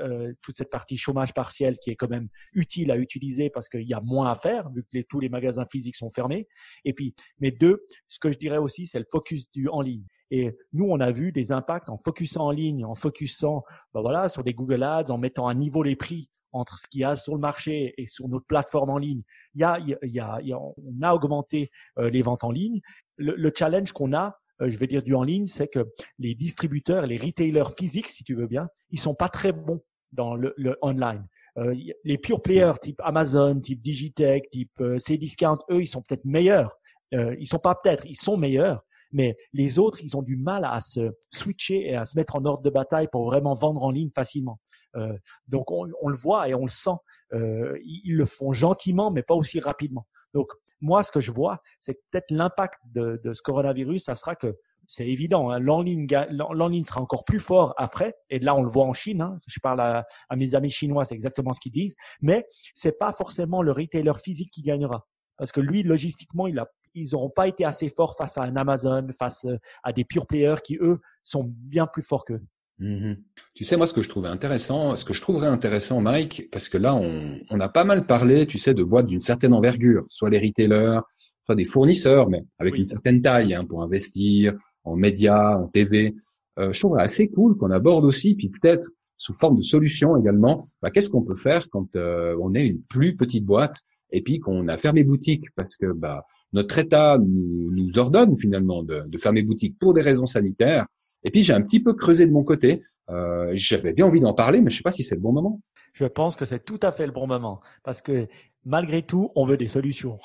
toute 0.42 0.58
cette 0.58 0.70
partie 0.70 0.98
chômage 0.98 1.34
partiel 1.34 1.78
qui 1.78 1.90
est 1.90 1.96
quand 1.96 2.10
même 2.10 2.28
utile 2.54 2.92
à 2.92 2.98
utiliser 2.98 3.50
parce 3.50 3.70
qu'il 3.70 3.88
y 3.88 3.94
a 3.94 4.02
moins 4.02 4.28
à 4.28 4.36
faire 4.36 4.70
vu 4.70 4.84
que 4.84 5.02
tous 5.08 5.20
les 5.20 5.30
magasins 5.30 5.66
physiques 5.66 5.96
sont 5.96 6.10
fermés. 6.10 6.48
Et 6.84 6.94
puis, 6.94 7.16
mais 7.40 7.52
deux, 7.52 7.86
ce 8.08 8.20
que 8.20 8.32
je 8.32 8.38
dirais 8.38 8.58
aussi, 8.58 8.86
c'est 8.86 9.00
le 9.00 9.06
focus 9.10 9.52
du 9.52 9.68
en 9.70 9.82
ligne. 9.82 10.06
Et 10.32 10.58
nous, 10.74 10.86
on 10.86 11.00
a 11.00 11.12
vu 11.12 11.32
des 11.32 11.52
impacts 11.52 11.90
en 11.90 11.98
focusant 11.98 12.48
en 12.48 12.52
ligne, 12.52 12.84
en 12.84 12.96
focusant 12.96 13.64
ben 13.94 14.02
voilà, 14.02 14.28
sur 14.28 14.44
des 14.44 14.54
Google 14.54 14.84
Ads, 14.84 15.12
en 15.12 15.18
mettant 15.18 15.48
à 15.48 15.54
niveau 15.54 15.84
les 15.84 15.96
prix 15.96 16.30
entre 16.52 16.78
ce 16.78 16.88
qu'il 16.88 17.02
y 17.02 17.04
a 17.04 17.16
sur 17.16 17.34
le 17.34 17.40
marché 17.40 17.94
et 17.98 18.06
sur 18.06 18.30
notre 18.30 18.46
plateforme 18.46 18.90
en 18.90 18.98
ligne. 18.98 19.24
Il 19.56 19.62
y 19.62 19.64
a, 19.64 19.78
il 19.80 19.90
y 19.90 20.20
a, 20.20 20.40
il 20.42 20.48
y 20.48 20.54
a 20.54 20.60
on 20.60 21.02
a 21.02 21.14
augmenté 21.14 21.70
euh, 22.00 22.10
les 22.10 22.22
ventes 22.22 22.44
en 22.44 22.52
ligne. 22.52 22.80
Le, 23.18 23.36
le 23.36 23.52
challenge 23.54 23.92
qu'on 23.92 24.14
a, 24.14 24.28
euh, 24.28 24.32
je 24.60 24.78
vais 24.78 24.88
dire 24.88 25.04
du 25.04 25.14
en 25.14 25.24
ligne, 25.24 25.48
c'est 25.48 25.68
que 25.68 25.86
les 26.18 26.36
distributeurs, 26.36 27.06
les 27.06 27.18
retailers 27.18 27.76
physiques, 27.78 28.08
si 28.08 28.24
tu 28.24 28.36
veux 28.36 28.48
bien, 28.48 28.68
ils 28.90 29.00
sont 29.00 29.14
pas 29.14 29.30
très 29.30 29.52
bons 29.52 29.82
dans 30.12 30.36
le, 30.36 30.54
le 30.58 30.78
online. 30.82 31.28
Euh, 31.58 31.74
les 32.04 32.18
pure 32.18 32.42
players 32.42 32.74
type 32.82 33.00
Amazon, 33.04 33.60
type 33.60 33.82
Digitech, 33.82 34.50
type 34.50 34.80
euh, 34.82 34.98
Cdiscount, 35.00 35.58
eux, 35.72 35.82
ils 35.82 35.88
sont 35.88 36.02
peut-être 36.02 36.26
meilleurs. 36.26 36.78
Euh, 37.14 37.36
ils 37.40 37.48
sont 37.48 37.60
pas 37.60 37.76
peut-être, 37.76 38.06
ils 38.06 38.18
sont 38.18 38.38
meilleurs, 38.38 38.84
mais 39.12 39.38
les 39.54 39.80
autres, 39.80 40.04
ils 40.04 40.18
ont 40.18 40.22
du 40.22 40.36
mal 40.36 40.66
à 40.66 40.82
se 40.82 41.12
switcher 41.32 41.90
et 41.90 41.96
à 41.96 42.06
se 42.06 42.18
mettre 42.18 42.36
en 42.36 42.44
ordre 42.46 42.64
de 42.64 42.70
bataille 42.70 43.08
pour 43.12 43.26
vraiment 43.26 43.54
vendre 43.54 43.84
en 43.84 43.92
ligne 43.92 44.10
facilement. 44.14 44.60
Euh, 44.96 45.14
donc 45.48 45.72
on, 45.72 45.84
le 45.86 46.16
voit 46.16 46.50
et 46.50 46.54
on 46.54 46.66
le 46.66 46.72
sent. 46.72 46.98
Euh, 47.34 47.78
ils 47.84 48.16
le 48.16 48.26
font 48.26 48.54
gentiment, 48.54 49.12
mais 49.12 49.24
pas 49.24 49.36
aussi 49.36 49.60
rapidement. 49.60 50.08
Donc 50.36 50.52
moi, 50.82 51.02
ce 51.02 51.12
que 51.12 51.22
je 51.22 51.32
vois, 51.32 51.62
c'est 51.80 51.96
peut-être 52.12 52.30
l'impact 52.30 52.80
de, 52.94 53.20
ce 53.34 53.42
coronavirus, 53.42 54.04
ça 54.04 54.14
sera 54.14 54.36
que 54.36 54.56
c'est 54.86 55.08
évident, 55.08 55.50
hein, 55.50 55.60
sera 55.60 57.02
encore 57.02 57.26
plus 57.26 57.40
fort 57.40 57.74
après. 57.78 58.14
Et 58.30 58.38
là, 58.38 58.54
on 58.54 58.62
le 58.62 58.70
voit 58.70 58.86
en 58.86 58.94
Chine. 58.94 59.22
Hein, 59.22 59.40
je 59.48 59.60
parle 59.60 59.80
à, 59.80 60.06
mes 60.36 60.54
amis 60.54 60.70
chinois, 60.70 61.06
c'est 61.06 61.16
exactement 61.16 61.54
ce 61.54 61.60
qu'ils 61.60 61.72
disent. 61.72 61.96
Mais 62.22 62.46
c'est 62.76 63.00
pas 63.00 63.14
forcément 63.14 63.64
le 63.64 63.72
retailer 63.72 64.14
physique 64.20 64.52
qui 64.52 64.62
gagnera 64.62 65.08
parce 65.38 65.52
que 65.52 65.62
lui, 65.62 65.84
logistiquement, 65.84 66.48
ils 66.48 67.10
n'auront 67.12 67.30
pas 67.30 67.48
été 67.48 67.66
assez 67.66 67.90
forts 67.90 68.16
face 68.18 68.38
à 68.38 68.44
un 68.44 68.56
Amazon, 68.56 69.08
face 69.18 69.46
euh, 69.46 69.58
à 69.84 69.92
des 69.92 70.06
pure 70.06 70.28
players 70.28 70.62
qui, 70.64 70.78
eux, 70.80 71.00
sont 71.24 71.44
bien 71.46 71.88
plus 71.88 72.04
forts 72.04 72.26
qu'eux. 72.26 72.42
Mm-hmm. 72.80 73.18
Tu 73.54 73.64
sais, 73.64 73.78
moi, 73.78 73.88
ce 73.88 73.94
que 73.94 74.02
je 74.02 74.10
trouvais 74.10 74.28
intéressant, 74.28 74.96
ce 74.96 75.06
que 75.06 75.14
je 75.14 75.22
trouverais 75.22 75.48
intéressant, 75.48 76.02
Mike, 76.02 76.50
parce 76.52 76.70
que 76.70 76.78
là, 76.78 76.94
on, 76.96 77.40
on 77.50 77.60
a 77.60 77.70
pas 77.70 77.86
mal 77.86 78.06
parlé, 78.06 78.46
tu 78.46 78.58
sais, 78.58 78.74
de 78.74 78.84
boîtes 78.84 79.08
d'une 79.08 79.22
certaine 79.22 79.54
envergure, 79.54 80.06
soit 80.10 80.30
les 80.30 80.40
retailers, 80.40 81.00
soit 81.44 81.56
des 81.56 81.66
fournisseurs, 81.66 82.30
mais 82.30 82.44
avec 82.60 82.78
une 82.78 82.86
certaine 82.86 83.22
taille, 83.22 83.54
hein, 83.54 83.66
pour 83.66 83.84
investir 83.84 84.54
en 84.84 84.96
médias, 84.96 85.58
en 85.58 85.68
TV. 85.68 86.16
Euh, 86.60 86.74
je 86.74 86.80
trouverais 86.80 87.04
assez 87.04 87.28
cool 87.28 87.58
qu'on 87.58 87.72
aborde 87.72 88.06
aussi, 88.06 88.36
puis 88.36 88.50
peut-être 88.50 88.90
sous 89.18 89.34
forme 89.34 89.58
de 89.58 89.62
solution 89.62 90.18
également, 90.18 90.62
bah, 90.82 90.92
qu'est-ce 90.92 91.10
qu'on 91.10 91.24
peut 91.24 91.36
faire 91.36 91.70
quand 91.70 91.96
euh, 91.96 92.36
on 92.42 92.54
est 92.54 92.68
une 92.68 92.82
plus 92.82 93.16
petite 93.16 93.46
boîte 93.46 93.78
et 94.12 94.22
puis 94.22 94.40
qu'on 94.40 94.68
a 94.68 94.78
fermé 94.78 95.04
boutique 95.04 95.46
parce 95.56 95.76
que 95.76 95.92
bah, 95.94 96.26
notre 96.56 96.78
État 96.80 97.18
nous, 97.20 97.70
nous 97.72 98.00
ordonne 98.00 98.36
finalement 98.38 98.82
de, 98.82 99.02
de, 99.08 99.18
fermer 99.18 99.44
boutique 99.44 99.78
pour 99.78 99.94
des 99.94 100.02
raisons 100.02 100.26
sanitaires. 100.26 100.88
Et 101.24 101.30
puis 101.30 101.44
j'ai 101.44 101.54
un 101.54 101.62
petit 101.62 101.82
peu 101.82 101.94
creusé 101.94 102.26
de 102.26 102.32
mon 102.32 102.44
côté. 102.44 102.82
Euh, 103.10 103.52
J'avais 103.54 103.94
bien 103.94 104.06
envie 104.06 104.22
d'en 104.22 104.34
parler, 104.34 104.62
mais 104.62 104.72
je 104.72 104.78
sais 104.78 104.84
pas 104.84 104.94
si 104.94 105.04
c'est 105.04 105.16
le 105.16 105.22
bon 105.22 105.34
moment. 105.34 105.60
Je 105.94 106.06
pense 106.06 106.36
que 106.36 106.46
c'est 106.46 106.64
tout 106.64 106.80
à 106.82 106.92
fait 106.92 107.06
le 107.06 107.12
bon 107.12 107.28
moment 107.28 107.60
parce 107.84 108.02
que 108.02 108.28
malgré 108.64 109.02
tout, 109.02 109.30
on 109.36 109.46
veut 109.46 109.58
des 109.58 109.68
solutions. 109.68 110.18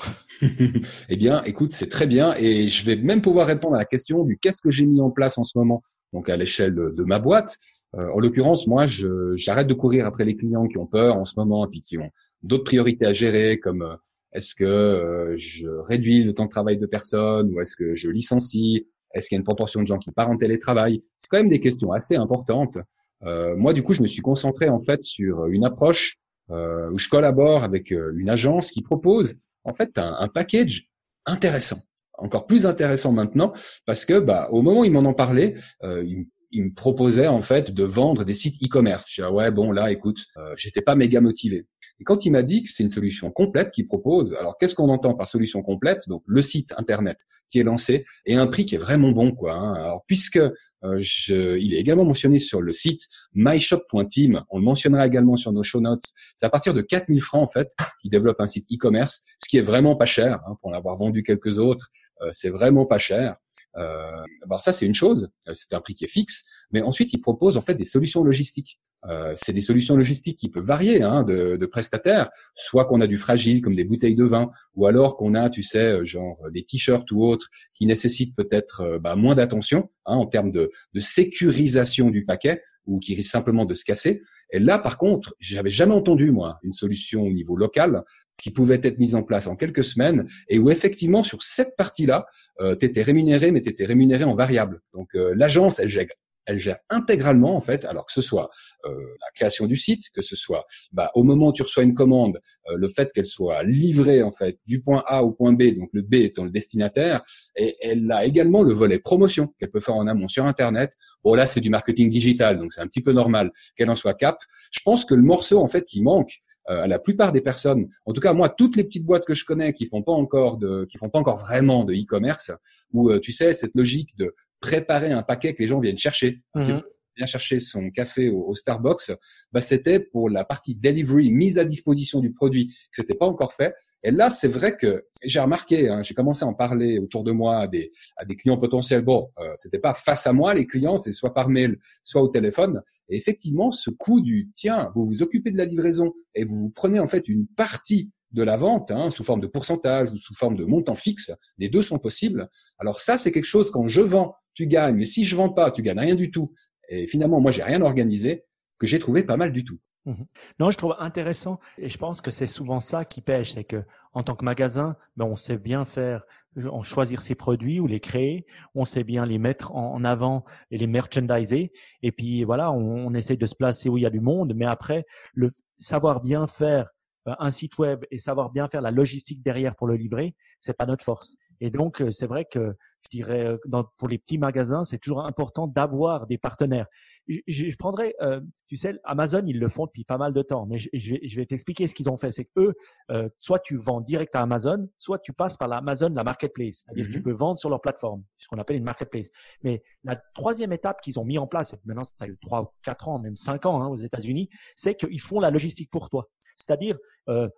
eh 1.08 1.16
bien, 1.16 1.42
écoute, 1.44 1.72
c'est 1.72 1.88
très 1.88 2.06
bien 2.06 2.34
et 2.38 2.68
je 2.68 2.86
vais 2.86 2.96
même 2.96 3.22
pouvoir 3.22 3.48
répondre 3.48 3.74
à 3.74 3.78
la 3.78 3.84
question 3.84 4.24
du 4.24 4.38
qu'est-ce 4.38 4.62
que 4.62 4.70
j'ai 4.70 4.86
mis 4.86 5.00
en 5.00 5.10
place 5.10 5.36
en 5.36 5.42
ce 5.42 5.58
moment, 5.58 5.82
donc 6.12 6.28
à 6.28 6.36
l'échelle 6.36 6.74
de, 6.74 7.04
ma 7.04 7.18
boîte. 7.18 7.58
Euh, 7.96 8.08
en 8.14 8.20
l'occurrence, 8.20 8.68
moi, 8.68 8.86
j'arrête 9.34 9.66
de 9.66 9.74
courir 9.74 10.06
après 10.06 10.24
les 10.24 10.36
clients 10.36 10.68
qui 10.68 10.78
ont 10.78 10.86
peur 10.86 11.16
en 11.16 11.24
ce 11.24 11.34
moment 11.36 11.66
et 11.66 11.68
puis 11.68 11.82
qui 11.82 11.98
ont 11.98 12.10
d'autres 12.44 12.64
priorités 12.64 13.04
à 13.04 13.12
gérer, 13.12 13.58
comme 13.58 13.82
euh, 13.82 13.96
est-ce 14.32 14.54
que 14.54 14.64
euh, 14.64 15.36
je 15.36 15.66
réduis 15.66 16.24
le 16.24 16.34
temps 16.34 16.46
de 16.46 16.50
travail 16.50 16.78
de 16.78 16.86
personnes 16.86 17.52
ou 17.52 17.60
est-ce 17.60 17.76
que 17.76 17.94
je 17.94 18.08
licencie? 18.08 18.86
Est-ce 19.14 19.28
qu'il 19.28 19.36
y 19.36 19.38
a 19.38 19.40
une 19.40 19.44
proportion 19.44 19.82
de 19.82 19.86
gens 19.86 19.98
qui 19.98 20.10
partent 20.10 20.30
en 20.30 20.36
télétravail? 20.36 21.02
C'est 21.22 21.28
quand 21.28 21.38
même 21.38 21.48
des 21.48 21.60
questions 21.60 21.92
assez 21.92 22.16
importantes. 22.16 22.78
Euh, 23.24 23.56
moi, 23.56 23.72
du 23.72 23.82
coup, 23.82 23.92
je 23.92 24.02
me 24.02 24.06
suis 24.06 24.22
concentré 24.22 24.68
en 24.68 24.80
fait 24.80 25.02
sur 25.02 25.46
une 25.46 25.64
approche 25.64 26.16
euh, 26.50 26.90
où 26.90 26.98
je 26.98 27.08
collabore 27.08 27.64
avec 27.64 27.90
une 27.90 28.28
agence 28.28 28.70
qui 28.70 28.82
propose 28.82 29.36
en 29.64 29.74
fait 29.74 29.98
un, 29.98 30.28
package 30.28 30.88
intéressant, 31.26 31.80
encore 32.18 32.46
plus 32.46 32.66
intéressant 32.66 33.12
maintenant, 33.12 33.52
parce 33.86 34.04
que 34.04 34.18
bah, 34.18 34.48
au 34.50 34.62
moment 34.62 34.80
où 34.80 34.84
ils 34.84 34.92
m'en 34.92 35.04
ont 35.04 35.14
parlé, 35.14 35.54
euh, 35.82 36.04
il 36.52 36.64
me 36.64 36.74
proposait 36.74 37.28
en 37.28 37.42
fait 37.42 37.72
de 37.72 37.84
vendre 37.84 38.24
des 38.24 38.34
sites 38.34 38.62
e-commerce. 38.64 39.06
Je 39.08 39.22
disais 39.22 39.32
ouais 39.32 39.50
bon 39.50 39.72
là 39.72 39.90
écoute, 39.90 40.24
euh, 40.36 40.54
j'étais 40.56 40.82
pas 40.82 40.94
méga 40.94 41.20
motivé. 41.20 41.66
Et 42.00 42.04
quand 42.04 42.24
il 42.24 42.32
m'a 42.32 42.42
dit 42.42 42.62
que 42.62 42.72
c'est 42.72 42.82
une 42.82 42.90
solution 42.90 43.30
complète 43.30 43.70
qu'il 43.70 43.86
propose, 43.86 44.34
alors 44.34 44.56
qu'est-ce 44.58 44.74
qu'on 44.74 44.88
entend 44.88 45.14
par 45.14 45.28
solution 45.28 45.62
complète? 45.62 46.08
Donc 46.08 46.22
le 46.26 46.42
site 46.42 46.72
internet 46.76 47.18
qui 47.48 47.58
est 47.60 47.62
lancé 47.62 48.04
et 48.26 48.34
un 48.36 48.46
prix 48.46 48.64
qui 48.64 48.74
est 48.74 48.78
vraiment 48.78 49.12
bon 49.12 49.32
quoi. 49.32 49.54
Hein. 49.54 49.74
Alors 49.74 50.04
puisque 50.06 50.38
euh, 50.38 50.96
je, 50.98 51.58
il 51.58 51.74
est 51.74 51.78
également 51.78 52.04
mentionné 52.04 52.40
sur 52.40 52.62
le 52.62 52.72
site 52.72 53.02
myshop.team, 53.34 54.42
on 54.48 54.58
le 54.58 54.64
mentionnera 54.64 55.06
également 55.06 55.36
sur 55.36 55.52
nos 55.52 55.62
show 55.62 55.80
notes. 55.80 56.02
C'est 56.34 56.46
à 56.46 56.50
partir 56.50 56.72
de 56.72 56.80
4000 56.80 57.20
francs 57.20 57.42
en 57.42 57.52
fait 57.52 57.70
qui 58.00 58.08
développe 58.08 58.40
un 58.40 58.48
site 58.48 58.66
e-commerce, 58.72 59.20
ce 59.38 59.48
qui 59.48 59.58
est 59.58 59.62
vraiment 59.62 59.94
pas 59.94 60.06
cher 60.06 60.40
hein, 60.46 60.56
pour 60.60 60.70
en 60.70 60.74
avoir 60.74 60.96
vendu 60.96 61.22
quelques 61.22 61.58
autres. 61.58 61.90
Euh, 62.22 62.30
c'est 62.32 62.50
vraiment 62.50 62.86
pas 62.86 62.98
cher. 62.98 63.36
Euh, 63.76 64.24
ça 64.60 64.72
c'est 64.72 64.86
une 64.86 64.94
chose, 64.94 65.30
euh, 65.48 65.54
c'est 65.54 65.74
un 65.74 65.80
prix 65.80 65.94
qui 65.94 66.04
est 66.04 66.08
fixe, 66.08 66.44
mais 66.72 66.82
ensuite 66.82 67.12
il 67.12 67.20
propose 67.20 67.56
en 67.56 67.60
fait 67.60 67.74
des 67.74 67.84
solutions 67.84 68.24
logistiques. 68.24 68.80
Euh, 69.08 69.32
c'est 69.36 69.52
des 69.52 69.60
solutions 69.60 69.96
logistiques 69.96 70.38
qui 70.38 70.50
peuvent 70.50 70.64
varier 70.64 71.02
hein, 71.02 71.22
de, 71.22 71.56
de, 71.56 71.66
prestataires, 71.66 72.30
soit 72.54 72.84
qu'on 72.84 73.00
a 73.00 73.06
du 73.06 73.18
fragile 73.18 73.62
comme 73.62 73.74
des 73.74 73.84
bouteilles 73.84 74.14
de 74.14 74.24
vin, 74.24 74.50
ou 74.74 74.86
alors 74.86 75.16
qu'on 75.16 75.34
a, 75.34 75.48
tu 75.48 75.62
sais, 75.62 75.92
euh, 75.92 76.04
genre 76.04 76.38
des 76.52 76.62
t-shirts 76.64 77.10
ou 77.12 77.22
autres 77.22 77.48
qui 77.74 77.86
nécessitent 77.86 78.36
peut-être 78.36 78.98
bah, 79.00 79.16
moins 79.16 79.34
d'attention 79.34 79.88
hein, 80.06 80.16
en 80.16 80.26
termes 80.26 80.50
de, 80.50 80.70
de, 80.92 81.00
sécurisation 81.00 82.10
du 82.10 82.24
paquet 82.24 82.60
ou 82.86 82.98
qui 82.98 83.14
risquent 83.14 83.30
simplement 83.30 83.64
de 83.64 83.74
se 83.74 83.84
casser. 83.84 84.20
Et 84.52 84.58
là, 84.58 84.78
par 84.78 84.98
contre, 84.98 85.34
j'avais 85.38 85.70
jamais 85.70 85.94
entendu 85.94 86.30
moi 86.30 86.58
une 86.62 86.72
solution 86.72 87.22
au 87.22 87.32
niveau 87.32 87.56
local 87.56 88.02
qui 88.36 88.50
pouvait 88.50 88.80
être 88.82 88.98
mise 88.98 89.14
en 89.14 89.22
place 89.22 89.46
en 89.46 89.54
quelques 89.54 89.84
semaines 89.84 90.26
et 90.48 90.58
où 90.58 90.70
effectivement 90.70 91.22
sur 91.22 91.42
cette 91.42 91.76
partie-là, 91.76 92.26
euh, 92.60 92.74
tu 92.74 92.90
rémunéré, 93.00 93.52
mais 93.52 93.62
tu 93.62 93.68
étais 93.68 93.84
rémunéré 93.84 94.24
en 94.24 94.34
variable. 94.34 94.80
Donc 94.94 95.14
euh, 95.14 95.32
l'agence, 95.36 95.78
elle 95.78 95.88
gère, 95.88 96.06
elle 96.46 96.58
gère 96.58 96.78
intégralement 96.88 97.56
en 97.56 97.60
fait, 97.60 97.84
alors 97.84 98.06
que 98.06 98.12
ce 98.12 98.22
soit 98.22 98.50
euh, 98.84 98.90
la 98.90 99.30
création 99.34 99.66
du 99.66 99.76
site, 99.76 100.10
que 100.14 100.22
ce 100.22 100.36
soit 100.36 100.64
bah, 100.92 101.10
au 101.14 101.22
moment 101.22 101.48
où 101.48 101.52
tu 101.52 101.62
reçois 101.62 101.82
une 101.82 101.94
commande, 101.94 102.40
euh, 102.68 102.76
le 102.76 102.88
fait 102.88 103.12
qu'elle 103.12 103.26
soit 103.26 103.62
livrée 103.62 104.22
en 104.22 104.32
fait 104.32 104.58
du 104.66 104.80
point 104.80 105.02
A 105.06 105.22
au 105.22 105.32
point 105.32 105.52
B, 105.52 105.74
donc 105.76 105.90
le 105.92 106.02
B 106.02 106.14
étant 106.14 106.44
le 106.44 106.50
destinataire, 106.50 107.22
et 107.56 107.76
elle 107.80 108.10
a 108.10 108.24
également 108.24 108.62
le 108.62 108.72
volet 108.72 108.98
promotion 108.98 109.54
qu'elle 109.58 109.70
peut 109.70 109.80
faire 109.80 109.96
en 109.96 110.06
amont 110.06 110.28
sur 110.28 110.44
Internet. 110.44 110.94
Bon 111.24 111.34
là 111.34 111.46
c'est 111.46 111.60
du 111.60 111.70
marketing 111.70 112.10
digital, 112.10 112.58
donc 112.58 112.72
c'est 112.72 112.80
un 112.80 112.86
petit 112.86 113.02
peu 113.02 113.12
normal 113.12 113.50
qu'elle 113.76 113.90
en 113.90 113.96
soit 113.96 114.14
cap. 114.14 114.38
Je 114.70 114.80
pense 114.84 115.04
que 115.04 115.14
le 115.14 115.22
morceau 115.22 115.58
en 115.58 115.68
fait 115.68 115.84
qui 115.84 116.02
manque, 116.02 116.40
euh, 116.68 116.82
à 116.82 116.86
la 116.86 116.98
plupart 116.98 117.32
des 117.32 117.40
personnes, 117.40 117.88
en 118.04 118.12
tout 118.12 118.20
cas 118.20 118.32
moi, 118.32 118.48
toutes 118.48 118.76
les 118.76 118.84
petites 118.84 119.04
boîtes 119.04 119.24
que 119.24 119.34
je 119.34 119.44
connais 119.44 119.72
qui 119.72 119.86
font 119.86 120.02
pas 120.02 120.12
encore 120.12 120.58
de, 120.58 120.86
qui 120.90 120.98
font 120.98 121.08
pas 121.08 121.18
encore 121.18 121.38
vraiment 121.38 121.84
de 121.84 121.94
e-commerce, 121.94 122.52
où 122.92 123.10
euh, 123.10 123.18
tu 123.18 123.32
sais 123.32 123.54
cette 123.54 123.74
logique 123.74 124.16
de 124.18 124.34
préparer 124.60 125.12
un 125.12 125.22
paquet 125.22 125.54
que 125.54 125.62
les 125.62 125.68
gens 125.68 125.80
viennent 125.80 125.98
chercher, 125.98 126.42
mmh 126.54 126.80
chercher 127.26 127.60
son 127.60 127.90
café 127.90 128.28
au, 128.28 128.54
Starbucks, 128.54 129.12
bah 129.52 129.60
c'était 129.60 130.00
pour 130.00 130.30
la 130.30 130.44
partie 130.44 130.74
delivery, 130.74 131.30
mise 131.30 131.58
à 131.58 131.64
disposition 131.64 132.20
du 132.20 132.32
produit, 132.32 132.66
que 132.66 132.72
c'était 132.92 133.14
pas 133.14 133.26
encore 133.26 133.52
fait. 133.52 133.74
Et 134.02 134.10
là, 134.10 134.30
c'est 134.30 134.48
vrai 134.48 134.76
que 134.76 135.04
j'ai 135.22 135.40
remarqué, 135.40 135.88
hein, 135.88 136.02
j'ai 136.02 136.14
commencé 136.14 136.44
à 136.44 136.48
en 136.48 136.54
parler 136.54 136.98
autour 136.98 137.22
de 137.22 137.32
moi 137.32 137.58
à 137.58 137.66
des, 137.66 137.90
à 138.16 138.24
des 138.24 138.34
clients 138.34 138.56
potentiels. 138.56 139.02
Bon, 139.02 139.28
euh, 139.38 139.52
c'était 139.56 139.78
pas 139.78 139.92
face 139.92 140.26
à 140.26 140.32
moi 140.32 140.54
les 140.54 140.66
clients, 140.66 140.96
c'est 140.96 141.12
soit 141.12 141.34
par 141.34 141.50
mail, 141.50 141.76
soit 142.02 142.22
au 142.22 142.28
téléphone. 142.28 142.80
Et 143.10 143.16
effectivement, 143.16 143.72
ce 143.72 143.90
coup 143.90 144.22
du 144.22 144.50
tiens, 144.54 144.90
vous 144.94 145.04
vous 145.04 145.22
occupez 145.22 145.50
de 145.50 145.58
la 145.58 145.66
livraison 145.66 146.14
et 146.34 146.44
vous 146.44 146.56
vous 146.56 146.70
prenez 146.70 146.98
en 146.98 147.06
fait 147.06 147.28
une 147.28 147.46
partie 147.46 148.10
de 148.32 148.42
la 148.42 148.56
vente, 148.56 148.90
hein, 148.90 149.10
sous 149.10 149.24
forme 149.24 149.40
de 149.40 149.46
pourcentage 149.46 150.10
ou 150.12 150.16
sous 150.16 150.34
forme 150.34 150.56
de 150.56 150.64
montant 150.64 150.94
fixe, 150.94 151.32
les 151.58 151.68
deux 151.68 151.82
sont 151.82 151.98
possibles. 151.98 152.48
Alors 152.78 153.00
ça, 153.00 153.18
c'est 153.18 153.32
quelque 153.32 153.44
chose 153.44 153.70
quand 153.70 153.88
je 153.88 154.00
vends, 154.00 154.36
tu 154.60 154.66
gagnes, 154.66 154.96
mais 154.96 155.06
si 155.06 155.24
je 155.24 155.34
vends 155.36 155.48
pas, 155.48 155.70
tu 155.70 155.80
gagnes 155.80 156.00
rien 156.00 156.14
du 156.14 156.30
tout. 156.30 156.52
Et 156.90 157.06
finalement, 157.06 157.40
moi, 157.40 157.50
j'ai 157.50 157.62
rien 157.62 157.80
organisé 157.80 158.44
que 158.78 158.86
j'ai 158.86 158.98
trouvé 158.98 159.22
pas 159.22 159.38
mal 159.38 159.52
du 159.52 159.64
tout. 159.64 159.78
Mhm. 160.04 160.26
Non, 160.58 160.70
je 160.70 160.76
trouve 160.76 160.96
intéressant 160.98 161.60
et 161.78 161.88
je 161.88 161.96
pense 161.96 162.20
que 162.20 162.30
c'est 162.30 162.46
souvent 162.46 162.80
ça 162.80 163.06
qui 163.06 163.22
pêche, 163.22 163.54
c'est 163.54 163.64
que 163.64 163.84
en 164.12 164.22
tant 164.22 164.34
que 164.34 164.44
magasin, 164.44 164.96
ben 165.16 165.24
on 165.24 165.36
sait 165.36 165.56
bien 165.56 165.84
faire, 165.84 166.24
on 166.56 166.82
choisir 166.82 167.22
ses 167.22 167.34
produits 167.34 167.80
ou 167.80 167.86
les 167.86 168.00
créer, 168.00 168.44
on 168.74 168.84
sait 168.84 169.04
bien 169.04 169.24
les 169.24 169.38
mettre 169.38 169.74
en, 169.74 170.02
avant 170.04 170.44
et 170.70 170.78
les 170.78 170.86
merchandiser 170.86 171.72
et 172.02 172.12
puis 172.12 172.44
voilà, 172.44 172.72
on, 172.72 173.06
on, 173.06 173.14
essaie 173.14 173.36
de 173.36 173.46
se 173.46 173.54
placer 173.54 173.88
où 173.90 173.98
il 173.98 174.02
y 174.02 174.06
a 174.06 174.10
du 174.10 174.20
monde, 174.20 174.54
mais 174.56 174.64
après 174.64 175.04
le 175.34 175.50
savoir 175.78 176.20
bien 176.20 176.46
faire 176.46 176.90
euh, 177.28 177.34
un 177.38 177.50
site 177.50 177.78
web 177.78 178.04
et 178.10 178.18
savoir 178.18 178.50
bien 178.50 178.68
faire 178.68 178.80
la 178.80 178.90
logistique 178.90 179.42
derrière 179.42 179.76
pour 179.76 179.86
le 179.86 179.96
livrer, 179.96 180.34
c'est 180.58 180.76
pas 180.76 180.86
notre 180.86 181.04
force. 181.04 181.36
Et 181.60 181.70
donc, 181.70 182.00
euh, 182.00 182.10
c'est 182.10 182.26
vrai 182.26 182.46
que 182.50 182.74
je 183.04 183.16
dirais, 183.18 183.46
euh, 183.46 183.58
dans, 183.66 183.84
pour 183.96 184.08
les 184.08 184.18
petits 184.18 184.38
magasins, 184.38 184.84
c'est 184.84 184.98
toujours 184.98 185.24
important 185.24 185.66
d'avoir 185.66 186.26
des 186.26 186.38
partenaires. 186.38 186.86
Je, 187.28 187.40
je 187.46 187.76
prendrais, 187.76 188.14
euh, 188.20 188.40
tu 188.66 188.76
sais, 188.76 188.94
Amazon, 189.04 189.42
ils 189.46 189.58
le 189.58 189.68
font 189.68 189.86
depuis 189.86 190.04
pas 190.04 190.18
mal 190.18 190.32
de 190.32 190.42
temps, 190.42 190.66
mais 190.66 190.78
je, 190.78 190.88
je 190.92 191.36
vais, 191.36 191.46
t'expliquer 191.46 191.86
ce 191.86 191.94
qu'ils 191.94 192.10
ont 192.10 192.16
fait. 192.16 192.32
C'est 192.32 192.44
que 192.44 192.50
eux, 192.58 192.74
euh, 193.10 193.28
soit 193.38 193.60
tu 193.60 193.76
vends 193.76 194.00
direct 194.00 194.34
à 194.36 194.42
Amazon, 194.42 194.88
soit 194.98 195.18
tu 195.18 195.32
passes 195.32 195.56
par 195.56 195.68
l'Amazon, 195.68 196.10
la 196.10 196.24
marketplace. 196.24 196.84
C'est-à-dire 196.84 197.06
que 197.06 197.12
tu 197.12 197.18
mhm. 197.18 197.24
peux 197.24 197.32
vendre 197.32 197.58
sur 197.58 197.70
leur 197.70 197.80
plateforme, 197.80 198.22
ce 198.38 198.48
qu'on 198.48 198.58
appelle 198.58 198.76
une 198.76 198.84
marketplace. 198.84 199.28
Mais 199.62 199.82
la 200.04 200.16
troisième 200.34 200.72
étape 200.72 201.00
qu'ils 201.00 201.18
ont 201.18 201.24
mis 201.24 201.38
en 201.38 201.46
place, 201.46 201.74
maintenant 201.84 202.04
ça 202.04 202.14
a 202.20 202.26
eu 202.26 202.38
trois 202.40 202.62
ou 202.62 202.68
quatre 202.82 203.08
ans, 203.08 203.18
même 203.18 203.36
cinq 203.36 203.66
ans 203.66 203.82
hein, 203.82 203.88
aux 203.88 203.96
États-Unis, 203.96 204.50
c'est 204.74 204.94
qu'ils 204.94 205.20
font 205.20 205.40
la 205.40 205.50
logistique 205.50 205.90
pour 205.90 206.10
toi. 206.10 206.28
C'est-à-dire, 206.56 206.98
euh, 207.28 207.48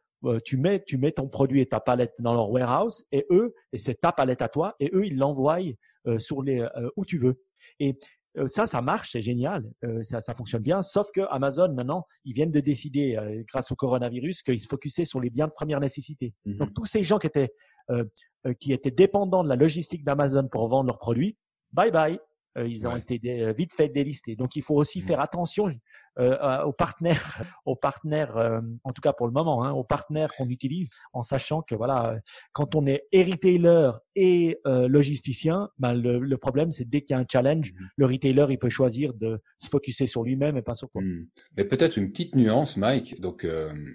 tu 0.44 0.56
mets 0.56 0.82
tu 0.84 0.98
mets 0.98 1.12
ton 1.12 1.28
produit 1.28 1.60
et 1.60 1.66
ta 1.66 1.80
palette 1.80 2.14
dans 2.18 2.34
leur 2.34 2.50
warehouse 2.50 3.04
et 3.12 3.26
eux 3.30 3.54
et 3.72 3.78
c'est 3.78 4.00
ta 4.00 4.12
palette 4.12 4.42
à 4.42 4.48
toi 4.48 4.74
et 4.80 4.90
eux 4.94 5.04
ils 5.06 5.18
l'envoient 5.18 5.58
euh, 6.06 6.18
sur 6.18 6.42
les 6.42 6.60
euh, 6.60 6.90
où 6.96 7.04
tu 7.04 7.18
veux 7.18 7.42
et 7.80 7.98
ça, 8.46 8.66
ça 8.66 8.80
marche, 8.80 9.10
c'est 9.12 9.20
génial, 9.20 9.70
ça, 10.00 10.22
ça 10.22 10.34
fonctionne 10.34 10.62
bien. 10.62 10.82
Sauf 10.82 11.10
que 11.12 11.20
Amazon 11.28 11.70
maintenant, 11.74 12.06
ils 12.24 12.32
viennent 12.32 12.50
de 12.50 12.60
décider, 12.60 13.18
grâce 13.46 13.70
au 13.70 13.76
coronavirus, 13.76 14.42
qu'ils 14.42 14.58
se 14.58 14.68
focusaient 14.68 15.04
sur 15.04 15.20
les 15.20 15.28
biens 15.28 15.48
de 15.48 15.52
première 15.52 15.80
nécessité. 15.80 16.32
Mmh 16.46 16.56
Donc 16.56 16.72
tous 16.72 16.86
ces 16.86 17.02
gens 17.02 17.18
qui 17.18 17.26
étaient 17.26 17.52
qui 18.58 18.72
étaient 18.72 18.90
dépendants 18.90 19.44
de 19.44 19.50
la 19.50 19.56
logistique 19.56 20.02
d'Amazon 20.02 20.48
pour 20.48 20.66
vendre 20.68 20.86
leurs 20.86 20.98
produits, 20.98 21.36
bye 21.74 21.90
bye, 21.90 22.14
euh, 22.14 22.18
ils 22.56 22.86
ont 22.86 22.96
été 22.96 23.20
euh, 23.42 23.52
vite 23.52 23.72
fait 23.72 23.88
délistés. 23.88 24.36
Donc 24.36 24.56
il 24.56 24.62
faut 24.62 24.74
aussi 24.74 25.00
mmh. 25.00 25.04
faire 25.04 25.20
attention 25.20 25.68
euh, 26.18 26.62
aux 26.64 26.72
partenaires, 26.72 27.42
aux 27.64 27.76
partenaires, 27.76 28.60
en 28.84 28.92
tout 28.92 29.00
cas 29.00 29.12
pour 29.12 29.26
le 29.26 29.32
moment, 29.32 29.64
hein, 29.64 29.72
aux 29.72 29.84
partenaires 29.84 30.32
qu'on 30.36 30.48
utilise, 30.48 30.92
en 31.12 31.22
sachant 31.22 31.62
que 31.62 31.74
voilà, 31.74 32.18
quand 32.52 32.74
on 32.74 32.86
est 32.86 33.04
retailer 33.14 33.92
et 34.14 34.58
logisticien, 34.64 35.70
ben, 35.78 35.94
le, 35.94 36.18
le, 36.18 36.36
problème 36.36 36.70
c'est 36.70 36.88
dès 36.88 37.00
qu'il 37.00 37.14
y 37.14 37.18
a 37.18 37.22
un 37.22 37.26
challenge, 37.30 37.72
mmh. 37.72 37.84
le 37.96 38.06
retailer 38.06 38.46
il 38.50 38.58
peut 38.58 38.68
choisir 38.68 39.14
de 39.14 39.40
se 39.58 39.68
focuser 39.68 40.06
sur 40.06 40.22
lui-même 40.22 40.56
et 40.56 40.62
pas 40.62 40.74
sur 40.74 40.90
toi. 40.90 41.00
Mmh. 41.00 41.26
Mais 41.56 41.64
peut-être 41.64 41.96
une 41.96 42.10
petite 42.10 42.34
nuance, 42.34 42.76
Mike. 42.76 43.20
Donc 43.20 43.46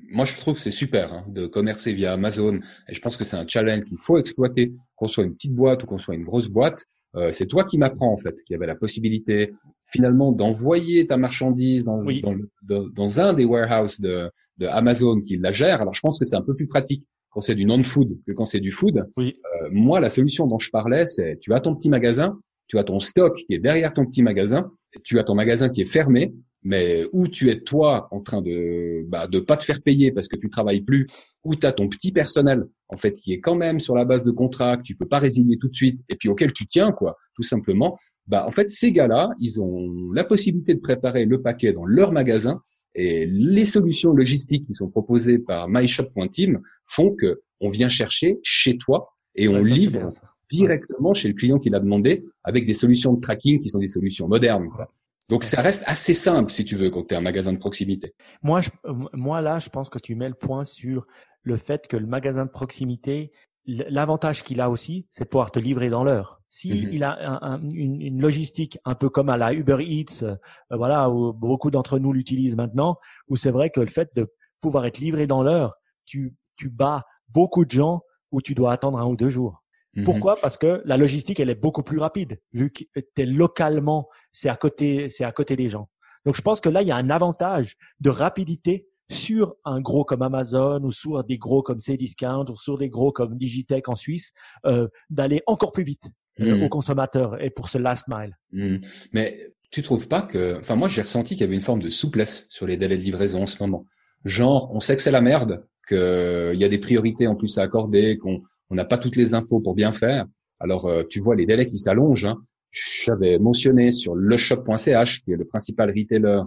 moi 0.10 0.26
je 0.26 0.36
trouve 0.38 0.56
que 0.56 0.62
c'est 0.62 0.72
super 0.72 1.14
hein, 1.14 1.26
de 1.28 1.46
commercer 1.46 1.94
via 1.94 2.14
Amazon 2.14 2.60
et 2.90 2.96
je 2.96 3.02
pense 3.02 3.18
que 3.18 3.24
c'est 3.24 3.38
un 3.38 3.48
challenge 3.48 3.86
qu'il 3.86 3.98
faut 3.98 4.18
exploiter, 4.18 4.74
qu'on 4.96 5.08
soit 5.08 5.24
une 5.24 5.34
petite 5.34 5.54
boîte 5.54 5.84
ou 5.84 5.86
qu'on 5.86 6.00
soit 6.00 6.16
une 6.16 6.24
grosse 6.24 6.48
boîte. 6.48 6.86
Euh, 7.16 7.32
c'est 7.32 7.46
toi 7.46 7.64
qui 7.64 7.78
m'apprends 7.78 8.12
en 8.12 8.18
fait, 8.18 8.44
qui 8.44 8.54
avait 8.54 8.68
la 8.68 8.76
possibilité 8.76 9.54
finalement 9.86 10.32
d'envoyer 10.32 11.08
ta 11.08 11.18
marchandise 11.18 11.84
dans, 11.84 12.04
dans, 12.04 13.20
un 13.20 13.34
des 13.34 13.46
warehouses 13.46 14.02
de, 14.02 14.30
de, 14.58 14.68
Amazon 14.68 15.22
qui 15.22 15.38
la 15.38 15.52
gère. 15.52 15.82
Alors 15.82 15.94
je 15.94 16.02
pense 16.02 16.20
que 16.20 16.26
c'est 16.26 16.36
un 16.36 16.42
peu 16.42 16.56
plus 16.56 16.68
pratique 16.68 17.06
quand 17.30 17.42
c'est 17.42 17.56
du 17.56 17.66
non-food 17.66 18.20
que 18.26 18.34
quand 18.34 18.46
c'est 18.46 18.60
du 18.60 18.72
food. 18.72 19.08
Oui. 19.16 19.40
Euh, 19.62 19.70
moi, 19.72 20.00
la 20.00 20.10
solution 20.10 20.48
dont 20.48 20.60
je 20.60 20.70
parlais, 20.70 21.06
c'est 21.06 21.40
tu 21.40 21.54
as 21.54 21.62
ton 21.62 21.76
petit 21.76 21.90
magasin, 21.90 22.38
tu 22.68 22.78
as 22.78 22.84
ton 22.84 23.00
stock 23.00 23.38
qui 23.48 23.56
est 23.56 23.60
derrière 23.60 23.94
ton 23.94 24.06
petit 24.06 24.22
magasin, 24.22 24.72
tu 25.04 25.18
as 25.20 25.24
ton 25.24 25.36
magasin 25.36 25.70
qui 25.70 25.82
est 25.82 25.86
fermé, 25.86 26.34
mais 26.64 27.06
où 27.14 27.28
tu 27.28 27.50
es 27.50 27.62
toi 27.62 28.08
en 28.12 28.22
train 28.22 28.42
de 28.42 29.04
bah, 29.08 29.28
de 29.28 29.40
pas 29.40 29.58
te 29.58 29.64
faire 29.64 29.82
payer 29.82 30.12
parce 30.12 30.28
que 30.28 30.36
tu 30.36 30.50
travailles 30.50 30.82
plus, 30.82 31.08
où 31.44 31.56
tu 31.56 31.66
as 31.66 31.72
ton 31.72 31.88
petit 31.88 32.12
personnel 32.12 32.66
en 32.90 32.98
fait 32.98 33.14
qui 33.14 33.34
est 33.34 33.40
quand 33.40 33.56
même 33.56 33.80
sur 33.80 33.96
la 33.96 34.06
base 34.06 34.24
de 34.24 34.32
contrat 34.32 34.78
que 34.78 34.84
tu 34.84 34.96
peux 34.96 35.08
pas 35.08 35.20
résilier 35.20 35.58
tout 35.58 35.68
de 35.68 35.76
suite 35.76 36.00
et 36.10 36.16
puis 36.16 36.30
auquel 36.30 36.54
tu 36.54 36.68
tiens 36.68 36.92
quoi, 36.92 37.18
tout 37.36 37.44
simplement. 37.44 37.98
Bah 38.28 38.46
en 38.46 38.52
fait 38.52 38.70
ces 38.70 38.92
gars-là, 38.92 39.30
ils 39.40 39.62
ont 39.62 40.12
la 40.12 40.24
possibilité 40.24 40.74
de 40.76 40.80
préparer 40.80 41.26
le 41.26 41.42
paquet 41.42 41.74
dans 41.74 41.86
leur 41.86 42.12
magasin 42.12 42.62
et 42.96 43.26
les 43.28 43.66
solutions 43.66 44.12
logistiques 44.12 44.66
qui 44.66 44.74
sont 44.74 44.90
proposées 44.90 45.40
par 45.40 45.70
myshop.team 45.70 46.62
font 46.86 47.16
que 47.16 47.42
on 47.60 47.70
vient 47.70 47.90
chercher 47.90 48.40
chez 48.44 48.78
toi 48.78 49.14
et 49.36 49.48
on 49.48 49.62
livre 49.62 50.10
directement 50.50 51.14
chez 51.14 51.28
le 51.28 51.34
client 51.34 51.60
qui 51.60 51.70
l'a 51.70 51.80
demandé 51.80 52.24
avec 52.44 52.66
des 52.66 52.74
solutions 52.74 53.14
de 53.14 53.22
tracking 53.22 53.60
qui 53.60 53.70
sont 53.70 53.80
des 53.80 53.88
solutions 53.88 54.28
modernes. 54.28 54.70
Quoi. 54.70 54.90
Donc 55.30 55.44
ça 55.44 55.62
reste 55.62 55.84
assez 55.88 56.14
simple 56.14 56.52
si 56.52 56.64
tu 56.64 56.76
veux 56.76 56.90
quand 56.90 57.08
tu 57.08 57.14
es 57.14 57.18
un 57.18 57.22
magasin 57.22 57.52
de 57.52 57.58
proximité. 57.58 58.14
Moi, 58.42 58.62
je, 58.62 58.70
moi 59.14 59.42
là, 59.42 59.60
je 59.60 59.70
pense 59.70 59.90
que 59.90 60.00
tu 60.00 60.16
mets 60.16 60.30
le 60.30 60.36
point 60.36 60.64
sur 60.64 61.06
le 61.44 61.58
fait 61.58 61.88
que 61.88 61.98
le 61.98 62.06
magasin 62.06 62.46
de 62.46 62.50
proximité, 62.50 63.32
l'avantage 63.66 64.44
qu'il 64.44 64.62
a 64.62 64.70
aussi, 64.70 65.06
c'est 65.12 65.26
de 65.26 65.30
pouvoir 65.30 65.52
te 65.52 65.60
livrer 65.60 65.90
dans 65.90 66.04
l'heure. 66.04 66.42
Si 66.50 66.70
mhm. 66.86 66.94
il 66.94 67.04
a 67.04 67.60
une, 67.62 68.02
une, 68.02 68.22
logistique 68.22 68.80
un 68.86 68.96
peu 68.96 69.10
comme 69.10 69.28
à 69.28 69.36
la 69.36 69.54
Uber 69.54 69.78
Eats, 69.82 70.24
euh, 70.24 70.36
voilà, 70.72 71.10
où 71.10 71.34
beaucoup 71.34 71.72
d'entre 71.72 72.00
nous 72.00 72.14
l'utilisent 72.14 72.56
maintenant, 72.56 72.98
où 73.28 73.36
c'est 73.36 73.52
vrai 73.52 73.70
que 73.70 73.82
le 73.82 73.88
fait 73.88 74.10
de 74.16 74.32
pouvoir 74.62 74.86
être 74.86 75.00
livré 75.00 75.28
dans 75.28 75.44
l'heure, 75.44 75.74
tu, 76.06 76.36
tu 76.56 76.70
bats 76.70 77.04
beaucoup 77.28 77.66
de 77.66 77.72
gens 77.72 78.02
où 78.32 78.42
tu 78.42 78.56
dois 78.56 78.72
attendre 78.72 78.98
un 78.98 79.06
ou 79.06 79.18
deux 79.18 79.30
jours. 79.30 79.64
Mhm. 79.96 80.04
Pourquoi? 80.04 80.36
Parce 80.36 80.58
que 80.58 80.82
la 80.86 80.98
logistique, 80.98 81.40
elle 81.40 81.50
est 81.50 81.56
beaucoup 81.56 81.84
plus 81.84 82.00
rapide, 82.00 82.40
vu 82.54 82.72
que 82.72 82.84
tu 82.96 83.22
es 83.22 83.26
localement, 83.26 84.08
c'est 84.32 84.50
à 84.50 84.56
côté, 84.56 85.10
c'est 85.10 85.24
à 85.24 85.32
côté 85.32 85.56
des 85.56 85.70
gens. 85.70 85.90
Donc, 86.26 86.36
je 86.36 86.42
pense 86.42 86.60
que 86.60 86.70
là, 86.70 86.82
il 86.82 86.88
y 86.88 86.92
a 86.92 86.96
un 86.96 87.10
avantage 87.10 87.78
de 88.00 88.10
rapidité 88.10 88.88
sur 89.10 89.56
un 89.64 89.80
gros 89.80 90.04
comme 90.04 90.22
Amazon 90.22 90.82
ou 90.84 90.92
sur 90.92 91.24
des 91.24 91.38
gros 91.38 91.64
comme 91.64 91.80
Cdiscount 91.80 92.46
ou 92.50 92.56
sur 92.56 92.78
des 92.78 92.90
gros 92.90 93.12
comme 93.12 93.38
Digitech 93.38 93.88
en 93.88 93.96
Suisse, 93.96 94.34
euh, 94.66 94.88
d'aller 95.10 95.42
encore 95.48 95.72
plus 95.72 95.84
vite 95.84 96.10
euh, 96.40 96.58
mhm. 96.58 96.64
aux 96.64 96.70
consommateurs 96.70 97.42
et 97.42 97.50
pour 97.50 97.70
ce 97.70 97.78
last 97.78 98.08
mile. 98.10 98.38
Mhm. 98.52 98.82
Mais 99.14 99.54
tu 99.72 99.82
trouves 99.82 100.08
pas 100.08 100.22
que, 100.22 100.58
enfin 100.60 100.76
moi 100.76 100.90
j'ai 100.90 101.02
ressenti 101.02 101.36
qu'il 101.36 101.42
y 101.42 101.44
avait 101.46 101.56
une 101.56 101.62
forme 101.62 101.82
de 101.82 101.90
souplesse 101.90 102.48
sur 102.50 102.68
les 102.68 102.78
délais 102.78 102.98
de 102.98 103.02
livraison 103.02 103.44
en 103.44 103.46
ce 103.46 103.62
moment. 103.62 103.86
Genre, 104.26 104.70
on 104.74 104.80
sait 104.80 104.96
que 104.96 105.02
c'est 105.02 105.12
la 105.12 105.22
merde, 105.22 105.66
qu'il 105.88 106.56
y 106.56 106.64
a 106.64 106.68
des 106.68 106.80
priorités 106.80 107.28
en 107.28 107.36
plus 107.36 107.58
à 107.58 107.62
accorder, 107.62 108.18
qu'on 108.18 108.42
on 108.70 108.76
n'a 108.76 108.86
pas 108.86 108.98
toutes 108.98 109.16
les 109.16 109.34
infos 109.34 109.60
pour 109.60 109.76
bien 109.76 109.92
faire. 109.92 110.26
Alors, 110.60 110.88
euh, 110.88 111.04
tu 111.10 111.20
vois 111.20 111.36
les 111.36 111.46
délais 111.46 111.68
qui 111.68 111.78
s'allongent. 111.78 112.26
Hein. 112.26 112.38
J'avais 112.72 113.40
mentionné 113.40 113.92
sur 113.92 114.16
leshop.ch, 114.16 115.24
qui 115.24 115.32
est 115.32 115.36
le 115.36 115.46
principal 115.46 115.90
retailer 115.96 116.42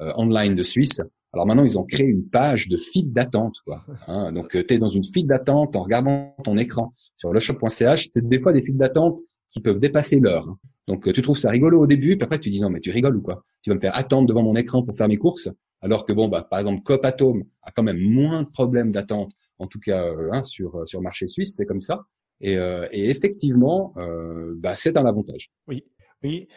euh, 0.00 0.12
online 0.16 0.54
de 0.54 0.62
Suisse. 0.62 1.02
Alors 1.32 1.46
maintenant, 1.46 1.64
ils 1.64 1.78
ont 1.78 1.84
créé 1.84 2.06
une 2.06 2.28
page 2.28 2.68
de 2.68 2.76
file 2.76 3.12
d'attente. 3.12 3.56
Quoi, 3.64 3.84
hein. 4.08 4.32
Donc, 4.32 4.54
euh, 4.54 4.62
tu 4.66 4.74
es 4.74 4.78
dans 4.78 4.88
une 4.88 5.04
file 5.04 5.26
d'attente 5.26 5.76
en 5.76 5.82
regardant 5.82 6.34
ton 6.44 6.56
écran 6.56 6.92
sur 7.16 7.32
leshop.ch. 7.32 8.08
C'est 8.10 8.26
des 8.26 8.40
fois 8.40 8.52
des 8.52 8.62
files 8.62 8.76
d'attente 8.76 9.20
qui 9.50 9.60
peuvent 9.60 9.80
dépasser 9.80 10.20
l'heure. 10.20 10.48
Hein. 10.48 10.58
Donc, 10.88 11.12
tu 11.12 11.20
trouves 11.20 11.38
ça 11.38 11.50
rigolo 11.50 11.80
au 11.80 11.86
début, 11.86 12.16
puis 12.16 12.24
après, 12.24 12.38
tu 12.38 12.48
dis 12.48 12.60
non, 12.60 12.70
mais 12.70 12.78
tu 12.78 12.90
rigoles 12.90 13.16
ou 13.16 13.20
quoi? 13.20 13.42
Tu 13.62 13.70
vas 13.70 13.76
me 13.76 13.80
faire 13.80 13.96
attendre 13.96 14.28
devant 14.28 14.42
mon 14.42 14.54
écran 14.54 14.84
pour 14.84 14.96
faire 14.96 15.08
mes 15.08 15.16
courses? 15.16 15.48
Alors 15.80 16.06
que 16.06 16.12
bon, 16.12 16.28
bah, 16.28 16.46
par 16.48 16.60
exemple, 16.60 16.82
Copatome 16.82 17.42
a 17.62 17.72
quand 17.72 17.82
même 17.82 17.98
moins 17.98 18.44
de 18.44 18.48
problèmes 18.48 18.92
d'attente 18.92 19.32
en 19.58 19.66
tout 19.66 19.80
cas 19.80 20.04
euh, 20.04 20.28
hein, 20.32 20.42
sur 20.42 20.76
euh, 20.76 20.84
sur 20.86 21.00
le 21.00 21.04
marché 21.04 21.26
suisse, 21.26 21.54
c'est 21.56 21.66
comme 21.66 21.80
ça. 21.80 22.04
Et, 22.40 22.58
euh, 22.58 22.86
et 22.90 23.08
effectivement, 23.08 23.94
bah, 24.56 24.76
c'est 24.76 24.94
un 24.98 25.06
avantage. 25.06 25.50
Oui, 25.68 25.84
oui, 26.22 26.48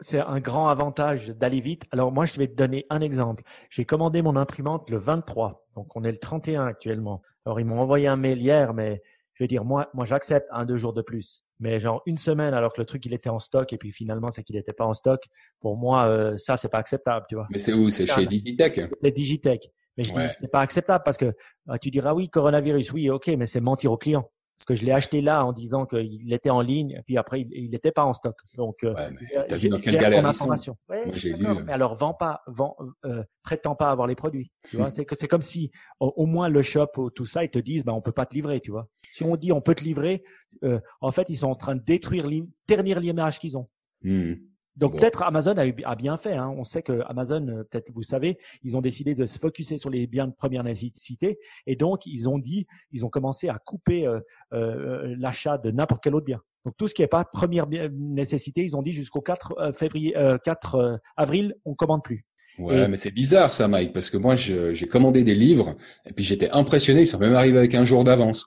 c'est 0.00 0.20
un 0.20 0.40
grand 0.40 0.68
avantage 0.68 1.28
d'aller 1.28 1.60
vite. 1.60 1.84
Alors 1.90 2.12
moi, 2.12 2.24
je 2.24 2.38
vais 2.38 2.48
te 2.48 2.54
donner 2.54 2.86
un 2.88 3.02
exemple. 3.02 3.42
J'ai 3.68 3.84
commandé 3.84 4.22
mon 4.22 4.36
imprimante 4.36 4.88
le 4.88 4.96
23, 4.96 5.66
donc 5.76 5.94
on 5.96 6.04
est 6.04 6.10
le 6.10 6.16
31 6.16 6.64
actuellement. 6.64 7.20
Alors 7.44 7.60
ils 7.60 7.66
m'ont 7.66 7.78
envoyé 7.78 8.06
un 8.06 8.16
mail 8.16 8.40
hier, 8.40 8.72
mais 8.72 9.02
je 9.34 9.44
veux 9.44 9.48
dire, 9.48 9.64
moi, 9.64 9.90
moi 9.92 10.06
j'accepte 10.06 10.48
un 10.50 10.64
deux 10.64 10.78
jours 10.78 10.94
de 10.94 11.02
plus. 11.02 11.44
Mais 11.60 11.78
genre 11.78 12.02
une 12.06 12.18
semaine 12.18 12.54
alors 12.54 12.72
que 12.72 12.80
le 12.80 12.86
truc 12.86 13.04
il 13.04 13.12
était 13.12 13.28
en 13.28 13.38
stoc 13.38 13.72
et 13.72 13.78
puis 13.78 13.92
finalement 13.92 14.30
c'est 14.30 14.42
qu'il 14.42 14.56
n'était 14.56 14.72
pas 14.72 14.86
en 14.86 14.94
stock. 14.94 15.22
Pour 15.60 15.76
moi, 15.76 16.32
ça 16.38 16.56
c'est 16.56 16.70
pas 16.70 16.78
acceptable, 16.78 17.26
tu 17.28 17.34
vois. 17.34 17.46
Mais 17.50 17.58
c'est 17.58 17.74
où? 17.74 17.90
C'est 17.90 18.06
chez 18.06 18.24
Digitech. 18.24 18.80
C'est 19.02 19.10
Digitech. 19.10 19.70
Mais 19.96 20.04
je 20.04 20.12
dis, 20.12 20.20
c'est 20.38 20.50
pas 20.50 20.60
acceptable 20.60 21.02
parce 21.04 21.16
que 21.16 21.34
bah, 21.66 21.78
tu 21.78 21.90
diras 21.90 22.14
oui, 22.14 22.28
coronavirus, 22.28 22.92
oui, 22.92 23.10
ok, 23.10 23.28
mais 23.38 23.46
c'est 23.46 23.60
mentir 23.60 23.92
au 23.92 23.96
client. 23.96 24.30
Parce 24.58 24.78
que 24.78 24.80
je 24.80 24.86
l'ai 24.86 24.92
acheté 24.92 25.20
là 25.20 25.44
en 25.44 25.52
disant 25.52 25.86
qu'il 25.86 26.32
était 26.32 26.50
en 26.50 26.60
ligne, 26.60 26.92
et 26.92 27.02
puis 27.04 27.18
après 27.18 27.40
il 27.40 27.70
n'était 27.70 27.90
pas 27.90 28.04
en 28.04 28.12
stock. 28.12 28.36
Donc, 28.54 28.84
euh, 28.84 28.94
ouais, 28.94 29.56
vu 29.56 29.68
dans 29.68 29.80
quelle 29.80 29.98
galère 29.98 30.24
information. 30.24 30.76
Ouais, 30.88 31.02
j'ai 31.14 31.32
lu. 31.32 31.46
Mais 31.64 31.72
alors, 31.72 31.96
vends 31.96 32.14
pas, 32.14 32.42
vends, 32.46 32.76
euh, 33.04 33.24
prétends 33.42 33.74
pas 33.74 33.90
avoir 33.90 34.06
les 34.06 34.14
produits. 34.14 34.52
Tu 34.70 34.76
vois, 34.76 34.92
c'est 34.92 35.04
que 35.04 35.16
c'est 35.16 35.26
comme 35.26 35.42
si 35.42 35.72
au, 35.98 36.26
moins 36.26 36.48
le 36.48 36.62
shop 36.62 36.86
ou 36.98 37.10
tout 37.10 37.26
ça, 37.26 37.42
ils 37.42 37.50
te 37.50 37.58
disent, 37.58 37.84
bah 37.84 37.92
on 37.92 38.00
peut 38.00 38.12
pas 38.12 38.24
te 38.24 38.34
livrer, 38.34 38.60
tu 38.60 38.70
vois. 38.70 38.86
Si 39.10 39.24
on 39.24 39.34
dit 39.36 39.50
on 39.50 39.60
peut 39.60 39.74
te 39.74 39.82
livrer, 39.82 40.22
euh, 40.62 40.78
en 41.00 41.10
fait 41.10 41.28
ils 41.28 41.38
sont 41.38 41.48
en 41.48 41.56
train 41.56 41.74
de 41.74 41.82
détruire, 41.82 42.26
ternir 42.68 43.00
l'image 43.00 43.40
qu'ils 43.40 43.58
ont. 43.58 43.68
Mmh. 44.02 44.34
Donc 44.76 44.98
peut-être 44.98 45.22
Amazon 45.22 45.54
a, 45.56 45.94
bien 45.94 46.16
fait. 46.16 46.34
Hein. 46.34 46.52
On 46.56 46.64
sait 46.64 46.82
que 46.82 47.00
Amazon, 47.06 47.46
euh, 47.48 47.64
peut-être 47.64 47.90
vous 47.92 48.02
savez, 48.02 48.38
ils 48.62 48.76
ont 48.76 48.80
décidé 48.80 49.14
de 49.14 49.26
se 49.26 49.38
focuser 49.38 49.78
sur 49.78 49.90
les 49.90 50.06
biens 50.06 50.26
de 50.26 50.32
première 50.32 50.64
nécessité 50.64 51.38
et 51.66 51.76
donc 51.76 52.06
ils 52.06 52.28
ont 52.28 52.38
dit, 52.38 52.66
ils 52.90 53.04
ont 53.04 53.10
commencé 53.10 53.48
à 53.48 53.58
couper 53.64 54.06
euh, 54.06 54.20
euh, 54.52 55.14
l'achat 55.18 55.58
de 55.58 55.70
n'importe 55.70 56.02
quel 56.02 56.14
autre 56.14 56.26
bien. 56.26 56.40
Donc 56.64 56.76
tout 56.76 56.88
ce 56.88 56.94
qui 56.94 57.02
n'est 57.02 57.08
pas 57.08 57.24
première 57.24 57.66
nécessité, 57.68 58.62
ils 58.64 58.76
ont 58.76 58.82
dit 58.82 58.92
jusqu'au 58.92 59.20
4 59.20 59.72
février, 59.76 60.14
4 60.44 61.00
avril, 61.16 61.56
on 61.64 61.74
commande 61.74 62.04
plus. 62.04 62.24
Ouais, 62.56 62.86
mais 62.86 62.96
c'est 62.96 63.10
bizarre 63.10 63.50
ça, 63.50 63.66
Mike, 63.66 63.92
parce 63.92 64.10
que 64.10 64.16
moi 64.16 64.36
j'ai 64.36 64.86
commandé 64.86 65.24
des 65.24 65.34
livres 65.34 65.74
et 66.08 66.12
puis 66.12 66.24
j'étais 66.24 66.50
impressionné, 66.50 67.02
ils 67.02 67.06
sont 67.08 67.18
même 67.18 67.34
arrivés 67.34 67.58
avec 67.58 67.74
un 67.74 67.84
jour 67.84 68.04
d'avance. 68.04 68.46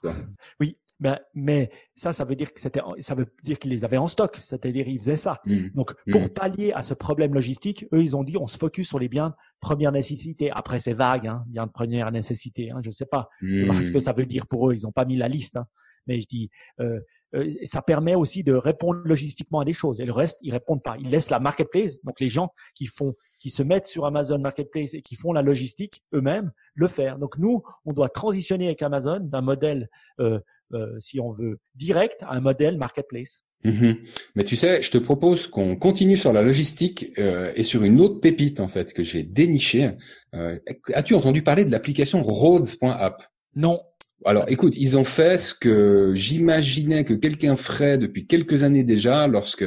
Oui, 0.60 0.78
ben, 0.98 1.18
mais 1.34 1.70
ça, 1.94 2.12
ça 2.12 2.24
veut 2.24 2.36
dire 2.36 2.52
que 2.52 2.60
c'était, 2.60 2.80
ça 3.00 3.14
veut 3.14 3.26
dire 3.42 3.58
qu'ils 3.58 3.70
les 3.70 3.84
avaient 3.84 3.96
en 3.96 4.06
stock. 4.06 4.38
C'est-à-dire, 4.42 4.88
ils 4.88 4.98
faisaient 4.98 5.16
ça. 5.16 5.40
Mmh. 5.44 5.68
Donc, 5.74 5.94
pour 6.10 6.22
mmh. 6.22 6.28
pallier 6.28 6.72
à 6.72 6.82
ce 6.82 6.94
problème 6.94 7.34
logistique, 7.34 7.86
eux, 7.92 8.02
ils 8.02 8.16
ont 8.16 8.24
dit, 8.24 8.36
on 8.38 8.46
se 8.46 8.56
focus 8.56 8.88
sur 8.88 8.98
les 8.98 9.08
biens 9.08 9.30
de 9.30 9.34
première 9.60 9.92
nécessité. 9.92 10.50
Après, 10.50 10.80
c'est 10.80 10.94
vague, 10.94 11.26
hein, 11.26 11.44
biens 11.48 11.66
de 11.66 11.72
première 11.72 12.10
nécessité. 12.12 12.70
Hein, 12.70 12.80
je 12.82 12.90
sais 12.90 13.06
pas 13.06 13.28
ce 13.40 13.90
que 13.90 13.98
mmh. 13.98 14.00
ça 14.00 14.12
veut 14.12 14.26
dire 14.26 14.46
pour 14.46 14.70
eux. 14.70 14.74
Ils 14.74 14.82
n'ont 14.82 14.92
pas 14.92 15.04
mis 15.04 15.16
la 15.16 15.28
liste. 15.28 15.56
Hein. 15.56 15.66
Mais 16.06 16.20
je 16.20 16.26
dis, 16.26 16.50
euh, 16.80 17.00
euh, 17.34 17.52
ça 17.64 17.82
permet 17.82 18.14
aussi 18.14 18.42
de 18.42 18.52
répondre 18.52 19.00
logistiquement 19.04 19.60
à 19.60 19.64
des 19.64 19.72
choses. 19.72 20.00
Et 20.00 20.04
le 20.04 20.12
reste, 20.12 20.38
ils 20.42 20.52
répondent 20.52 20.82
pas. 20.82 20.96
Ils 20.98 21.10
laissent 21.10 21.30
la 21.30 21.40
marketplace, 21.40 22.02
donc 22.04 22.20
les 22.20 22.28
gens 22.28 22.52
qui 22.74 22.86
font, 22.86 23.14
qui 23.38 23.50
se 23.50 23.62
mettent 23.62 23.86
sur 23.86 24.06
Amazon 24.06 24.38
Marketplace 24.38 24.94
et 24.94 25.02
qui 25.02 25.16
font 25.16 25.32
la 25.32 25.42
logistique 25.42 26.02
eux-mêmes, 26.14 26.52
le 26.74 26.88
faire. 26.88 27.18
Donc 27.18 27.38
nous, 27.38 27.62
on 27.84 27.92
doit 27.92 28.08
transitionner 28.08 28.66
avec 28.66 28.82
Amazon 28.82 29.20
d'un 29.20 29.40
modèle 29.40 29.88
euh, 30.20 30.40
si 30.98 31.20
on 31.20 31.32
veut, 31.32 31.58
direct 31.74 32.16
à 32.22 32.34
un 32.34 32.40
modèle 32.40 32.76
marketplace. 32.78 33.42
Mhm. 33.64 33.96
Mais 34.36 34.44
tu 34.44 34.56
sais, 34.56 34.80
je 34.80 34.90
te 34.90 34.98
propose 34.98 35.46
qu'on 35.46 35.76
continue 35.76 36.16
sur 36.16 36.32
la 36.32 36.42
logistique 36.42 37.12
euh, 37.18 37.52
et 37.56 37.64
sur 37.64 37.82
une 37.82 38.00
autre 38.00 38.20
pépite 38.20 38.60
en 38.60 38.68
fait 38.68 38.92
que 38.92 39.02
j'ai 39.02 39.22
dénichée. 39.22 39.90
Euh, 40.34 40.58
as-tu 40.94 41.14
entendu 41.14 41.42
parler 41.42 41.64
de 41.64 41.70
l'application 41.70 42.22
Roads.app 42.22 43.24
Non. 43.54 43.80
Alors, 44.24 44.44
écoute, 44.48 44.74
ils 44.76 44.96
ont 44.96 45.04
fait 45.04 45.38
ce 45.38 45.52
que 45.52 46.12
j'imaginais 46.14 47.04
que 47.04 47.12
quelqu'un 47.12 47.54
ferait 47.54 47.98
depuis 47.98 48.26
quelques 48.26 48.62
années 48.62 48.82
déjà, 48.82 49.26
lorsque 49.26 49.64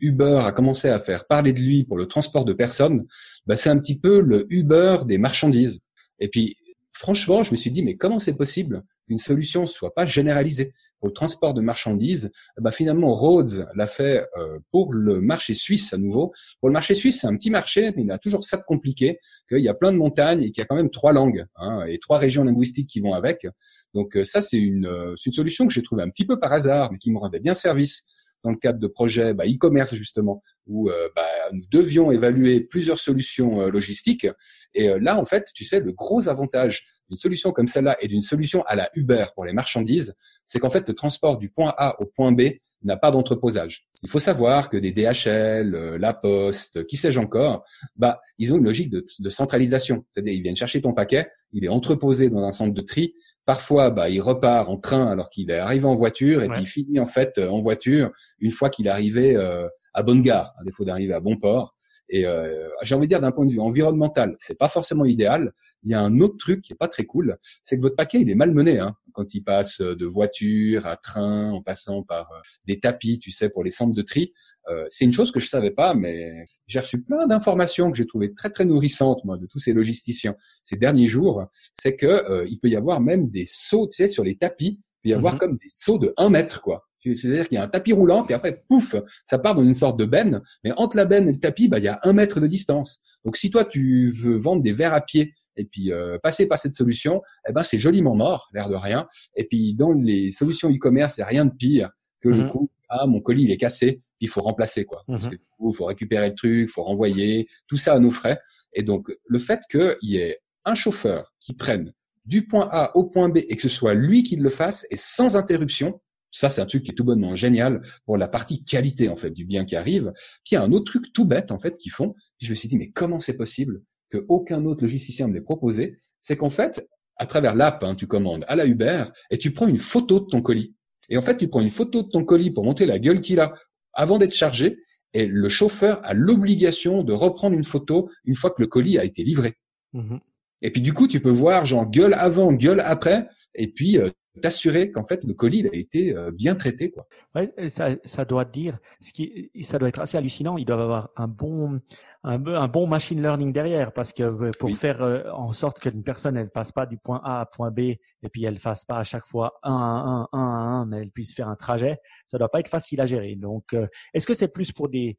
Uber 0.00 0.40
a 0.42 0.52
commencé 0.52 0.88
à 0.88 0.98
faire 0.98 1.26
parler 1.26 1.52
de 1.52 1.60
lui 1.60 1.84
pour 1.84 1.98
le 1.98 2.06
transport 2.06 2.44
de 2.44 2.54
personnes. 2.54 3.04
Bah, 3.46 3.56
c'est 3.56 3.68
un 3.68 3.78
petit 3.78 3.98
peu 3.98 4.20
le 4.20 4.46
Uber 4.48 4.98
des 5.06 5.18
marchandises. 5.18 5.80
Et 6.18 6.28
puis, 6.28 6.56
franchement, 6.92 7.42
je 7.42 7.52
me 7.52 7.56
suis 7.56 7.70
dit, 7.70 7.82
mais 7.82 7.96
comment 7.96 8.18
c'est 8.18 8.36
possible 8.36 8.82
qu'une 9.06 9.18
solution 9.18 9.66
soit 9.66 9.94
pas 9.94 10.06
généralisée 10.06 10.72
pour 10.98 11.08
le 11.08 11.14
transport 11.14 11.54
de 11.54 11.60
marchandises? 11.60 12.30
Bah 12.58 12.70
Finalement, 12.70 13.14
Rhodes 13.14 13.68
l'a 13.74 13.86
fait 13.86 14.26
euh, 14.36 14.58
pour 14.70 14.92
le 14.92 15.20
marché 15.20 15.54
suisse 15.54 15.92
à 15.92 15.98
nouveau. 15.98 16.32
Pour 16.60 16.68
le 16.68 16.72
marché 16.72 16.94
suisse, 16.94 17.20
c'est 17.20 17.26
un 17.26 17.36
petit 17.36 17.50
marché, 17.50 17.92
mais 17.96 18.02
il 18.02 18.10
a 18.10 18.18
toujours 18.18 18.44
ça 18.44 18.56
de 18.56 18.64
compliqué, 18.64 19.18
qu'il 19.48 19.60
y 19.60 19.68
a 19.68 19.74
plein 19.74 19.92
de 19.92 19.98
montagnes 19.98 20.42
et 20.42 20.50
qu'il 20.50 20.60
y 20.60 20.64
a 20.64 20.66
quand 20.66 20.76
même 20.76 20.90
trois 20.90 21.12
langues 21.12 21.44
hein, 21.56 21.84
et 21.86 21.98
trois 21.98 22.18
régions 22.18 22.44
linguistiques 22.44 22.88
qui 22.88 23.00
vont 23.00 23.14
avec. 23.14 23.46
Donc 23.94 24.16
euh, 24.16 24.24
ça, 24.24 24.42
c'est 24.42 24.58
une, 24.58 24.86
euh, 24.86 25.14
une 25.24 25.32
solution 25.32 25.66
que 25.66 25.72
j'ai 25.72 25.82
trouvée 25.82 26.02
un 26.02 26.10
petit 26.10 26.26
peu 26.26 26.38
par 26.38 26.52
hasard, 26.52 26.92
mais 26.92 26.98
qui 26.98 27.12
me 27.12 27.18
rendait 27.18 27.40
bien 27.40 27.54
service 27.54 28.04
dans 28.42 28.50
le 28.50 28.56
cadre 28.56 28.78
de 28.78 28.86
projets 28.86 29.34
bah, 29.34 29.44
e-commerce 29.46 29.94
justement, 29.94 30.42
où 30.66 30.88
euh, 30.88 31.08
bah, 31.14 31.22
nous 31.52 31.64
devions 31.70 32.10
évaluer 32.10 32.60
plusieurs 32.60 32.98
solutions 32.98 33.60
euh, 33.60 33.70
logistiques. 33.70 34.26
Et 34.74 34.88
euh, 34.88 34.98
là, 35.00 35.18
en 35.18 35.24
fait, 35.24 35.48
tu 35.54 35.64
sais, 35.64 35.80
le 35.80 35.92
gros 35.92 36.28
avantage 36.28 36.86
d'une 37.08 37.16
solution 37.16 37.50
comme 37.52 37.66
celle-là 37.66 37.96
et 38.00 38.08
d'une 38.08 38.22
solution 38.22 38.62
à 38.62 38.76
la 38.76 38.88
Uber 38.94 39.26
pour 39.34 39.44
les 39.44 39.52
marchandises, 39.52 40.14
c'est 40.44 40.58
qu'en 40.58 40.70
fait, 40.70 40.86
le 40.86 40.94
transport 40.94 41.38
du 41.38 41.50
point 41.50 41.74
A 41.76 42.00
au 42.00 42.06
point 42.06 42.32
B 42.32 42.42
n'a 42.82 42.96
pas 42.96 43.10
d'entreposage. 43.10 43.88
Il 44.02 44.08
faut 44.08 44.20
savoir 44.20 44.70
que 44.70 44.76
des 44.76 44.92
DHL, 44.92 45.96
La 45.96 46.14
Poste, 46.14 46.86
qui 46.86 46.96
sais-je 46.96 47.18
encore, 47.18 47.64
bah, 47.96 48.20
ils 48.38 48.54
ont 48.54 48.56
une 48.56 48.64
logique 48.64 48.90
de, 48.90 49.04
de 49.18 49.28
centralisation. 49.28 50.06
C'est-à-dire, 50.10 50.32
ils 50.32 50.42
viennent 50.42 50.56
chercher 50.56 50.80
ton 50.80 50.94
paquet, 50.94 51.28
il 51.52 51.64
est 51.64 51.68
entreposé 51.68 52.30
dans 52.30 52.44
un 52.44 52.52
centre 52.52 52.72
de 52.72 52.80
tri, 52.80 53.14
Parfois, 53.50 53.90
bah, 53.90 54.08
il 54.08 54.20
repart 54.20 54.68
en 54.68 54.76
train 54.76 55.10
alors 55.10 55.28
qu'il 55.28 55.50
est 55.50 55.58
arrivé 55.58 55.84
en 55.84 55.96
voiture 55.96 56.44
et 56.44 56.48
puis 56.48 56.60
il 56.60 56.68
finit 56.68 57.00
en 57.00 57.06
fait 57.06 57.36
euh, 57.36 57.48
en 57.48 57.60
voiture 57.60 58.12
une 58.38 58.52
fois 58.52 58.70
qu'il 58.70 58.86
est 58.86 58.90
arrivé 58.90 59.34
euh, 59.34 59.66
à 59.92 60.04
bonne 60.04 60.22
gare, 60.22 60.54
à 60.56 60.62
défaut 60.62 60.84
d'arriver 60.84 61.14
à 61.14 61.18
bon 61.18 61.36
port. 61.36 61.74
Et 62.12 62.26
euh, 62.26 62.68
j'ai 62.82 62.96
envie 62.96 63.06
de 63.06 63.10
dire 63.10 63.20
d'un 63.20 63.30
point 63.30 63.46
de 63.46 63.52
vue 63.52 63.60
environnemental, 63.60 64.36
c'est 64.40 64.58
pas 64.58 64.68
forcément 64.68 65.04
idéal. 65.04 65.52
Il 65.84 65.90
y 65.90 65.94
a 65.94 66.00
un 66.00 66.20
autre 66.20 66.36
truc 66.36 66.60
qui 66.60 66.72
est 66.72 66.76
pas 66.76 66.88
très 66.88 67.04
cool, 67.04 67.38
c'est 67.62 67.76
que 67.76 67.82
votre 67.82 67.94
paquet 67.94 68.20
il 68.20 68.28
est 68.28 68.34
mal 68.34 68.52
mené 68.52 68.80
hein, 68.80 68.96
quand 69.12 69.32
il 69.32 69.42
passe 69.42 69.80
de 69.80 70.06
voiture 70.06 70.86
à 70.86 70.96
train, 70.96 71.52
en 71.52 71.62
passant 71.62 72.02
par 72.02 72.28
des 72.66 72.80
tapis, 72.80 73.20
tu 73.20 73.30
sais, 73.30 73.48
pour 73.48 73.62
les 73.62 73.70
centres 73.70 73.94
de 73.94 74.02
tri. 74.02 74.32
Euh, 74.68 74.84
c'est 74.88 75.04
une 75.04 75.12
chose 75.12 75.30
que 75.30 75.38
je 75.38 75.48
savais 75.48 75.70
pas, 75.70 75.94
mais 75.94 76.44
j'ai 76.66 76.80
reçu 76.80 77.00
plein 77.02 77.26
d'informations 77.28 77.90
que 77.90 77.96
j'ai 77.96 78.06
trouvées 78.06 78.34
très 78.34 78.50
très 78.50 78.64
nourrissantes 78.64 79.24
moi 79.24 79.36
de 79.36 79.46
tous 79.46 79.60
ces 79.60 79.72
logisticiens 79.72 80.34
ces 80.64 80.76
derniers 80.76 81.08
jours. 81.08 81.44
C'est 81.74 81.94
que 81.94 82.06
euh, 82.06 82.44
il 82.48 82.58
peut 82.58 82.68
y 82.68 82.76
avoir 82.76 83.00
même 83.00 83.30
des 83.30 83.44
sauts, 83.46 83.86
tu 83.86 83.96
sais, 84.02 84.08
sur 84.08 84.24
les 84.24 84.36
tapis, 84.36 84.80
il 84.80 85.02
peut 85.02 85.08
y 85.10 85.14
avoir 85.14 85.34
mhm. 85.34 85.38
comme 85.38 85.56
des 85.56 85.68
sauts 85.68 85.98
de 85.98 86.12
un 86.16 86.28
mètre 86.28 86.60
quoi. 86.60 86.89
C'est-à-dire 87.02 87.48
qu'il 87.48 87.56
y 87.56 87.58
a 87.58 87.64
un 87.64 87.68
tapis 87.68 87.92
roulant, 87.92 88.24
puis 88.24 88.34
après, 88.34 88.62
pouf, 88.68 88.94
ça 89.24 89.38
part 89.38 89.54
dans 89.54 89.64
une 89.64 89.74
sorte 89.74 89.98
de 89.98 90.04
benne. 90.04 90.42
Mais 90.64 90.72
entre 90.76 90.96
la 90.96 91.04
benne 91.04 91.28
et 91.28 91.32
le 91.32 91.38
tapis, 91.38 91.68
bah, 91.68 91.78
il 91.78 91.84
y 91.84 91.88
a 91.88 91.98
un 92.02 92.12
mètre 92.12 92.40
de 92.40 92.46
distance. 92.46 92.98
Donc, 93.24 93.36
si 93.36 93.50
toi, 93.50 93.64
tu 93.64 94.08
veux 94.08 94.36
vendre 94.36 94.62
des 94.62 94.72
verres 94.72 94.94
à 94.94 95.00
pied 95.00 95.34
et 95.56 95.64
puis 95.64 95.92
euh, 95.92 96.18
passer 96.22 96.46
par 96.46 96.58
cette 96.58 96.74
solution, 96.74 97.22
eh 97.48 97.52
ben, 97.52 97.62
c'est 97.62 97.78
joliment 97.78 98.14
mort, 98.14 98.48
l'air 98.54 98.68
de 98.68 98.74
rien. 98.74 99.06
Et 99.36 99.44
puis, 99.44 99.74
dans 99.74 99.92
les 99.92 100.30
solutions 100.30 100.70
e-commerce, 100.70 101.16
il 101.16 101.20
n'y 101.20 101.24
a 101.24 101.28
rien 101.28 101.44
de 101.44 101.54
pire 101.54 101.90
que 102.20 102.28
le 102.28 102.44
mhm. 102.44 102.50
coup, 102.50 102.70
ah, 102.88 103.06
mon 103.06 103.20
colis, 103.20 103.44
il 103.44 103.50
est 103.50 103.56
cassé 103.56 104.00
il 104.20 104.28
faut 104.28 104.42
remplacer 104.42 104.84
quoi. 104.84 105.02
Parce 105.06 105.24
mhm. 105.24 105.30
que 105.30 105.36
il 105.36 105.74
faut 105.74 105.86
récupérer 105.86 106.28
le 106.28 106.34
truc, 106.34 106.68
il 106.68 106.68
faut 106.68 106.82
renvoyer, 106.82 107.48
tout 107.66 107.76
ça 107.76 107.94
à 107.94 107.98
nos 107.98 108.10
frais. 108.10 108.38
Et 108.72 108.82
donc 108.82 109.10
le 109.26 109.38
fait 109.38 109.60
qu'il 109.70 109.96
y 110.02 110.18
ait 110.18 110.38
un 110.64 110.74
chauffeur 110.74 111.34
qui 111.40 111.54
prenne 111.54 111.92
du 112.24 112.46
point 112.46 112.68
A 112.70 112.96
au 112.96 113.04
point 113.04 113.28
B 113.28 113.38
et 113.38 113.56
que 113.56 113.62
ce 113.62 113.68
soit 113.68 113.94
lui 113.94 114.22
qui 114.22 114.36
le 114.36 114.50
fasse 114.50 114.86
et 114.90 114.96
sans 114.96 115.36
interruption, 115.36 116.00
Ça, 116.32 116.48
c'est 116.48 116.60
un 116.60 116.66
truc 116.66 116.84
qui 116.84 116.92
est 116.92 116.94
tout 116.94 117.04
bonnement 117.04 117.34
génial 117.34 117.80
pour 118.04 118.16
la 118.16 118.28
partie 118.28 118.62
qualité 118.64 119.08
en 119.08 119.16
fait 119.16 119.30
du 119.30 119.44
bien 119.44 119.64
qui 119.64 119.76
arrive. 119.76 120.12
Puis 120.44 120.52
il 120.52 120.54
y 120.54 120.56
a 120.58 120.62
un 120.62 120.72
autre 120.72 120.84
truc 120.84 121.12
tout 121.12 121.24
bête 121.24 121.50
en 121.50 121.58
fait 121.58 121.76
qu'ils 121.76 121.92
font. 121.92 122.14
Je 122.40 122.50
me 122.50 122.54
suis 122.54 122.68
dit 122.68 122.78
mais 122.78 122.90
comment 122.90 123.20
c'est 123.20 123.36
possible 123.36 123.82
que 124.10 124.24
aucun 124.28 124.64
autre 124.64 124.82
logicien 124.84 125.28
me 125.28 125.34
l'ait 125.34 125.40
proposé? 125.40 125.98
C'est 126.20 126.36
qu'en 126.36 126.50
fait, 126.50 126.86
à 127.16 127.26
travers 127.26 127.54
l'app, 127.54 127.82
hein, 127.82 127.94
tu 127.94 128.06
commandes 128.06 128.44
à 128.48 128.56
la 128.56 128.66
Uber 128.66 129.04
et 129.30 129.38
tu 129.38 129.52
prends 129.52 129.68
une 129.68 129.78
photo 129.78 130.20
de 130.20 130.26
ton 130.26 130.42
colis. 130.42 130.74
Et 131.08 131.16
en 131.16 131.22
fait, 131.22 131.36
tu 131.36 131.48
prends 131.48 131.60
une 131.60 131.70
photo 131.70 132.02
de 132.02 132.08
ton 132.08 132.24
colis 132.24 132.50
pour 132.50 132.64
montrer 132.64 132.86
la 132.86 132.98
gueule 132.98 133.20
qu'il 133.20 133.40
a 133.40 133.54
avant 133.92 134.18
d'être 134.18 134.34
chargé. 134.34 134.78
Et 135.12 135.26
le 135.26 135.48
chauffeur 135.48 136.00
a 136.04 136.14
l'obligation 136.14 137.02
de 137.02 137.12
reprendre 137.12 137.56
une 137.56 137.64
photo 137.64 138.08
une 138.24 138.36
fois 138.36 138.50
que 138.50 138.62
le 138.62 138.68
colis 138.68 138.98
a 138.98 139.04
été 139.04 139.24
livré. 139.24 139.54
Mmh 139.92 140.18
et 140.62 140.70
puis 140.70 140.82
du 140.82 140.92
coup, 140.92 141.08
tu 141.08 141.20
peux 141.20 141.30
voir 141.30 141.64
genre 141.64 141.90
gueule 141.90 142.14
avant, 142.14 142.52
gueule 142.52 142.80
après, 142.80 143.26
et 143.54 143.68
puis 143.68 143.98
euh, 143.98 144.10
t'assurer 144.40 144.90
qu'en 144.90 145.04
fait 145.04 145.24
le 145.24 145.34
colis 145.34 145.66
a 145.66 145.76
été 145.76 146.16
euh, 146.16 146.30
bien 146.30 146.54
traité 146.54 146.90
quoi. 146.90 147.06
Ouais, 147.34 147.52
ça, 147.68 147.90
ça 148.04 148.24
doit 148.24 148.44
dire, 148.44 148.78
ce 149.00 149.12
qui, 149.12 149.50
ça 149.62 149.78
doit 149.78 149.88
être 149.88 150.00
assez 150.00 150.16
hallucinant. 150.16 150.56
Ils 150.56 150.64
doivent 150.64 150.80
avoir 150.80 151.10
un 151.16 151.28
bon, 151.28 151.80
un, 152.24 152.44
un 152.46 152.68
bon 152.68 152.86
machine 152.86 153.22
learning 153.22 153.52
derrière 153.52 153.92
parce 153.92 154.12
que 154.12 154.22
euh, 154.22 154.50
pour 154.58 154.70
faire 154.76 155.02
euh, 155.02 155.30
en 155.32 155.52
sorte 155.52 155.80
qu'une 155.80 156.02
personne 156.02 156.36
elle 156.36 156.50
passe 156.50 156.72
pas 156.72 156.86
du 156.86 156.96
point 156.98 157.20
A 157.24 157.40
à 157.40 157.46
point 157.46 157.70
B 157.70 157.78
et 157.78 158.28
puis 158.30 158.44
elle 158.44 158.58
fasse 158.58 158.84
pas 158.84 158.98
à 158.98 159.04
chaque 159.04 159.26
fois 159.26 159.58
1 159.62 159.72
à 159.72 160.28
1 160.32 160.38
1 160.38 160.38
à 160.38 160.60
1 160.82 160.86
mais 160.86 160.98
elle 161.02 161.10
puisse 161.10 161.34
faire 161.34 161.48
un 161.48 161.56
trajet 161.56 161.98
ça 162.26 162.36
doit 162.36 162.50
pas 162.50 162.60
être 162.60 162.68
facile 162.68 163.00
à 163.00 163.06
gérer 163.06 163.36
donc 163.36 163.72
euh, 163.72 163.86
est-ce 164.12 164.26
que 164.26 164.34
c'est 164.34 164.48
plus 164.48 164.72
pour 164.72 164.88
des 164.88 165.16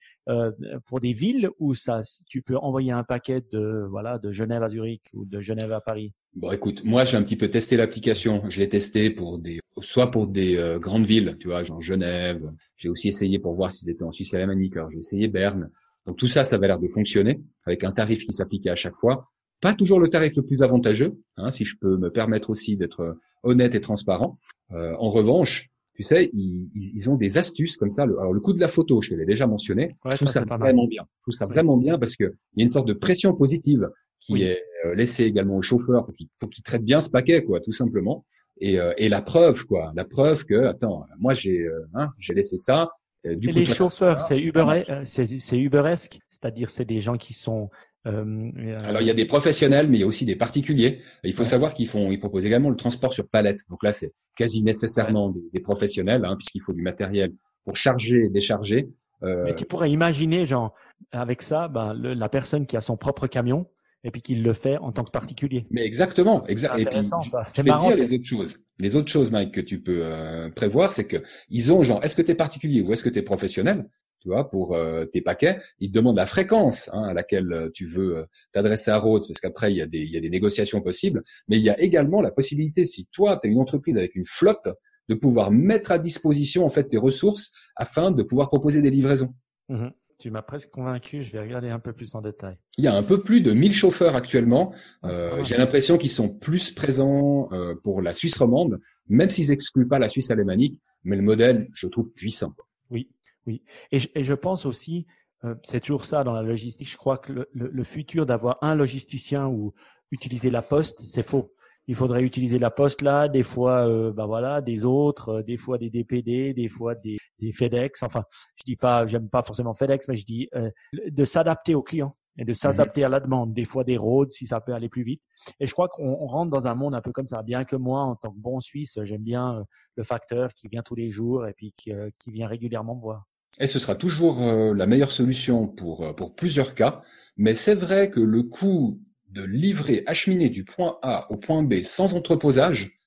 pour 0.85 0.99
des 0.99 1.13
villes 1.13 1.49
où 1.59 1.73
ça 1.73 2.01
tu 2.29 2.41
peux 2.41 2.57
envoyer 2.57 2.91
un 2.91 3.03
paquet 3.03 3.41
de 3.51 3.85
voilà 3.89 4.19
de 4.19 4.31
Genève 4.31 4.63
à 4.63 4.69
Zurich 4.69 5.09
ou 5.13 5.25
de 5.25 5.39
Genève 5.41 5.71
à 5.73 5.81
Paris? 5.81 6.13
Bon, 6.33 6.51
écoute, 6.51 6.83
moi 6.85 7.03
j'ai 7.03 7.17
un 7.17 7.23
petit 7.23 7.35
peu 7.35 7.49
testé 7.49 7.75
l'application. 7.75 8.43
Je 8.49 8.59
l'ai 8.59 8.69
testé 8.69 9.09
pour 9.09 9.37
des, 9.37 9.59
soit 9.81 10.11
pour 10.11 10.27
des 10.27 10.77
grandes 10.79 11.05
villes, 11.05 11.37
tu 11.39 11.47
vois, 11.47 11.63
genre 11.63 11.81
Genève. 11.81 12.41
J'ai 12.77 12.89
aussi 12.89 13.09
essayé 13.09 13.37
pour 13.37 13.53
voir 13.53 13.71
si 13.71 13.85
c'était 13.85 14.03
en 14.03 14.11
Suisse 14.11 14.33
alémanique. 14.33 14.77
Alors 14.77 14.89
j'ai 14.91 14.99
essayé 14.99 15.27
Berne. 15.27 15.69
Donc 16.05 16.17
tout 16.17 16.27
ça, 16.27 16.43
ça 16.43 16.57
va 16.57 16.67
l'air 16.67 16.79
de 16.79 16.87
fonctionner 16.87 17.41
avec 17.65 17.83
un 17.83 17.91
tarif 17.91 18.25
qui 18.25 18.33
s'appliquait 18.33 18.69
à 18.69 18.75
chaque 18.75 18.95
fois. 18.95 19.29
Pas 19.61 19.73
toujours 19.73 19.99
le 19.99 20.07
tarif 20.07 20.35
le 20.35 20.41
plus 20.41 20.63
avantageux, 20.63 21.19
hein, 21.37 21.51
si 21.51 21.65
je 21.65 21.77
peux 21.79 21.97
me 21.97 22.09
permettre 22.09 22.49
aussi 22.49 22.77
d'être 22.77 23.17
honnête 23.43 23.75
et 23.75 23.81
transparent. 23.81 24.39
Euh, 24.71 24.95
en 24.97 25.09
revanche, 25.09 25.69
tu 25.93 26.01
sais, 26.01 26.31
ils, 26.33 26.69
ils, 26.73 27.09
ont 27.09 27.15
des 27.15 27.37
astuces 27.37 27.77
comme 27.77 27.91
ça. 27.91 28.03
Alors 28.03 28.33
le 28.33 28.39
coup 28.39 28.53
de 28.53 28.59
la 28.59 28.67
photo, 28.67 29.01
je 29.01 29.13
l'ai 29.13 29.25
déjà 29.25 29.45
mentionné. 29.45 29.95
je 30.09 30.15
trouve 30.15 30.27
ça, 30.27 30.43
vraiment 30.43 30.87
bien. 30.87 31.03
Je 31.17 31.21
trouve 31.23 31.35
ça 31.35 31.45
vraiment 31.45 31.77
bien 31.77 31.99
parce 31.99 32.15
que 32.15 32.33
il 32.55 32.59
y 32.59 32.61
a 32.61 32.63
une 32.63 32.69
sorte 32.69 32.87
de 32.87 32.93
pression 32.93 33.35
positive 33.35 33.87
qui 34.19 34.41
est 34.41 34.63
euh, 34.85 34.95
laissée 34.95 35.23
également 35.23 35.57
au 35.57 35.61
chauffeur 35.61 36.05
pour 36.05 36.13
qu'il 36.13 36.27
qu 36.27 36.61
traite 36.61 36.83
bien 36.83 37.01
ce 37.01 37.09
paquet, 37.09 37.43
quoi, 37.43 37.59
tout 37.59 37.71
simplement. 37.71 38.25
Et, 38.59 38.79
euh, 38.79 38.93
et 38.97 39.09
la 39.09 39.21
preuve, 39.21 39.65
quoi, 39.65 39.91
la 39.95 40.05
preuve 40.05 40.45
que, 40.45 40.65
attends, 40.65 41.05
moi 41.19 41.33
j'ai, 41.33 41.59
euh, 41.59 41.87
hein, 41.93 42.09
j'ai 42.19 42.33
laissé 42.33 42.57
ça, 42.57 42.89
les 43.23 43.65
chauffeurs, 43.65 44.19
c'est 44.21 44.39
Uber, 44.39 44.83
c'est 45.05 45.57
Uberesque, 45.57 46.19
c'est-à-dire 46.29 46.69
c'est 46.69 46.85
des 46.85 46.99
gens 46.99 47.17
qui 47.17 47.33
sont 47.33 47.69
euh, 48.07 48.49
euh, 48.57 48.79
Alors 48.83 49.01
il 49.01 49.07
y 49.07 49.11
a 49.11 49.13
des 49.13 49.25
professionnels, 49.25 49.87
mais 49.87 49.97
il 49.97 50.01
y 50.01 50.03
a 50.03 50.07
aussi 50.07 50.25
des 50.25 50.35
particuliers. 50.35 51.01
Il 51.23 51.33
faut 51.33 51.43
savoir 51.43 51.73
qu'ils 51.73 51.87
font, 51.87 52.11
ils 52.11 52.19
proposent 52.19 52.45
également 52.45 52.69
le 52.69 52.75
transport 52.75 53.13
sur 53.13 53.27
palette. 53.27 53.59
Donc 53.69 53.83
là, 53.83 53.93
c'est 53.93 54.13
quasi 54.35 54.63
nécessairement 54.63 55.29
des, 55.29 55.43
des, 55.53 55.59
professionnels, 55.59 56.25
hein, 56.25 56.35
puisqu'il 56.35 56.61
faut 56.61 56.73
du 56.73 56.81
matériel 56.81 57.31
pour 57.63 57.75
charger 57.75 58.25
et 58.25 58.29
décharger. 58.29 58.89
Euh... 59.23 59.43
Mais 59.45 59.53
tu 59.53 59.65
pourrais 59.65 59.91
imaginer, 59.91 60.47
genre, 60.47 60.73
avec 61.11 61.43
ça, 61.43 61.67
ben, 61.67 61.93
le, 61.93 62.15
la 62.15 62.27
personne 62.27 62.65
qui 62.65 62.75
a 62.75 62.81
son 62.81 62.97
propre 62.97 63.27
camion, 63.27 63.67
et 64.03 64.11
puis 64.11 64.21
qu'il 64.21 64.43
le 64.43 64.53
fait 64.53 64.77
en 64.77 64.91
tant 64.91 65.03
que 65.03 65.11
particulier. 65.11 65.65
Mais 65.69 65.85
exactement, 65.85 66.45
exact. 66.47 66.77
Et 66.79 66.85
puis, 66.85 67.03
ça. 67.03 67.19
C'est 67.49 67.63
marrant. 67.63 67.87
Dire 67.87 67.97
les 67.97 68.13
autres 68.13 68.25
choses. 68.25 68.57
Les 68.79 68.95
autres 68.95 69.11
choses, 69.11 69.31
Mike, 69.31 69.53
que 69.53 69.61
tu 69.61 69.81
peux 69.81 70.01
euh, 70.03 70.49
prévoir, 70.49 70.91
c'est 70.91 71.05
que 71.05 71.17
ils 71.49 71.71
ont 71.71 71.83
genre, 71.83 72.03
est-ce 72.03 72.15
que 72.15 72.21
tu 72.21 72.31
es 72.31 72.35
particulier 72.35 72.81
ou 72.81 72.91
est-ce 72.93 73.03
que 73.03 73.09
tu 73.09 73.19
es 73.19 73.23
professionnel 73.23 73.87
tu 74.19 74.27
vois, 74.27 74.51
pour 74.51 74.75
euh, 74.75 75.05
tes 75.05 75.19
paquets, 75.19 75.57
ils 75.79 75.89
te 75.89 75.93
demandent 75.93 76.17
la 76.17 76.27
fréquence 76.27 76.91
hein, 76.93 77.05
à 77.05 77.13
laquelle 77.15 77.51
euh, 77.51 77.69
tu 77.73 77.87
veux 77.87 78.27
t'adresser 78.51 78.91
à 78.91 78.99
Rhodes, 78.99 79.25
parce 79.27 79.39
qu'après 79.39 79.71
il 79.71 79.77
y 79.77 79.81
a 79.81 79.87
des 79.87 79.97
il 79.97 80.11
y 80.11 80.17
a 80.17 80.19
des 80.19 80.29
négociations 80.29 80.79
possibles, 80.79 81.23
mais 81.47 81.57
il 81.57 81.63
y 81.63 81.71
a 81.71 81.81
également 81.81 82.21
la 82.21 82.29
possibilité, 82.29 82.85
si 82.85 83.07
toi 83.11 83.39
tu 83.41 83.49
une 83.49 83.59
entreprise 83.59 83.97
avec 83.97 84.13
une 84.13 84.27
flotte, 84.27 84.67
de 85.09 85.15
pouvoir 85.15 85.49
mettre 85.51 85.91
à 85.91 85.97
disposition 85.97 86.65
en 86.65 86.69
fait 86.69 86.83
tes 86.83 86.97
ressources 86.97 87.51
afin 87.75 88.11
de 88.11 88.21
pouvoir 88.21 88.49
proposer 88.49 88.83
des 88.83 88.91
livraisons. 88.91 89.33
Mmh 89.69 89.87
tu 90.21 90.29
m'as 90.29 90.43
presque 90.43 90.69
convaincu, 90.69 91.23
je 91.23 91.31
vais 91.31 91.39
regarder 91.39 91.69
un 91.69 91.79
peu 91.79 91.93
plus 91.93 92.13
en 92.13 92.21
détail. 92.21 92.55
Il 92.77 92.83
y 92.83 92.87
a 92.87 92.95
un 92.95 93.01
peu 93.01 93.21
plus 93.21 93.41
de 93.41 93.51
1000 93.53 93.73
chauffeurs 93.73 94.15
actuellement. 94.15 94.71
Ah, 95.01 95.09
euh, 95.09 95.43
J'ai 95.43 95.57
l'impression 95.57 95.97
qu'ils 95.97 96.11
sont 96.11 96.29
plus 96.29 96.71
présents 96.71 97.49
euh, 97.51 97.73
pour 97.83 98.03
la 98.03 98.13
Suisse 98.13 98.37
romande, 98.37 98.79
même 99.07 99.31
s'ils 99.31 99.51
excluent 99.51 99.87
pas 99.87 99.97
la 99.97 100.09
Suisse 100.09 100.29
alémanique, 100.29 100.79
mais 101.03 101.15
le 101.15 101.23
modèle, 101.23 101.69
je 101.73 101.87
trouve 101.87 102.11
puissant. 102.13 102.53
Oui, 102.91 103.09
oui. 103.47 103.63
Et 103.91 103.99
je, 103.99 104.09
et 104.13 104.23
je 104.23 104.33
pense 104.33 104.67
aussi, 104.67 105.07
euh, 105.43 105.55
c'est 105.63 105.79
toujours 105.79 106.05
ça 106.05 106.23
dans 106.23 106.33
la 106.33 106.43
logistique, 106.43 106.89
je 106.89 106.97
crois 106.97 107.17
que 107.17 107.33
le, 107.33 107.49
le, 107.53 107.69
le 107.73 107.83
futur 107.83 108.27
d'avoir 108.27 108.59
un 108.61 108.75
logisticien 108.75 109.47
ou 109.47 109.73
utiliser 110.11 110.51
la 110.51 110.61
poste, 110.61 111.01
c'est 111.03 111.23
faux 111.23 111.51
il 111.91 111.95
faudrait 111.95 112.23
utiliser 112.23 112.57
la 112.57 112.71
poste 112.71 113.01
là, 113.01 113.27
des 113.27 113.43
fois, 113.43 113.85
euh, 113.85 114.13
bah 114.13 114.25
voilà, 114.25 114.61
des 114.61 114.85
autres, 114.85 115.27
euh, 115.27 115.43
des 115.43 115.57
fois 115.57 115.77
des 115.77 115.89
DPD, 115.89 116.53
des 116.53 116.69
fois 116.69 116.95
des, 116.95 117.17
des 117.37 117.51
FedEx. 117.51 118.01
Enfin, 118.03 118.23
je 118.55 118.63
dis 118.63 118.77
pas, 118.77 119.05
j'aime 119.07 119.27
pas 119.27 119.43
forcément 119.43 119.73
FedEx, 119.73 120.07
mais 120.07 120.15
je 120.15 120.25
dis 120.25 120.47
euh, 120.55 120.71
de 120.93 121.25
s'adapter 121.25 121.75
aux 121.75 121.83
clients 121.83 122.15
et 122.37 122.45
de 122.45 122.53
s'adapter 122.53 123.03
à 123.03 123.09
la 123.09 123.19
demande. 123.19 123.53
Des 123.53 123.65
fois 123.65 123.83
des 123.83 123.97
roads 123.97 124.29
si 124.29 124.47
ça 124.47 124.61
peut 124.61 124.73
aller 124.73 124.87
plus 124.87 125.03
vite. 125.03 125.21
Et 125.59 125.65
je 125.65 125.73
crois 125.73 125.89
qu'on 125.89 126.15
rentre 126.15 126.49
dans 126.49 126.65
un 126.65 126.75
monde 126.75 126.95
un 126.95 127.01
peu 127.01 127.11
comme 127.11 127.27
ça. 127.27 127.43
Bien 127.43 127.65
que 127.65 127.75
moi, 127.75 128.03
en 128.03 128.15
tant 128.15 128.31
que 128.31 128.39
bon 128.39 128.61
Suisse, 128.61 128.97
j'aime 129.03 129.23
bien 129.23 129.65
le 129.97 130.03
facteur 130.03 130.53
qui 130.53 130.69
vient 130.69 130.83
tous 130.83 130.95
les 130.95 131.09
jours 131.09 131.45
et 131.45 131.51
puis 131.51 131.73
qui, 131.75 131.91
qui 132.17 132.31
vient 132.31 132.47
régulièrement 132.47 132.95
me 132.95 133.01
voir. 133.01 133.25
Et 133.59 133.67
ce 133.67 133.79
sera 133.79 133.95
toujours 133.95 134.39
la 134.39 134.87
meilleure 134.87 135.11
solution 135.11 135.67
pour, 135.67 136.15
pour 136.15 136.35
plusieurs 136.35 136.73
cas. 136.73 137.01
Mais 137.35 137.53
c'est 137.53 137.75
vrai 137.75 138.09
que 138.09 138.21
le 138.21 138.43
coût 138.43 139.01
de 139.31 139.43
livrer, 139.43 140.03
acheminer 140.05 140.49
du 140.49 140.63
point 140.63 140.97
A 141.01 141.31
au 141.31 141.37
point 141.37 141.63
B 141.63 141.83
sans 141.83 142.13
entreposage, 142.13 143.01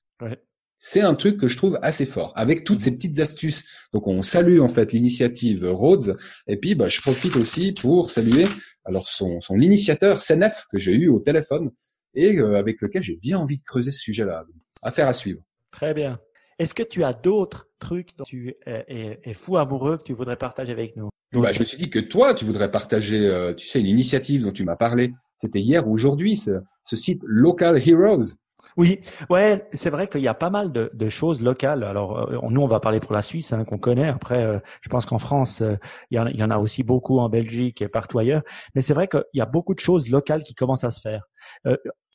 c'est 0.77 1.01
un 1.01 1.15
truc 1.15 1.39
que 1.39 1.47
je 1.47 1.57
trouve 1.57 1.79
assez 1.81 2.05
fort. 2.05 2.31
Avec 2.35 2.63
toutes 2.63 2.79
ces 2.79 2.91
mhm. 2.91 2.97
petites 2.97 3.19
astuces, 3.19 3.67
donc 3.93 4.07
on 4.07 4.23
salue 4.23 4.59
en 4.59 4.69
fait 4.69 4.91
l'initiative 4.93 5.65
Rhodes, 5.65 6.17
et 6.47 6.57
puis 6.57 6.75
bah, 6.75 6.89
je 6.89 7.01
profite 7.01 7.35
aussi 7.35 7.71
pour 7.71 8.09
saluer 8.09 8.45
alors 8.83 9.07
son, 9.07 9.41
son 9.41 9.59
initiateur 9.59 10.21
CNF 10.21 10.65
que 10.71 10.77
j'ai 10.77 10.91
eu 10.91 11.07
au 11.07 11.19
téléphone 11.19 11.71
et 12.13 12.37
euh, 12.37 12.57
avec 12.57 12.81
lequel 12.81 13.03
j'ai 13.03 13.15
bien 13.15 13.39
envie 13.39 13.57
de 13.57 13.63
creuser 13.63 13.91
ce 13.91 13.99
sujet-là. 13.99 14.45
Affaire 14.81 15.07
à 15.07 15.13
suivre. 15.13 15.41
Très 15.71 15.93
bien. 15.93 16.19
Est-ce 16.59 16.73
que 16.73 16.83
tu 16.83 17.03
as 17.03 17.13
d'autres 17.13 17.67
trucs 17.79 18.15
dont 18.15 18.23
tu 18.23 18.55
es, 18.65 19.33
fou 19.33 19.57
amoureux 19.57 19.97
que 19.97 20.03
tu 20.03 20.13
voudrais 20.13 20.37
partager 20.37 20.71
avec 20.71 20.95
nous? 20.95 21.09
Bah, 21.33 21.51
Je 21.51 21.59
me 21.59 21.65
suis 21.65 21.77
dit 21.77 21.89
que 21.89 21.99
toi, 21.99 22.33
tu 22.33 22.45
voudrais 22.45 22.71
partager, 22.71 23.25
euh, 23.25 23.53
tu 23.53 23.67
sais, 23.67 23.81
une 23.81 23.87
initiative 23.87 24.43
dont 24.43 24.51
tu 24.51 24.63
m'as 24.63 24.77
parlé 24.77 25.11
c'était 25.37 25.61
hier 25.61 25.87
ou 25.87 25.93
aujourd'hui, 25.93 26.37
ce, 26.37 26.61
ce, 26.85 26.95
site 26.95 27.21
Local 27.25 27.77
Heroes. 27.77 28.35
Oui, 28.77 28.99
ouais, 29.29 29.67
c'est 29.73 29.89
vrai 29.89 30.07
qu'il 30.07 30.21
y 30.21 30.27
a 30.27 30.33
pas 30.33 30.49
mal 30.49 30.71
de, 30.71 30.89
de 30.93 31.09
choses 31.09 31.41
locales. 31.41 31.83
Alors 31.83 32.17
euh, 32.17 32.39
nous, 32.49 32.61
on 32.61 32.67
va 32.67 32.79
parler 32.79 32.99
pour 32.99 33.13
la 33.13 33.21
Suisse, 33.21 33.53
hein, 33.53 33.63
qu'on 33.63 33.77
connaît. 33.77 34.09
Après, 34.09 34.43
euh, 34.43 34.59
je 34.81 34.89
pense 34.89 35.05
qu'en 35.05 35.19
France, 35.19 35.61
euh, 35.61 35.75
il, 36.11 36.17
y 36.17 36.19
en, 36.19 36.27
il, 36.27 36.37
y 36.37 36.43
en, 36.43 36.49
a 36.49 36.57
aussi 36.57 36.83
beaucoup 36.83 37.19
en 37.19 37.29
Belgique 37.29 37.81
et 37.81 37.87
partout 37.87 38.19
ailleurs. 38.19 38.41
Mais 38.73 38.81
c'est 38.81 38.93
vrai 38.93 39.07
qu'il 39.07 39.23
y 39.33 39.41
a 39.41 39.45
beaucoup 39.45 39.73
de 39.73 39.79
choses 39.79 40.09
locales 40.09 40.43
qui 40.43 40.55
commencent 40.55 40.83
à 40.83 40.91
se 40.91 40.99
faire. 40.99 41.23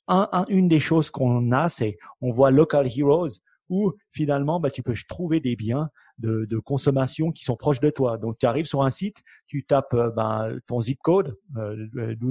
Un, 0.08 0.28
un, 0.32 0.44
une 0.48 0.68
des 0.68 0.80
choses 0.80 1.08
qu'on 1.10 1.52
a, 1.52 1.68
c'est 1.68 1.96
on 2.20 2.30
voit 2.30 2.50
Local 2.50 2.86
Heroes 2.86 3.28
où 3.70 3.92
finalement 4.10 4.60
bah, 4.60 4.70
tu 4.70 4.82
peux 4.82 4.94
trouver 5.08 5.40
des 5.40 5.56
biens 5.56 5.88
de, 6.18 6.44
de, 6.44 6.58
consommation 6.58 7.32
qui 7.32 7.44
sont 7.44 7.56
proches 7.56 7.80
de 7.80 7.88
toi. 7.88 8.18
Donc 8.18 8.36
tu 8.38 8.44
arrives 8.44 8.66
sur 8.66 8.82
un 8.82 8.90
site, 8.90 9.22
tu 9.46 9.64
tapes 9.64 9.94
euh, 9.94 10.10
bah, 10.10 10.48
ton 10.66 10.80
zip 10.82 10.98
code, 11.02 11.38
euh, 11.56 11.86
euh 11.96 12.14
d'où 12.16 12.30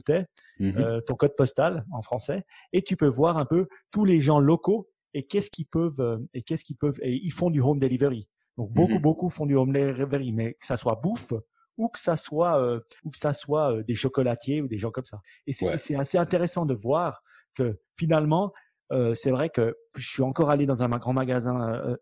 mhm. 0.60 0.78
euh, 0.78 1.02
ton 1.02 1.16
code 1.16 1.36
postal 1.36 1.86
en 1.92 2.04
français, 2.04 2.44
et 2.74 2.84
tu 2.84 2.96
peux 2.96 3.08
voir 3.08 3.38
un 3.38 3.46
peu 3.46 3.68
tous 3.90 4.06
les 4.06 4.20
gens 4.20 4.40
locaux 4.40 4.90
et 5.14 5.26
qu'est-ce 5.26 5.50
qu'ils 5.50 5.66
peuvent 5.66 6.02
euh, 6.02 6.18
et 6.34 6.44
qu'est-ce 6.44 6.64
qu'ils 6.64 6.78
peuvent 6.78 7.00
et 7.02 7.16
ils 7.16 7.32
font 7.32 7.50
du 7.50 7.62
home 7.62 7.80
delivery. 7.80 8.28
Donc 8.58 8.72
beaucoup 8.72 8.96
mhm. 8.96 9.02
beaucoup 9.02 9.30
font 9.30 9.46
du 9.46 9.56
home 9.56 9.72
delivery, 9.72 10.34
mais 10.34 10.54
que 10.54 10.66
ça 10.66 10.78
soit 10.78 11.00
bouffe 11.02 11.34
ou 11.78 11.88
que 11.88 12.00
ça 12.00 12.18
soit 12.18 12.82
ou 13.06 13.10
que 13.10 13.18
ça 13.18 13.34
soit 13.34 13.82
des 13.84 13.96
chocolatiers 13.96 14.62
ou 14.62 14.68
des 14.68 14.78
gens 14.78 14.92
comme 14.92 15.06
ça. 15.06 15.22
Et 15.48 15.54
c'est 15.54 15.96
assez 15.96 16.18
intéressant 16.18 16.66
de 16.66 16.74
voir 16.74 17.24
que 17.56 17.80
finalement 17.98 18.52
euh, 18.92 19.14
c'est 19.14 19.30
vrai 19.30 19.50
que 19.50 19.76
je 19.98 20.08
suis 20.08 20.24
encore 20.24 20.50
allé 20.50 20.66
dans 20.66 20.82
un 20.82 20.90
grand 20.90 21.14
magasin. 21.14 21.74
Euh, 21.74 21.96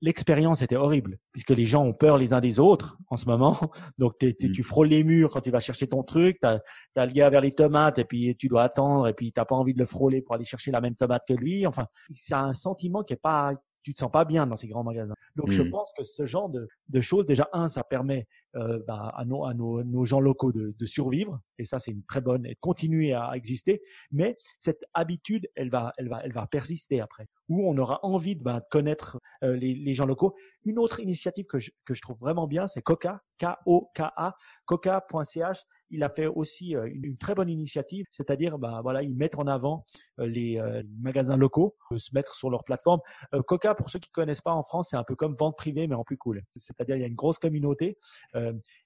l'expérience 0.00 0.60
était 0.60 0.76
horrible 0.76 1.18
puisque 1.32 1.50
les 1.50 1.64
gens 1.64 1.84
ont 1.84 1.94
peur 1.94 2.18
les 2.18 2.32
uns 2.32 2.40
des 2.40 2.60
autres 2.60 2.98
en 3.08 3.16
ce 3.16 3.26
moment. 3.26 3.56
Donc 3.98 4.14
mmh. 4.22 4.52
tu 4.52 4.62
frôles 4.62 4.88
les 4.88 5.02
murs 5.02 5.30
quand 5.30 5.40
tu 5.40 5.50
vas 5.50 5.60
chercher 5.60 5.86
ton 5.86 6.02
truc. 6.02 6.38
T'as 6.40 6.58
as 6.96 7.06
le 7.06 7.12
gars 7.12 7.30
vers 7.30 7.40
les 7.40 7.52
tomates 7.52 7.98
et 7.98 8.04
puis 8.04 8.36
tu 8.36 8.48
dois 8.48 8.64
attendre 8.64 9.08
et 9.08 9.14
puis 9.14 9.32
t'as 9.32 9.44
pas 9.44 9.54
envie 9.54 9.74
de 9.74 9.78
le 9.78 9.86
frôler 9.86 10.20
pour 10.20 10.34
aller 10.34 10.44
chercher 10.44 10.70
la 10.70 10.80
même 10.80 10.94
tomate 10.94 11.22
que 11.26 11.34
lui. 11.34 11.66
Enfin, 11.66 11.86
c'est 12.10 12.34
un 12.34 12.52
sentiment 12.52 13.02
qui 13.02 13.14
est 13.14 13.22
pas 13.22 13.52
tu 13.82 13.94
te 13.94 14.00
sens 14.00 14.10
pas 14.10 14.24
bien 14.24 14.48
dans 14.48 14.56
ces 14.56 14.66
grands 14.66 14.82
magasins. 14.82 15.14
Donc 15.36 15.52
je 15.52 15.62
mmh. 15.62 15.70
pense 15.70 15.92
que 15.96 16.02
ce 16.02 16.26
genre 16.26 16.48
de, 16.48 16.66
de 16.88 17.00
choses, 17.00 17.24
déjà 17.24 17.48
un, 17.52 17.68
ça 17.68 17.84
permet 17.84 18.26
euh, 18.56 18.80
bah, 18.86 19.12
à, 19.16 19.24
nos, 19.24 20.04
gens 20.04 20.20
locaux 20.20 20.52
de, 20.52 20.86
survivre. 20.86 21.40
Et 21.58 21.64
ça, 21.64 21.78
c'est 21.78 21.90
une 21.90 22.04
très 22.04 22.20
bonne 22.20 22.46
et 22.46 22.54
continuer 22.56 23.12
à 23.12 23.32
exister. 23.34 23.82
Mais 24.10 24.36
cette 24.58 24.84
habitude, 24.94 25.48
elle 25.54 25.70
va, 25.70 25.92
elle 25.98 26.08
va, 26.08 26.20
elle 26.24 26.32
va 26.32 26.46
persister 26.46 27.00
après. 27.00 27.26
Où 27.48 27.68
on 27.68 27.76
aura 27.76 28.00
envie 28.02 28.36
de 28.36 28.42
bah, 28.42 28.62
connaître 28.70 29.18
euh, 29.42 29.56
les, 29.56 29.74
les, 29.74 29.94
gens 29.94 30.06
locaux. 30.06 30.34
Une 30.64 30.78
autre 30.78 31.00
initiative 31.00 31.46
que 31.46 31.58
je, 31.58 31.70
que 31.84 31.94
je 31.94 32.00
trouve 32.00 32.18
vraiment 32.18 32.46
bien, 32.46 32.66
c'est 32.66 32.82
Coca, 32.82 33.20
K-O-K-A, 33.38 34.34
coca.ch 34.64 35.64
il 35.90 36.02
a 36.02 36.08
fait 36.08 36.26
aussi 36.26 36.76
euh, 36.76 36.88
une, 36.92 37.16
très 37.16 37.34
bonne 37.34 37.48
initiative, 37.48 38.06
c'est-à-dire, 38.10 38.58
bah 38.58 38.80
voilà, 38.82 39.02
ils 39.02 39.14
mettent 39.14 39.38
en 39.38 39.46
avant 39.46 39.84
euh, 40.18 40.26
les 40.26 40.58
euh, 40.58 40.82
magasins 41.00 41.36
locaux, 41.36 41.76
se 41.96 42.10
mettre 42.14 42.34
sur 42.34 42.50
leur 42.50 42.64
plateforme. 42.64 43.00
Coca, 43.46 43.74
pour 43.74 43.90
ceux 43.90 43.98
qui 43.98 44.10
connaissent 44.10 44.40
pas 44.40 44.52
en 44.52 44.62
France, 44.62 44.88
c'est 44.90 44.96
un 44.96 45.04
peu 45.04 45.14
comme 45.14 45.34
vente 45.34 45.56
privée 45.56 45.86
mais 45.86 45.94
en 45.94 46.04
plus 46.04 46.16
cool. 46.16 46.42
C'est-à-dire, 46.56 46.96
il 46.96 47.00
y 47.00 47.04
a 47.04 47.08
une 47.08 47.14
grosse 47.14 47.38
communauté 47.38 47.98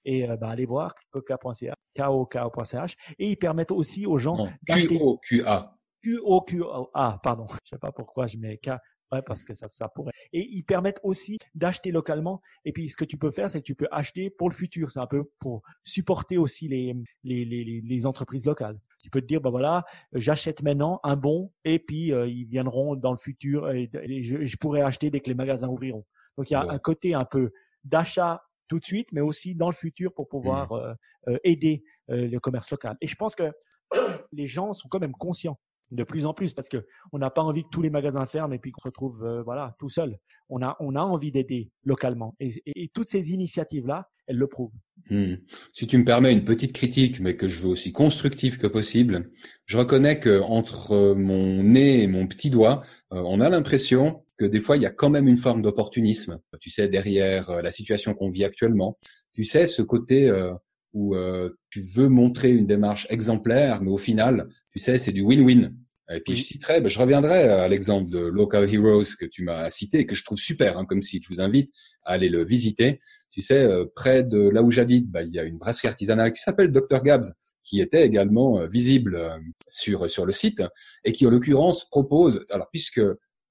et 0.05 0.27
bah, 0.27 0.49
allez 0.51 0.67
voir 0.67 0.95
coca.ch, 1.11 1.75
K-O-K-O.ch 1.95 2.97
et 3.19 3.31
ils 3.31 3.37
permettent 3.37 3.73
aussi 3.73 4.07
aux 4.07 4.19
gens 4.19 4.49
d'acheter. 4.67 4.99
Q-O-Q-A. 4.99 5.77
Q-O-Q-A, 6.03 7.21
pardon. 7.23 7.47
Je 7.65 7.71
sais 7.71 7.79
pas 7.79 7.93
pourquoi 7.93 8.27
je 8.27 8.39
mets 8.39 8.59
K. 8.59 8.71
Ouais, 9.13 9.23
parce 9.23 9.45
que 9.45 9.55
ça, 9.55 9.67
ça 9.67 9.89
pourrait. 9.89 10.13
Et 10.33 10.47
ils 10.51 10.63
permettent 10.63 11.01
aussi 11.03 11.39
d'acheter 11.55 11.91
localement. 11.91 12.41
Et 12.65 12.73
puis, 12.73 12.89
ce 12.89 12.97
que 12.97 13.05
tu 13.05 13.17
peux 13.17 13.31
faire, 13.31 13.51
c'est 13.51 13.61
que 13.61 13.67
tu 13.67 13.75
peux 13.75 13.89
acheter 13.91 14.31
pour 14.31 14.49
le 14.49 14.55
futur. 14.55 14.91
C'est 14.91 15.01
un 15.01 15.07
peu 15.07 15.25
pour 15.41 15.63
supporter 15.83 16.39
aussi 16.39 16.69
les, 16.69 16.95
les, 17.25 17.45
les, 17.45 17.81
les 17.81 18.07
entreprises 18.07 18.45
locales. 18.45 18.79
Tu 19.03 19.11
peux 19.11 19.21
te 19.21 19.27
dire, 19.27 19.41
bah 19.41 19.51
voilà, 19.51 19.85
j'achète 20.13 20.63
maintenant 20.63 21.01
un 21.03 21.17
bon, 21.17 21.53
et 21.65 21.79
puis 21.79 22.13
euh, 22.13 22.29
ils 22.29 22.45
viendront 22.45 22.95
dans 22.95 23.13
le 23.13 23.19
futur 23.19 23.71
et, 23.71 23.91
je, 24.23 24.57
pourrais 24.57 24.83
acheter 24.83 25.11
dès 25.11 25.21
que 25.21 25.29
les 25.29 25.35
magasins 25.35 25.69
ouvriront. 25.69 26.05
Donc, 26.37 26.51
il 26.51 26.53
y 26.53 26.57
a 26.57 26.63
un 26.63 26.79
côté 26.79 27.15
un 27.15 27.25
peu 27.25 27.51
d'achat 27.83 28.45
tout 28.69 28.79
de 28.79 28.85
suite, 28.85 29.09
mais 29.11 29.21
aussi 29.21 29.57
dans 29.57 29.69
le 29.69 29.75
futur 29.75 30.15
pour 30.15 30.29
pouvoir 30.29 30.73
mmh. 30.73 30.77
euh, 30.77 30.95
euh, 31.29 31.39
aider 31.43 31.83
le 32.09 32.39
commerce 32.39 32.71
local. 32.71 32.97
Et 33.01 33.07
je 33.07 33.15
pense 33.17 33.35
que 33.35 33.51
les 34.33 34.47
gens 34.47 34.73
sont 34.73 34.89
quand 34.89 35.01
même 35.01 35.15
conscients 35.15 35.59
de 35.91 36.05
plus 36.05 36.27
en 36.27 36.35
plus 36.35 36.53
parce 36.53 36.69
que 36.69 36.87
on 37.13 37.19
n'a 37.19 37.31
pas 37.31 37.43
envie 37.43 37.65
que 37.65 37.69
tous 37.71 37.83
les 37.83 37.91
magasins 37.91 38.27
ferment 38.27 38.55
et 38.55 38.59
puis 38.59 38.73
qu'on 38.73 38.81
se 38.81 38.89
retrouve 38.89 39.25
euh, 39.25 39.43
voilà 39.43 39.75
tout 39.79 39.89
seul. 39.89 40.19
On 40.49 40.63
a 40.63 40.77
on 40.81 40.95
a 40.95 41.01
envie 41.01 41.33
d'aider 41.33 41.71
localement 41.85 42.37
et, 42.41 42.91
toutes 42.95 43.09
ces 43.09 43.33
initiatives 43.33 43.87
là, 43.87 44.09
elles 44.27 44.37
le 44.37 44.47
prouvent. 44.47 44.73
Hmm. 45.11 45.35
Si 45.73 45.87
tu 45.87 45.99
me 45.99 46.05
permets 46.05 46.33
une 46.33 46.45
petite 46.45 46.73
critique, 46.73 47.21
mais 47.21 47.37
que 47.37 47.49
je 47.49 47.61
veux 47.61 47.69
aussi 47.69 47.93
constructive 47.93 48.59
que 48.59 48.67
possible, 48.67 49.31
je 49.67 49.77
reconnais 49.77 50.21
que 50.21 50.41
entre 50.41 51.15
mon 51.15 51.63
nez 51.63 52.03
et 52.03 52.07
mon 52.07 52.27
petit 52.27 52.51
doigt, 52.51 52.83
euh, 53.13 53.23
on 53.25 53.41
a 53.41 53.49
l'impression 53.49 54.25
que 54.39 54.45
des 54.45 54.61
fois 54.61 54.77
il 54.77 54.83
y 54.83 54.87
a 54.87 54.91
quand 54.91 55.11
même 55.11 55.29
une 55.29 55.37
forme 55.37 55.63
d'opportunisme. 55.63 56.39
Tu 56.61 56.71
sais 56.71 56.89
derrière 56.89 57.51
euh, 57.51 57.63
la 57.63 57.73
situation 57.73 58.15
qu'on 58.15 58.31
vit 58.31 58.45
actuellement, 58.45 58.99
tu 59.33 59.45
sais 59.45 59.67
ce 59.67 59.83
côté 59.83 60.31
où 60.93 61.17
tu 61.71 61.81
veux 61.81 62.09
montrer 62.09 62.51
une 62.51 62.67
démarche 62.67 63.07
exemplaire, 63.11 63.83
mais 63.83 63.91
au 63.91 63.99
final, 63.99 64.49
tu 64.73 64.79
sais, 64.79 64.99
c'est 64.99 65.13
du 65.13 65.23
win-win. 65.23 65.73
Et 66.13 66.21
puis 66.21 66.35
je 66.35 66.43
citerai, 66.43 66.81
ben, 66.81 66.89
je 66.89 66.99
reviendrai 66.99 67.49
à 67.49 67.69
l'exemple 67.69 68.11
de 68.11 68.19
Local 68.19 68.73
Heroes 68.73 69.15
que 69.19 69.27
tu 69.27 69.45
m'as 69.45 69.71
cité 69.71 70.01
et 70.01 70.07
que 70.07 70.17
je 70.17 70.25
trouve 70.25 70.39
super 70.39 70.77
hein, 70.77 70.85
comme 70.85 71.03
site. 71.03 71.25
Je 71.25 71.29
vous 71.33 71.41
invite 71.41 71.71
à 72.05 72.13
aller 72.13 72.29
le 72.29 72.45
visiter. 72.45 72.99
Tu 73.31 73.43
sais, 73.43 73.63
euh, 73.63 73.85
près 73.95 74.25
de 74.25 74.49
là 74.49 74.63
où 74.63 74.73
j'habite, 74.73 75.09
ben, 75.09 75.23
il 75.23 75.33
y 75.33 75.39
a 75.39 75.45
une 75.45 75.59
brasserie 75.59 75.89
artisanale 75.89 76.33
qui 76.33 76.43
s'appelle 76.43 76.73
Dr 76.73 77.03
Gabs 77.03 77.27
qui 77.63 77.81
était 77.81 78.05
également 78.05 78.59
euh, 78.59 78.67
visible 78.67 79.15
euh, 79.15 79.39
sur 79.69 80.11
sur 80.11 80.27
le 80.27 80.33
site 80.33 80.63
et 81.05 81.13
qui 81.13 81.27
en 81.27 81.31
l'occurrence 81.31 81.89
propose, 81.89 82.45
alors 82.51 82.69
puisque 82.73 83.03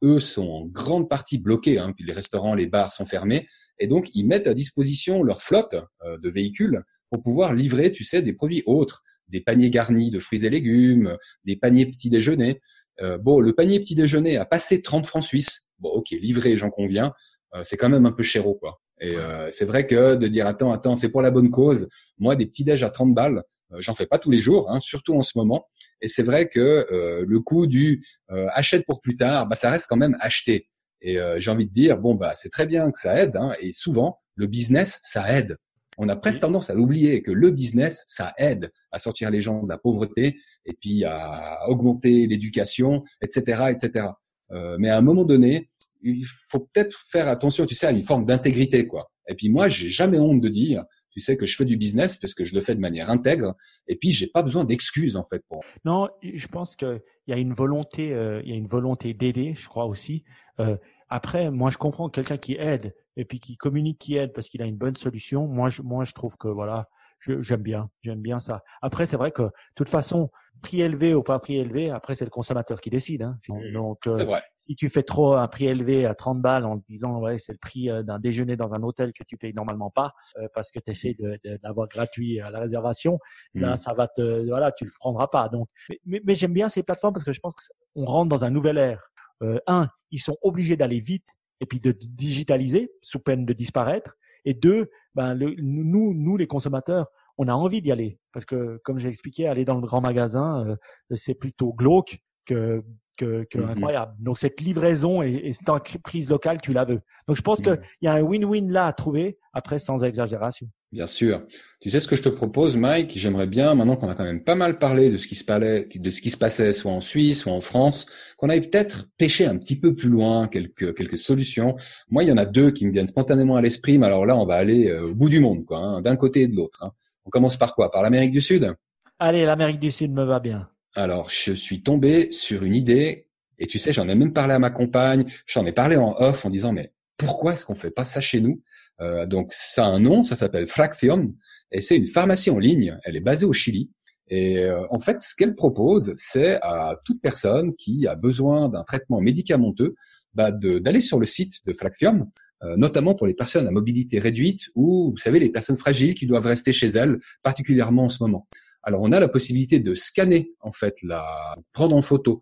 eux 0.04 0.20
sont 0.20 0.48
en 0.48 0.66
grande 0.66 1.10
partie 1.10 1.38
bloqués, 1.38 1.80
hein, 1.80 1.94
puis 1.96 2.06
les 2.06 2.14
restaurants, 2.14 2.56
les 2.56 2.68
bars 2.68 2.92
sont 2.92 3.06
fermés, 3.06 3.48
et 3.78 3.88
donc 3.88 4.14
ils 4.16 4.26
mettent 4.26 4.48
à 4.48 4.54
disposition 4.54 5.24
leur 5.24 5.42
flotte 5.42 5.76
de 6.06 6.30
véhicules 6.30 6.84
pour 7.10 7.22
pouvoir 7.22 7.54
livrer, 7.54 7.92
tu 7.92 8.04
sais, 8.04 8.22
des 8.22 8.34
produits 8.34 8.64
autres 8.66 9.04
des 9.30 9.42
paniers 9.42 9.70
garnis 9.70 10.12
de 10.12 10.20
fruits 10.20 10.46
et 10.46 10.50
légumes, 10.50 11.18
des 11.46 11.56
paniers 11.56 11.86
petit 11.86 12.10
déjeuner. 12.10 12.60
Euh, 13.02 13.18
bon, 13.18 13.40
le 13.40 13.54
panier 13.54 13.80
petit 13.80 13.96
déjeuner 13.96 14.38
a 14.38 14.46
passé 14.46 14.82
30 14.82 15.06
francs 15.06 15.24
suisses. 15.24 15.68
Bon, 15.80 15.90
ok, 15.90 16.10
livré, 16.12 16.58
j'en 16.58 16.70
conviens. 16.70 17.14
Euh, 17.56 17.62
c'est 17.64 17.78
quand 17.78 17.90
même 17.90 18.06
un 18.06 18.12
peu 18.12 18.24
chéro, 18.24 18.56
quoi. 18.56 18.82
Et 19.02 19.16
euh, 19.16 19.50
c'est 19.52 19.66
vrai 19.66 19.88
que 19.88 20.16
de 20.16 20.28
dire 20.28 20.46
attends, 20.46 20.72
attends, 20.72 20.96
c'est 20.96 21.10
pour 21.10 21.22
la 21.22 21.32
bonne 21.32 21.52
cause. 21.52 21.88
Moi, 22.18 22.36
des 22.36 22.46
petits 22.46 22.66
déj 22.66 22.84
à 22.84 22.90
30 22.90 23.14
balles, 23.14 23.44
j'en 23.78 23.96
fais 23.96 24.06
pas 24.06 24.18
tous 24.18 24.30
les 24.30 24.40
jours, 24.40 24.70
hein, 24.70 24.82
surtout 24.82 25.16
en 25.16 25.22
ce 25.22 25.38
moment. 25.38 25.66
Et 26.02 26.10
c'est 26.10 26.24
vrai 26.24 26.50
que 26.50 26.86
le 27.26 27.40
coût 27.40 27.66
du 27.66 28.04
achète 28.28 28.86
pour 28.86 29.00
plus 29.00 29.16
tard, 29.16 29.48
bah 29.48 29.56
ça 29.56 29.70
reste 29.70 29.86
quand 29.88 29.96
même 29.96 30.18
acheté. 30.20 30.68
Et 31.02 31.18
j'ai 31.38 31.52
envie 31.52 31.68
de 31.68 31.72
dire 31.72 31.98
bon 31.98 32.16
bah 32.16 32.34
c'est 32.36 32.50
très 32.50 32.66
bien 32.66 32.92
que 32.92 33.00
ça 33.00 33.22
aide. 33.22 33.38
Hein, 33.38 33.54
et 33.62 33.72
souvent 33.72 34.20
le 34.36 34.48
business 34.48 35.00
ça 35.02 35.32
aide 35.38 35.56
on 36.00 36.08
a 36.08 36.16
presque 36.16 36.42
tendance 36.42 36.70
à 36.70 36.76
oublier 36.76 37.22
que 37.22 37.32
le 37.32 37.52
business, 37.52 38.06
ça 38.08 38.34
aide 38.38 38.72
à 38.92 39.00
sortir 39.00 39.30
les 39.30 39.42
gens 39.42 39.64
de 39.64 39.70
la 39.70 39.78
pauvreté 39.78 40.38
et 40.66 40.74
puis 40.74 41.04
à 41.04 41.68
augmenter 41.68 42.26
l'éducation, 42.26 43.04
etc., 43.22 43.66
etc. 43.70 44.08
Euh, 44.52 44.78
mais 44.80 44.90
à 44.90 44.98
un 44.98 45.02
moment 45.02 45.26
donné, 45.26 45.70
il 46.02 46.26
faut 46.26 46.60
peut-être 46.60 46.98
faire 47.12 47.28
attention, 47.28 47.66
tu 47.66 47.76
sais, 47.76 47.88
à 47.88 47.92
une 47.92 48.04
forme 48.04 48.26
d'intégrité, 48.26 48.88
quoi. 48.88 49.12
Et 49.28 49.36
puis 49.36 49.50
moi, 49.50 49.68
j'ai 49.68 49.90
jamais 49.90 50.18
honte 50.18 50.42
de 50.42 50.48
dire, 50.48 50.86
tu 51.12 51.20
sais, 51.20 51.36
que 51.36 51.46
je 51.46 51.56
fais 51.56 51.66
du 51.66 51.76
business 51.76 52.18
parce 52.18 52.34
que 52.34 52.46
je 52.46 52.56
le 52.56 52.62
fais 52.62 52.76
de 52.76 52.80
manière 52.80 53.10
intègre. 53.10 53.56
Et 53.88 53.98
puis, 53.98 54.14
j'ai 54.14 54.28
pas 54.28 54.42
besoin 54.42 54.64
d'excuses 54.64 55.18
en 55.18 55.26
fait 55.26 55.44
pour. 55.50 55.64
Non, 55.84 56.08
je 56.24 56.48
pense 56.48 56.78
qu'il 56.78 57.02
y 57.28 57.34
a 57.34 57.38
une 57.38 57.54
volonté, 57.54 58.14
euh, 58.14 58.42
il 58.44 58.50
y 58.50 58.54
a 58.54 58.56
une 58.56 58.68
volonté 58.68 59.14
d'aider, 59.14 59.54
je 59.56 59.68
crois 59.68 59.86
aussi. 59.86 60.24
Euh, 60.62 60.78
après, 61.10 61.50
moi, 61.50 61.70
je 61.70 61.78
comprends 61.78 62.10
quelqu'un 62.10 62.38
qui 62.38 62.54
aide 62.54 62.96
et 63.18 63.26
puis 63.26 63.40
qui 63.40 63.58
communique, 63.58 64.00
qui 64.00 64.16
aide 64.16 64.32
parce 64.34 64.48
qu'il 64.48 64.62
a 64.62 64.66
une 64.66 64.78
bonne 64.78 64.96
solution. 64.96 65.48
Moi, 65.48 65.70
je, 65.70 65.82
moi, 65.82 66.06
je 66.06 66.14
trouve 66.14 66.38
que 66.38 66.48
voilà, 66.48 66.88
j'aime 67.20 67.62
bien, 67.62 67.90
j'aime 68.02 68.22
bien 68.22 68.40
ça. 68.40 68.64
Après, 68.82 69.06
c'est 69.06 69.18
vrai 69.18 69.32
que 69.32 69.44
de 69.44 69.52
toute 69.76 69.90
façon, 69.90 70.30
prix 70.62 70.82
élevé 70.82 71.14
ou 71.14 71.24
pas 71.24 71.40
prix 71.40 71.58
élevé, 71.58 71.90
après 71.90 72.16
c'est 72.16 72.26
le 72.26 72.30
consommateur 72.30 72.80
qui 72.80 72.90
décide. 72.90 73.24
Hein. 73.24 73.40
Donc, 73.74 74.08
euh, 74.08 74.20
si 74.68 74.76
tu 74.76 74.88
fais 74.90 75.04
trop 75.04 75.34
un 75.34 75.48
prix 75.48 75.66
élevé 75.66 76.06
à 76.06 76.14
30 76.14 76.42
balles 76.42 76.66
en 76.66 76.78
te 76.78 76.86
disant 76.88 77.20
ouais 77.20 77.38
c'est 77.40 77.54
le 77.54 77.58
prix 77.58 77.90
euh, 77.90 78.04
d'un 78.04 78.20
déjeuner 78.20 78.56
dans 78.56 78.74
un 78.74 78.84
hôtel 78.84 79.14
que 79.14 79.24
tu 79.24 79.36
payes 79.36 79.54
normalement 79.54 79.90
pas 79.90 80.14
euh, 80.38 80.48
parce 80.54 80.72
que 80.72 80.80
tu 80.80 80.92
essaies 80.92 81.18
d'avoir 81.64 81.88
gratuit 81.88 82.40
à 82.40 82.52
la 82.52 82.60
réservation, 82.60 83.20
là 83.54 83.74
mmh. 83.74 83.78
ça 83.78 83.94
va 83.94 84.08
te 84.08 84.48
voilà 84.48 84.72
tu 84.72 84.86
le 84.86 84.92
prendras 85.00 85.28
pas. 85.28 85.50
Donc, 85.50 85.68
mais, 86.06 86.22
mais 86.24 86.36
j'aime 86.36 86.54
bien 86.54 86.70
ces 86.70 86.84
plateformes 86.84 87.14
parce 87.14 87.26
que 87.26 87.34
je 87.34 87.40
pense 87.40 87.56
qu'on 87.96 88.06
rentre 88.06 88.30
dans 88.30 88.44
un 88.44 88.50
nouvel 88.50 88.78
ère 88.78 89.12
euh, 89.42 89.60
un, 89.68 89.90
ils 90.12 90.20
sont 90.20 90.38
obligés 90.42 90.76
d'aller 90.76 91.00
vite 91.00 91.28
et 91.62 91.66
puis 91.66 91.80
de 91.80 91.92
digitaliser 91.92 92.92
sous 93.02 93.20
peine 93.20 93.46
de 93.46 93.54
disparaître. 93.54 94.16
Et 94.46 94.54
deux, 94.54 94.90
ben, 95.16 95.36
nous, 95.36 96.14
nous 96.14 96.38
les 96.38 96.48
consommateurs, 96.48 97.08
on 97.38 97.48
a 97.48 97.54
envie 97.54 97.82
d'y 97.82 97.92
aller 97.92 98.20
parce 98.32 98.46
que, 98.46 98.80
comme 98.84 98.98
j'ai 98.98 99.10
expliqué, 99.10 99.48
aller 99.48 99.66
dans 99.66 99.76
le 99.76 99.86
grand 99.86 100.02
magasin, 100.02 100.66
euh, 100.66 101.16
c'est 101.16 101.34
plutôt 101.34 101.74
glauque 101.74 102.20
que 102.46 102.84
que, 103.20 103.46
que 103.50 103.60
mm-hmm. 103.60 103.72
incroyable. 103.72 104.14
Donc 104.20 104.40
cette 104.40 104.62
livraison 104.62 105.22
et, 105.22 105.42
et, 105.44 105.54
cette 105.54 106.02
prise 106.02 106.30
locale, 106.30 106.62
tu 106.62 106.74
la 106.74 106.86
veux. 106.86 107.02
Donc 107.28 107.36
je 107.36 107.42
pense 107.42 107.60
mm. 107.60 107.64
qu'il 107.64 107.80
y 108.02 108.08
a 108.08 108.14
un 108.14 108.22
win-win 108.22 108.72
là 108.72 108.88
à 108.88 108.94
trouver, 108.94 109.38
après 109.54 109.78
sans 109.78 110.04
exagération. 110.04 110.68
Bien 110.92 111.06
sûr. 111.06 111.44
Tu 111.82 111.92
sais 111.92 112.00
ce 112.00 112.08
que 112.08 112.16
je 112.16 112.24
te 112.24 112.30
propose, 112.30 112.76
Mike? 112.76 113.14
J'aimerais 113.16 113.46
bien, 113.46 113.76
maintenant 113.76 113.96
qu'on 113.96 114.10
a 114.10 114.16
quand 114.16 114.24
même 114.24 114.44
pas 114.44 114.56
mal 114.56 114.80
parlé 114.80 115.12
de 115.12 115.18
ce 115.18 115.28
qui 115.28 115.36
se 115.36 115.44
parlait, 115.44 115.88
de 115.94 116.10
ce 116.10 116.20
qui 116.20 116.32
se 116.32 116.38
passait 116.38 116.74
soit 116.74 116.92
en 116.92 117.02
Suisse, 117.02 117.42
soit 117.42 117.54
en 117.54 117.62
France, 117.62 118.08
qu'on 118.38 118.50
aille 118.50 118.62
peut-être 118.62 119.08
pêcher 119.18 119.46
un 119.46 119.58
petit 119.58 119.80
peu 119.80 119.94
plus 119.94 120.10
loin 120.10 120.48
quelques 120.48 120.96
quelques 120.96 121.20
solutions. 121.20 121.76
Moi, 122.10 122.24
il 122.24 122.30
y 122.30 122.32
en 122.32 122.38
a 122.38 122.46
deux 122.46 122.72
qui 122.72 122.88
me 122.88 122.92
viennent 122.92 123.08
spontanément 123.08 123.56
à 123.56 123.62
l'esprit, 123.62 124.00
mais 124.00 124.08
alors 124.08 124.26
là, 124.26 124.36
on 124.36 124.48
va 124.48 124.56
aller 124.56 124.90
euh, 124.90 125.10
au 125.10 125.14
bout 125.14 125.30
du 125.30 125.40
monde, 125.40 125.64
quoi, 125.64 125.78
hein, 125.78 126.02
d'un 126.02 126.16
côté 126.16 126.42
et 126.42 126.48
de 126.48 126.56
l'autre. 126.56 126.84
Hein. 126.84 126.92
On 127.26 127.30
commence 127.30 127.58
par 127.58 127.76
quoi? 127.76 127.92
Par 127.92 128.02
l'Amérique 128.02 128.32
du 128.32 128.42
Sud? 128.42 128.74
Allez, 129.20 129.46
l'Amérique 129.46 129.80
du 129.80 129.92
Sud 129.92 130.12
me 130.12 130.24
va 130.24 130.40
bien. 130.40 130.70
Alors, 130.96 131.30
je 131.30 131.54
suis 131.54 131.84
tombé 131.84 132.32
sur 132.32 132.64
une 132.64 132.76
idée, 132.76 133.28
et 133.58 133.68
tu 133.68 133.80
sais, 133.80 133.94
j'en 133.94 134.08
ai 134.08 134.16
même 134.16 134.34
parlé 134.34 134.54
à 134.54 134.60
ma 134.60 134.72
compagne, 134.72 135.26
j'en 135.46 135.66
ai 135.66 135.72
parlé 135.72 135.96
en 135.98 136.16
off 136.18 136.46
en 136.46 136.50
disant, 136.50 136.74
mais 136.74 136.94
pourquoi 137.18 137.54
est-ce 137.54 137.66
qu'on 137.66 137.76
fait 137.76 137.92
pas 137.92 138.06
ça 138.06 138.22
chez 138.22 138.42
nous? 138.42 138.62
Euh, 139.02 139.26
Donc, 139.26 139.54
ça 139.54 139.86
a 139.86 139.90
un 139.90 140.00
nom, 140.00 140.24
ça 140.24 140.36
s'appelle 140.36 140.68
Fraction, 140.68 141.34
et 141.72 141.82
c'est 141.82 141.98
une 141.98 142.08
pharmacie 142.08 142.50
en 142.50 142.58
ligne, 142.58 142.98
elle 143.04 143.16
est 143.16 143.22
basée 143.22 143.46
au 143.46 143.54
Chili. 143.54 143.92
Et 144.30 144.60
euh, 144.60 144.86
en 144.92 145.00
fait, 145.00 145.20
ce 145.22 145.36
qu'elle 145.36 145.56
propose, 145.56 146.14
c'est 146.16 146.60
à 146.62 146.96
toute 147.04 147.22
personne 147.22 147.76
qui 147.76 148.08
a 148.08 148.16
besoin 148.16 148.70
d'un 148.70 148.84
traitement 148.84 149.22
médicamenteux 149.22 149.96
bah, 150.34 150.52
d'aller 150.52 151.02
sur 151.02 151.20
le 151.20 151.26
site 151.26 151.66
de 151.66 151.74
Fraction, 151.74 152.28
euh, 152.64 152.78
notamment 152.78 153.16
pour 153.16 153.26
les 153.26 153.34
personnes 153.34 153.68
à 153.68 153.72
mobilité 153.72 154.20
réduite 154.20 154.70
ou, 154.76 155.12
vous 155.12 155.18
savez, 155.18 155.40
les 155.40 155.50
personnes 155.50 155.78
fragiles 155.78 156.14
qui 156.14 156.28
doivent 156.28 156.46
rester 156.46 156.74
chez 156.74 156.88
elles, 156.88 157.18
particulièrement 157.42 158.06
en 158.06 158.10
ce 158.10 158.22
moment. 158.22 158.48
Alors 158.84 159.02
on 159.02 159.12
a 159.12 159.20
la 159.20 159.28
possibilité 159.28 159.80
de 159.80 159.94
scanner 159.96 160.54
en 160.62 160.72
fait, 160.72 160.96
la 161.04 161.56
prendre 161.74 161.96
en 161.96 162.02
photo 162.02 162.42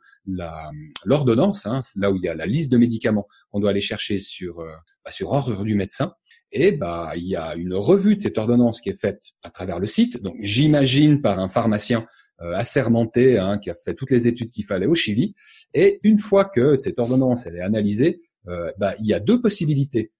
l'ordonnance, 1.06 1.66
hein, 1.66 1.82
là 1.96 2.12
où 2.12 2.16
il 2.16 2.24
y 2.24 2.28
a 2.28 2.36
la 2.36 2.46
liste 2.46 2.72
de 2.72 2.78
médicaments 2.78 3.28
qu'on 3.52 3.60
doit 3.60 3.72
aller 3.72 3.82
chercher 3.82 4.20
sur 4.20 4.60
euh, 4.60 4.68
bah, 5.04 5.12
sur 5.12 5.32
ordre 5.32 5.64
du 5.64 5.76
médecin. 5.76 6.14
Et 6.52 6.72
bah 6.72 7.12
il 7.16 7.28
y 7.28 7.36
a 7.36 7.56
une 7.56 7.74
revue 7.74 8.16
de 8.16 8.22
cette 8.22 8.38
ordonnance 8.38 8.82
qui 8.82 8.90
est 8.90 9.00
faite 9.00 9.22
à 9.44 9.50
travers 9.50 9.80
le 9.80 9.88
site. 9.88 10.22
Donc 10.22 10.36
j'imagine 10.42 11.22
par 11.22 11.40
un 11.40 11.50
pharmacien 11.50 12.06
euh, 12.42 12.54
assermenté 12.54 13.40
hein, 13.40 13.58
qui 13.58 13.70
a 13.70 13.76
fait 13.76 13.96
toutes 13.96 14.12
les 14.12 14.28
études 14.28 14.52
qu'il 14.52 14.66
fallait 14.66 14.86
au 14.86 14.96
Chili. 14.96 15.34
Et 15.74 16.00
une 16.04 16.20
fois 16.20 16.46
que 16.46 16.76
cette 16.76 17.00
ordonnance 17.00 17.48
elle 17.48 17.56
est 17.56 17.62
analysée, 17.62 18.22
euh, 18.48 18.72
bah, 18.78 18.96
il 19.00 19.08
y 19.08 19.14
a 19.14 19.20
deux 19.20 19.42
possibilités. 19.42 20.12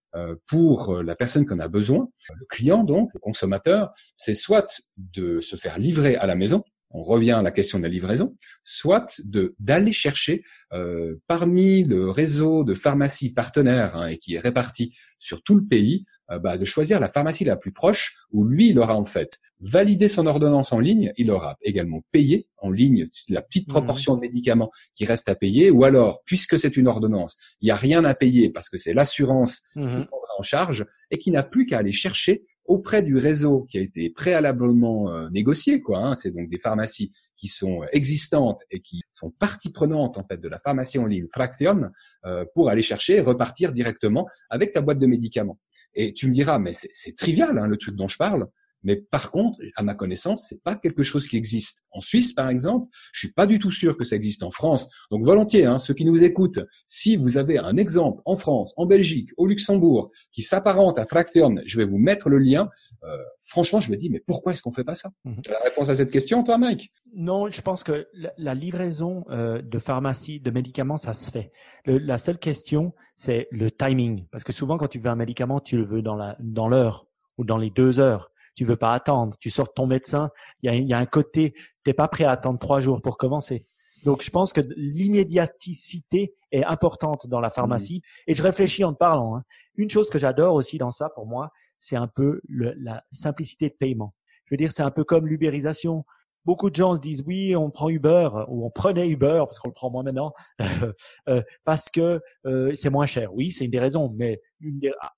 Pour 0.48 1.04
la 1.04 1.16
personne 1.16 1.46
qui 1.46 1.54
en 1.54 1.60
a 1.60 1.68
besoin, 1.68 2.08
le 2.30 2.46
client 2.48 2.84
donc, 2.84 3.10
le 3.14 3.20
consommateur, 3.20 3.92
c'est 4.16 4.34
soit 4.34 4.82
de 4.98 5.42
se 5.42 5.56
faire 5.56 5.78
livrer 5.78 6.16
à 6.16 6.26
la 6.26 6.36
maison, 6.36 6.64
on 6.92 7.02
revient 7.02 7.32
à 7.32 7.42
la 7.42 7.52
question 7.52 7.80
de 7.80 7.84
la 7.84 7.90
livraison, 7.90 8.36
soit 8.64 9.22
de 9.24 9.56
d'aller 9.60 9.92
chercher 9.92 10.44
euh, 10.74 11.16
parmi 11.28 11.84
le 11.84 12.10
réseau 12.10 12.64
de 12.64 12.74
pharmacies 12.74 13.34
partenaires 13.34 13.96
hein, 13.96 14.08
et 14.08 14.18
qui 14.18 14.36
est 14.36 14.40
réparti 14.40 14.96
sur 15.20 15.44
tout 15.44 15.56
le 15.56 15.66
pays, 15.66 16.06
euh, 16.32 16.40
bah, 16.40 16.58
de 16.58 16.66
choisir 16.66 17.00
la 17.00 17.08
pharmacie 17.08 17.44
la 17.44 17.56
plus 17.56 17.72
proche 17.72 18.16
où 18.32 18.46
lui 18.46 18.70
il 18.70 18.80
aura 18.80 18.96
en 18.96 19.06
fait 19.06 19.40
validé 19.60 20.08
son 20.08 20.28
ordonnance 20.28 20.72
en 20.74 20.80
ligne, 20.80 21.12
il 21.18 21.32
aura 21.32 21.58
également 21.62 22.02
payé 22.12 22.48
en 22.58 22.70
ligne 22.70 23.08
la 23.30 23.42
petite 23.42 23.68
mmh. 23.68 23.72
proportion 23.72 24.16
de 24.16 24.22
médicaments 24.22 24.72
qui 24.96 25.06
reste 25.06 25.30
à 25.30 25.36
payer, 25.36 25.72
ou 25.72 25.84
alors 25.84 26.22
puisque 26.26 26.60
c'est 26.60 26.78
une 26.78 26.88
ordonnance, 26.88 27.38
il 27.62 27.66
n'y 27.66 27.72
a 27.72 27.76
rien 27.76 28.04
à 28.06 28.14
payer 28.14 28.50
parce 28.50 28.70
que 28.70 28.78
c'est 28.78 28.94
l'assurance 28.94 29.62
qui 29.74 29.80
mmh. 29.80 30.06
prendra 30.06 30.34
en 30.38 30.44
charge 30.44 30.86
et 31.12 31.18
qui 31.18 31.32
n'a 31.32 31.44
plus 31.44 31.66
qu'à 31.66 31.80
aller 31.80 31.92
chercher 31.92 32.44
auprès 32.68 33.02
du 33.02 33.16
réseau 33.16 33.66
qui 33.70 33.78
a 33.78 33.82
été 33.82 34.10
préalablement 34.10 35.10
euh, 35.10 35.30
négocié, 35.30 35.82
quoi. 35.82 36.00
Hein, 36.00 36.16
c'est 36.16 36.32
donc 36.32 36.50
des 36.50 36.60
pharmacies 36.60 37.12
qui 37.38 37.48
sont 37.48 37.82
existantes 37.94 38.64
et 38.72 38.82
qui 38.82 39.02
sont 39.14 39.32
partie 39.32 39.70
prenante 39.70 40.18
en 40.18 40.24
fait 40.24 40.38
de 40.38 40.50
la 40.50 40.60
pharmacie 40.60 41.00
en 41.00 41.06
ligne 41.06 41.28
Fraction 41.32 41.90
euh, 42.26 42.46
pour 42.54 42.70
aller 42.70 42.82
chercher 42.82 43.18
et 43.18 43.22
repartir 43.22 43.72
directement 43.72 44.28
avec 44.50 44.74
ta 44.74 44.82
boîte 44.82 45.00
de 45.00 45.08
médicaments. 45.08 45.60
Et 46.00 46.14
tu 46.14 46.28
me 46.28 46.34
diras, 46.34 46.60
mais 46.60 46.74
c'est 46.74 47.16
trivial 47.16 47.58
hein, 47.58 47.68
le 47.68 47.76
truc 47.76 47.96
dont 47.96 48.08
je 48.08 48.18
parle. 48.18 48.48
Mais 48.88 48.96
par 48.96 49.32
contre, 49.32 49.60
à 49.76 49.84
ma 49.84 49.96
connaissance, 49.96 50.46
c'est 50.48 50.64
pas 50.64 50.78
quelque 50.78 51.04
chose 51.04 51.28
qui 51.28 51.36
existe. 51.36 51.82
En 51.92 52.00
Suisse, 52.00 52.32
par 52.32 52.48
exemple, 52.48 52.88
je 53.12 53.20
suis 53.20 53.34
pas 53.34 53.46
du 53.46 53.60
tout 53.60 53.70
sûr 53.70 53.98
que 53.98 54.06
ça 54.06 54.16
existe 54.16 54.44
en 54.44 54.50
France. 54.50 54.90
Donc 55.12 55.26
volontiers, 55.26 55.66
hein, 55.66 55.78
ceux 55.78 55.94
qui 55.94 56.06
nous 56.06 56.24
écoutent, 56.24 56.62
si 56.86 57.18
vous 57.18 57.36
avez 57.36 57.58
un 57.58 57.76
exemple 57.76 58.22
en 58.24 58.38
France, 58.38 58.74
en 58.78 58.86
Belgique, 58.86 59.32
au 59.36 59.46
Luxembourg, 59.46 60.10
qui 60.32 60.42
s'apparente 60.42 61.00
à 61.00 61.06
Fraction, 61.06 61.56
je 61.66 61.78
vais 61.78 61.84
vous 61.84 61.98
mettre 61.98 62.30
le 62.30 62.38
lien. 62.38 62.70
Euh, 63.04 63.18
franchement, 63.40 63.82
je 63.82 63.92
me 63.92 63.98
dis, 63.98 64.10
mais 64.10 64.22
pourquoi 64.26 64.54
est-ce 64.54 64.64
qu'on 64.64 64.72
fait 64.72 64.86
pas 64.86 64.96
ça? 64.96 65.10
Mhm. 65.26 65.42
Tu 65.44 65.50
as 65.50 65.56
la 65.56 65.66
réponse 65.66 65.90
à 65.90 65.96
cette 65.96 66.10
question, 66.10 66.42
toi, 66.46 66.58
Mike? 66.58 66.94
Non, 67.14 67.50
je 67.50 67.62
pense 67.62 67.84
que 67.84 68.08
la, 68.38 68.56
livraison 68.56 69.26
euh, 69.30 69.62
de 69.62 69.80
pharmacie, 69.80 70.40
de 70.40 70.50
médicaments, 70.50 70.96
ça 70.96 71.12
se 71.12 71.30
fait. 71.30 71.52
la 71.86 72.18
seule 72.18 72.38
question, 72.38 72.94
c'est 73.16 73.50
le 73.52 73.70
timing, 73.70 74.28
parce 74.32 74.46
que 74.46 74.54
souvent, 74.54 74.78
quand 74.78 74.88
tu 74.88 75.00
veux 75.00 75.10
un 75.10 75.18
médicament, 75.18 75.60
tu 75.60 75.76
le 75.76 75.84
veux 75.84 76.02
dans 76.02 76.16
la 76.16 76.38
dans 76.40 76.70
l'heure 76.70 77.06
ou 77.38 77.44
dans 77.44 77.58
les 77.58 77.70
deux 77.70 78.00
heures 78.00 78.32
tu 78.58 78.66
veux 78.66 78.76
pas 78.76 78.94
attendre. 78.94 79.38
Tu 79.40 79.50
sors 79.52 79.68
de 79.68 79.74
ton 79.74 79.86
médecin, 79.86 80.32
il 80.62 80.66
y 80.66 80.70
a, 80.70 80.76
y 80.76 80.94
a 80.94 80.98
un 80.98 81.06
côté, 81.06 81.54
t'es 81.84 81.94
pas 81.94 82.08
prêt 82.08 82.24
à 82.24 82.32
attendre 82.32 82.58
trois 82.60 82.80
jours 82.80 83.02
pour 83.02 83.16
commencer. 83.16 83.66
Donc, 84.04 84.24
je 84.24 84.32
pense 84.32 84.52
que 84.52 84.62
l'immédiaticité 84.76 86.34
est 86.52 86.64
importante 86.64 87.28
dans 87.28 87.40
la 87.40 87.50
pharmacie. 87.50 88.02
Et 88.26 88.34
je 88.34 88.42
réfléchis 88.42 88.84
en 88.84 88.94
te 88.94 88.98
parlant. 88.98 89.38
Hein. 89.38 89.44
Une 89.76 89.90
chose 89.90 90.10
que 90.10 90.18
j'adore 90.18 90.56
aussi 90.56 90.78
dans 90.78 90.92
ça, 90.92 91.10
pour 91.10 91.28
moi, 91.28 91.52
c'est 91.78 91.96
un 91.96 92.08
peu 92.08 92.42
le, 92.48 92.74
la 92.78 93.04
simplicité 93.12 93.70
de 93.70 93.76
paiement. 93.76 94.16
Je 94.46 94.54
veux 94.54 94.58
dire, 94.58 94.72
c'est 94.72 94.84
un 94.84 94.92
peu 94.92 95.04
comme 95.04 95.28
l'ubérisation 95.28 96.04
beaucoup 96.48 96.70
de 96.70 96.76
gens 96.76 96.96
se 96.96 97.02
disent 97.02 97.24
oui, 97.28 97.58
on 97.58 97.70
prend 97.70 97.90
Uber 97.90 98.30
ou 98.48 98.66
on 98.66 98.70
prenait 98.70 99.10
Uber 99.10 99.44
parce 99.46 99.60
qu'on 99.60 99.68
le 99.68 99.74
prend 99.74 99.92
moins 99.92 100.04
maintenant 100.04 100.32
euh, 101.28 101.42
parce 101.66 101.90
que 101.90 102.22
euh, 102.46 102.74
c'est 102.74 102.90
moins 102.90 103.06
cher. 103.06 103.34
Oui, 103.36 103.52
c'est 103.52 103.66
une 103.66 103.72
des 103.72 103.80
raisons, 103.80 104.16
mais 104.18 104.42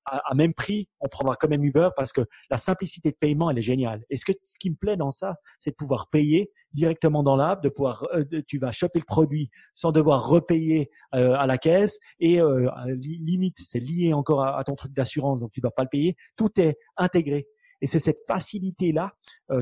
à, 0.05 0.33
même 0.33 0.55
prix, 0.55 0.89
on 0.99 1.07
prendra 1.07 1.35
quand 1.35 1.47
même 1.47 1.63
Uber 1.63 1.89
parce 1.95 2.11
que 2.11 2.21
la 2.49 2.57
simplicité 2.57 3.11
de 3.11 3.15
paiement 3.15 3.51
elle 3.51 3.59
est 3.59 3.61
géniale. 3.61 4.03
Et 4.09 4.17
ce 4.17 4.25
que 4.25 4.31
ce 4.43 4.57
qui 4.57 4.71
me 4.71 4.75
plaît 4.75 4.97
dans 4.97 5.11
ça, 5.11 5.35
c'est 5.59 5.69
de 5.69 5.75
pouvoir 5.75 6.09
payer 6.09 6.51
directement 6.73 7.21
dans 7.21 7.35
l'app, 7.35 7.61
de 7.61 7.69
pouvoir 7.69 8.07
euh, 8.15 8.25
tu 8.47 8.57
vas 8.57 8.71
choper 8.71 8.97
le 8.97 9.05
produit 9.05 9.51
sans 9.75 9.91
devoir 9.91 10.27
repayer 10.27 10.89
à 11.11 11.45
la 11.45 11.57
caisse 11.59 11.99
et 12.19 12.39
limite 12.87 13.57
c'est 13.59 13.79
lié 13.79 14.13
encore 14.13 14.41
à, 14.41 14.59
à 14.59 14.63
ton 14.63 14.75
truc 14.75 14.93
d'assurance 14.93 15.39
donc 15.39 15.51
tu 15.51 15.61
dois 15.61 15.71
pas 15.71 15.83
le 15.83 15.89
payer. 15.89 16.15
Tout 16.35 16.49
est 16.59 16.79
intégré. 16.97 17.47
Et 17.81 17.87
c'est 17.87 17.99
cette 17.99 18.19
facilité 18.27 18.91
là 18.91 19.13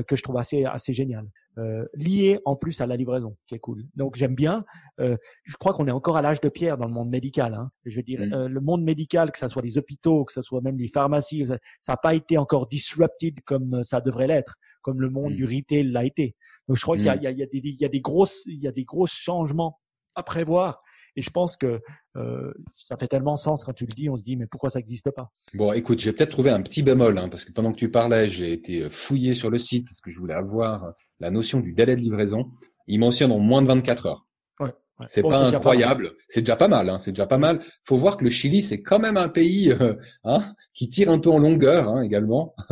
que 0.06 0.16
je 0.16 0.22
trouve 0.22 0.38
assez 0.38 0.64
assez 0.64 0.92
géniale 0.92 1.28
euh, 1.58 1.84
lié 1.94 2.38
en 2.44 2.54
plus 2.54 2.80
à 2.80 2.86
la 2.86 2.96
livraison, 2.96 3.36
qui 3.48 3.56
est 3.56 3.58
cool. 3.58 3.82
Donc 3.96 4.14
j'aime 4.14 4.36
bien. 4.36 4.64
Euh, 5.00 5.16
je 5.42 5.56
crois 5.56 5.72
qu'on 5.72 5.88
est 5.88 5.92
encore 5.92 6.16
à 6.16 6.22
l'âge 6.22 6.40
de 6.40 6.48
pierre 6.48 6.78
dans 6.78 6.86
le 6.86 6.92
monde 6.92 7.10
médical. 7.10 7.54
Hein. 7.54 7.70
Je 7.84 7.96
veux 7.96 8.04
dire, 8.04 8.20
euh, 8.20 8.46
le 8.46 8.60
monde 8.60 8.84
médical, 8.84 9.32
que 9.32 9.38
ce 9.38 9.48
soit 9.48 9.62
les 9.62 9.76
hôpitaux, 9.76 10.24
que 10.24 10.32
ce 10.32 10.42
soit 10.42 10.60
même 10.60 10.78
les 10.78 10.86
pharmacies, 10.86 11.46
ça 11.46 11.58
n'a 11.92 11.96
pas 11.96 12.14
été 12.14 12.38
encore 12.38 12.68
disrupted 12.68 13.40
comme 13.44 13.82
ça 13.82 14.00
devrait 14.00 14.28
l'être, 14.28 14.54
comme 14.82 15.00
le 15.00 15.10
monde 15.10 15.32
mm. 15.32 15.36
du 15.36 15.44
retail 15.46 15.90
l'a 15.90 16.04
été. 16.04 16.36
Donc 16.68 16.76
je 16.76 16.82
crois 16.82 16.96
qu'il 16.96 17.06
y, 17.06 17.08
mm. 17.08 17.22
y, 17.22 17.58
y, 17.58 17.76
y, 17.80 17.84
a 17.84 17.88
des 17.88 18.00
grosses, 18.00 18.42
il 18.46 18.62
y 18.62 18.68
a 18.68 18.72
des 18.72 18.84
gros 18.84 19.06
changements 19.06 19.80
à 20.14 20.22
prévoir 20.22 20.80
et 21.18 21.22
je 21.22 21.30
pense 21.30 21.56
que 21.56 21.80
euh, 22.18 22.52
ça 22.74 22.96
fait 22.96 23.08
tellement 23.08 23.36
sens 23.36 23.64
quand 23.64 23.72
tu 23.72 23.86
le 23.86 23.92
dis, 23.92 24.08
on 24.10 24.16
se 24.16 24.22
dit 24.22 24.36
mais 24.36 24.46
pourquoi 24.46 24.70
ça 24.70 24.78
n'existe 24.78 25.10
pas? 25.10 25.30
Bon, 25.54 25.72
écoute, 25.72 26.00
j'ai 26.00 26.12
peut-être 26.12 26.30
trouvé 26.30 26.50
un 26.50 26.62
petit 26.62 26.82
bémol 26.82 27.18
hein, 27.18 27.28
parce 27.28 27.44
que 27.44 27.52
pendant 27.52 27.72
que 27.72 27.78
tu 27.78 27.90
parlais, 27.90 28.28
j'ai 28.28 28.52
été 28.52 28.88
fouillé 28.90 29.34
sur 29.34 29.50
le 29.50 29.58
site 29.58 29.86
parce 29.86 30.00
que 30.00 30.10
je 30.10 30.18
voulais 30.18 30.34
avoir 30.34 30.92
la 31.20 31.30
notion 31.30 31.60
du 31.60 31.72
délai 31.72 31.96
de 31.96 32.00
livraison. 32.00 32.50
Il 32.86 33.00
mentionne 33.00 33.32
en 33.32 33.38
moins 33.38 33.62
de 33.62 33.68
24 33.68 34.06
heures. 34.06 34.26
Ouais. 34.60 34.72
C'est 35.06 35.22
pas 35.22 35.46
incroyable, 35.46 36.12
c'est 36.28 36.40
déjà 36.40 36.56
pas 36.56 36.66
mal. 36.66 36.88
Hein, 36.88 36.98
c'est 36.98 37.12
déjà 37.12 37.26
pas 37.26 37.38
mal. 37.38 37.60
Faut 37.84 37.96
voir 37.96 38.16
que 38.16 38.24
le 38.24 38.30
Chili, 38.30 38.62
c'est 38.62 38.82
quand 38.82 38.98
même 38.98 39.16
un 39.16 39.28
pays 39.28 39.70
euh, 39.70 39.94
hein, 40.24 40.52
qui 40.74 40.88
tire 40.88 41.10
un 41.10 41.18
peu 41.18 41.30
en 41.30 41.38
longueur 41.38 41.88
hein, 41.88 42.02
également. 42.02 42.54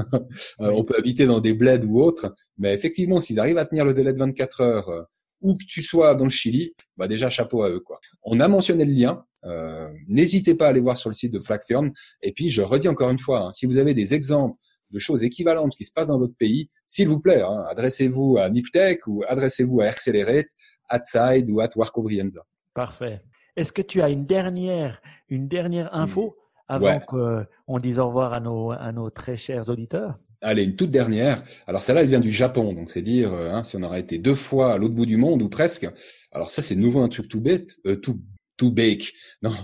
Euh, 0.61 0.70
on 0.70 0.84
peut 0.84 0.94
habiter 0.97 1.26
dans 1.26 1.40
des 1.40 1.55
bleds 1.55 1.84
ou 1.84 2.01
autres, 2.01 2.34
mais 2.57 2.72
effectivement, 2.72 3.20
s'ils 3.20 3.38
arrivent 3.38 3.59
à 3.59 3.66
tenir 3.66 3.84
le 3.84 3.92
délai 3.92 4.12
de 4.12 4.18
24 4.18 4.61
heures 4.61 4.88
euh, 4.88 5.03
où 5.42 5.55
que 5.55 5.64
tu 5.64 5.82
sois 5.82 6.14
dans 6.14 6.24
le 6.24 6.30
Chili, 6.30 6.72
bah 6.97 7.09
déjà 7.09 7.28
chapeau 7.28 7.62
à 7.62 7.70
eux 7.70 7.80
quoi. 7.80 7.99
On 8.22 8.40
a 8.40 8.49
mentionné 8.49 8.84
le 8.84 8.92
lien. 8.92 9.24
Euh, 9.45 9.91
N'hésitez 10.09 10.55
pas 10.55 10.66
à 10.66 10.68
aller 10.70 10.80
voir 10.80 10.97
sur 10.97 11.11
le 11.11 11.14
site 11.14 11.32
de 11.32 11.41
Flagthorn. 11.41 11.93
Et 12.22 12.32
puis 12.32 12.51
je 12.51 12.62
redis 12.62 12.89
encore 12.89 13.11
une 13.11 13.18
fois, 13.18 13.47
hein, 13.47 13.53
si 13.53 13.66
vous 13.66 13.78
avez 13.78 13.95
des 13.95 14.14
exemples 14.14 14.57
de 14.91 14.99
choses 14.99 15.24
équivalentes 15.24 15.74
qui 15.74 15.84
se 15.84 15.93
passent 15.93 16.09
dans 16.09 16.18
votre 16.18 16.37
pays, 16.37 16.68
s'il 16.84 17.09
vous 17.09 17.20
plaît, 17.20 17.43
hein, 17.43 17.64
adressez-vous 17.68 18.39
à 18.39 18.49
Niptech 18.51 19.07
ou 19.07 19.24
adressez-vous 19.26 19.80
à 19.80 19.87
Accelerate, 19.87 20.47
AdSide 20.89 21.51
ou 21.51 21.61
à 21.61 21.68
Warco 21.74 22.03
Brienza. 22.03 22.43
Parfait. 22.74 23.22
Est-ce 23.57 23.72
que 23.72 23.82
tu 23.82 24.03
as 24.03 24.11
une 24.11 24.26
dernière, 24.26 25.01
une 25.28 25.49
dernière 25.49 25.95
info 25.95 26.37
avant 26.68 27.01
qu'on 27.01 27.78
dise 27.78 27.99
au 27.99 28.07
revoir 28.09 28.32
à 28.32 28.41
nos, 28.41 28.70
à 28.70 28.93
nos 28.93 29.11
très 29.11 29.37
chers 29.37 29.68
auditeurs? 29.68 30.18
Allez, 30.43 30.64
une 30.64 30.76
toute 30.76 30.91
dernière. 30.91 31.43
Alors 31.66 31.82
celle-là, 31.82 32.03
elle 32.03 32.09
vient 32.09 32.20
du 32.20 32.30
Japon, 32.30 32.74
donc 32.74 32.91
c'est 32.91 33.03
dire 33.03 33.32
euh, 33.32 33.53
hein, 33.53 33.64
si 33.64 33.76
on 33.76 33.82
aurait 33.82 34.01
été 34.01 34.18
deux 34.18 34.34
fois 34.34 34.74
à 34.74 34.78
l'autre 34.78 34.95
bout 34.95 35.07
du 35.07 35.16
monde 35.16 35.43
ou 35.43 35.49
presque. 35.49 35.89
Alors 36.30 36.51
ça, 36.51 36.61
c'est 36.61 36.76
nouveau 36.76 37.01
un 37.01 37.09
truc 37.09 37.28
tout 37.28 37.41
bête, 37.41 37.76
euh, 37.87 37.97
tout 37.97 38.20
tout 38.57 38.71
bake. 38.71 39.13
Non, 39.43 39.55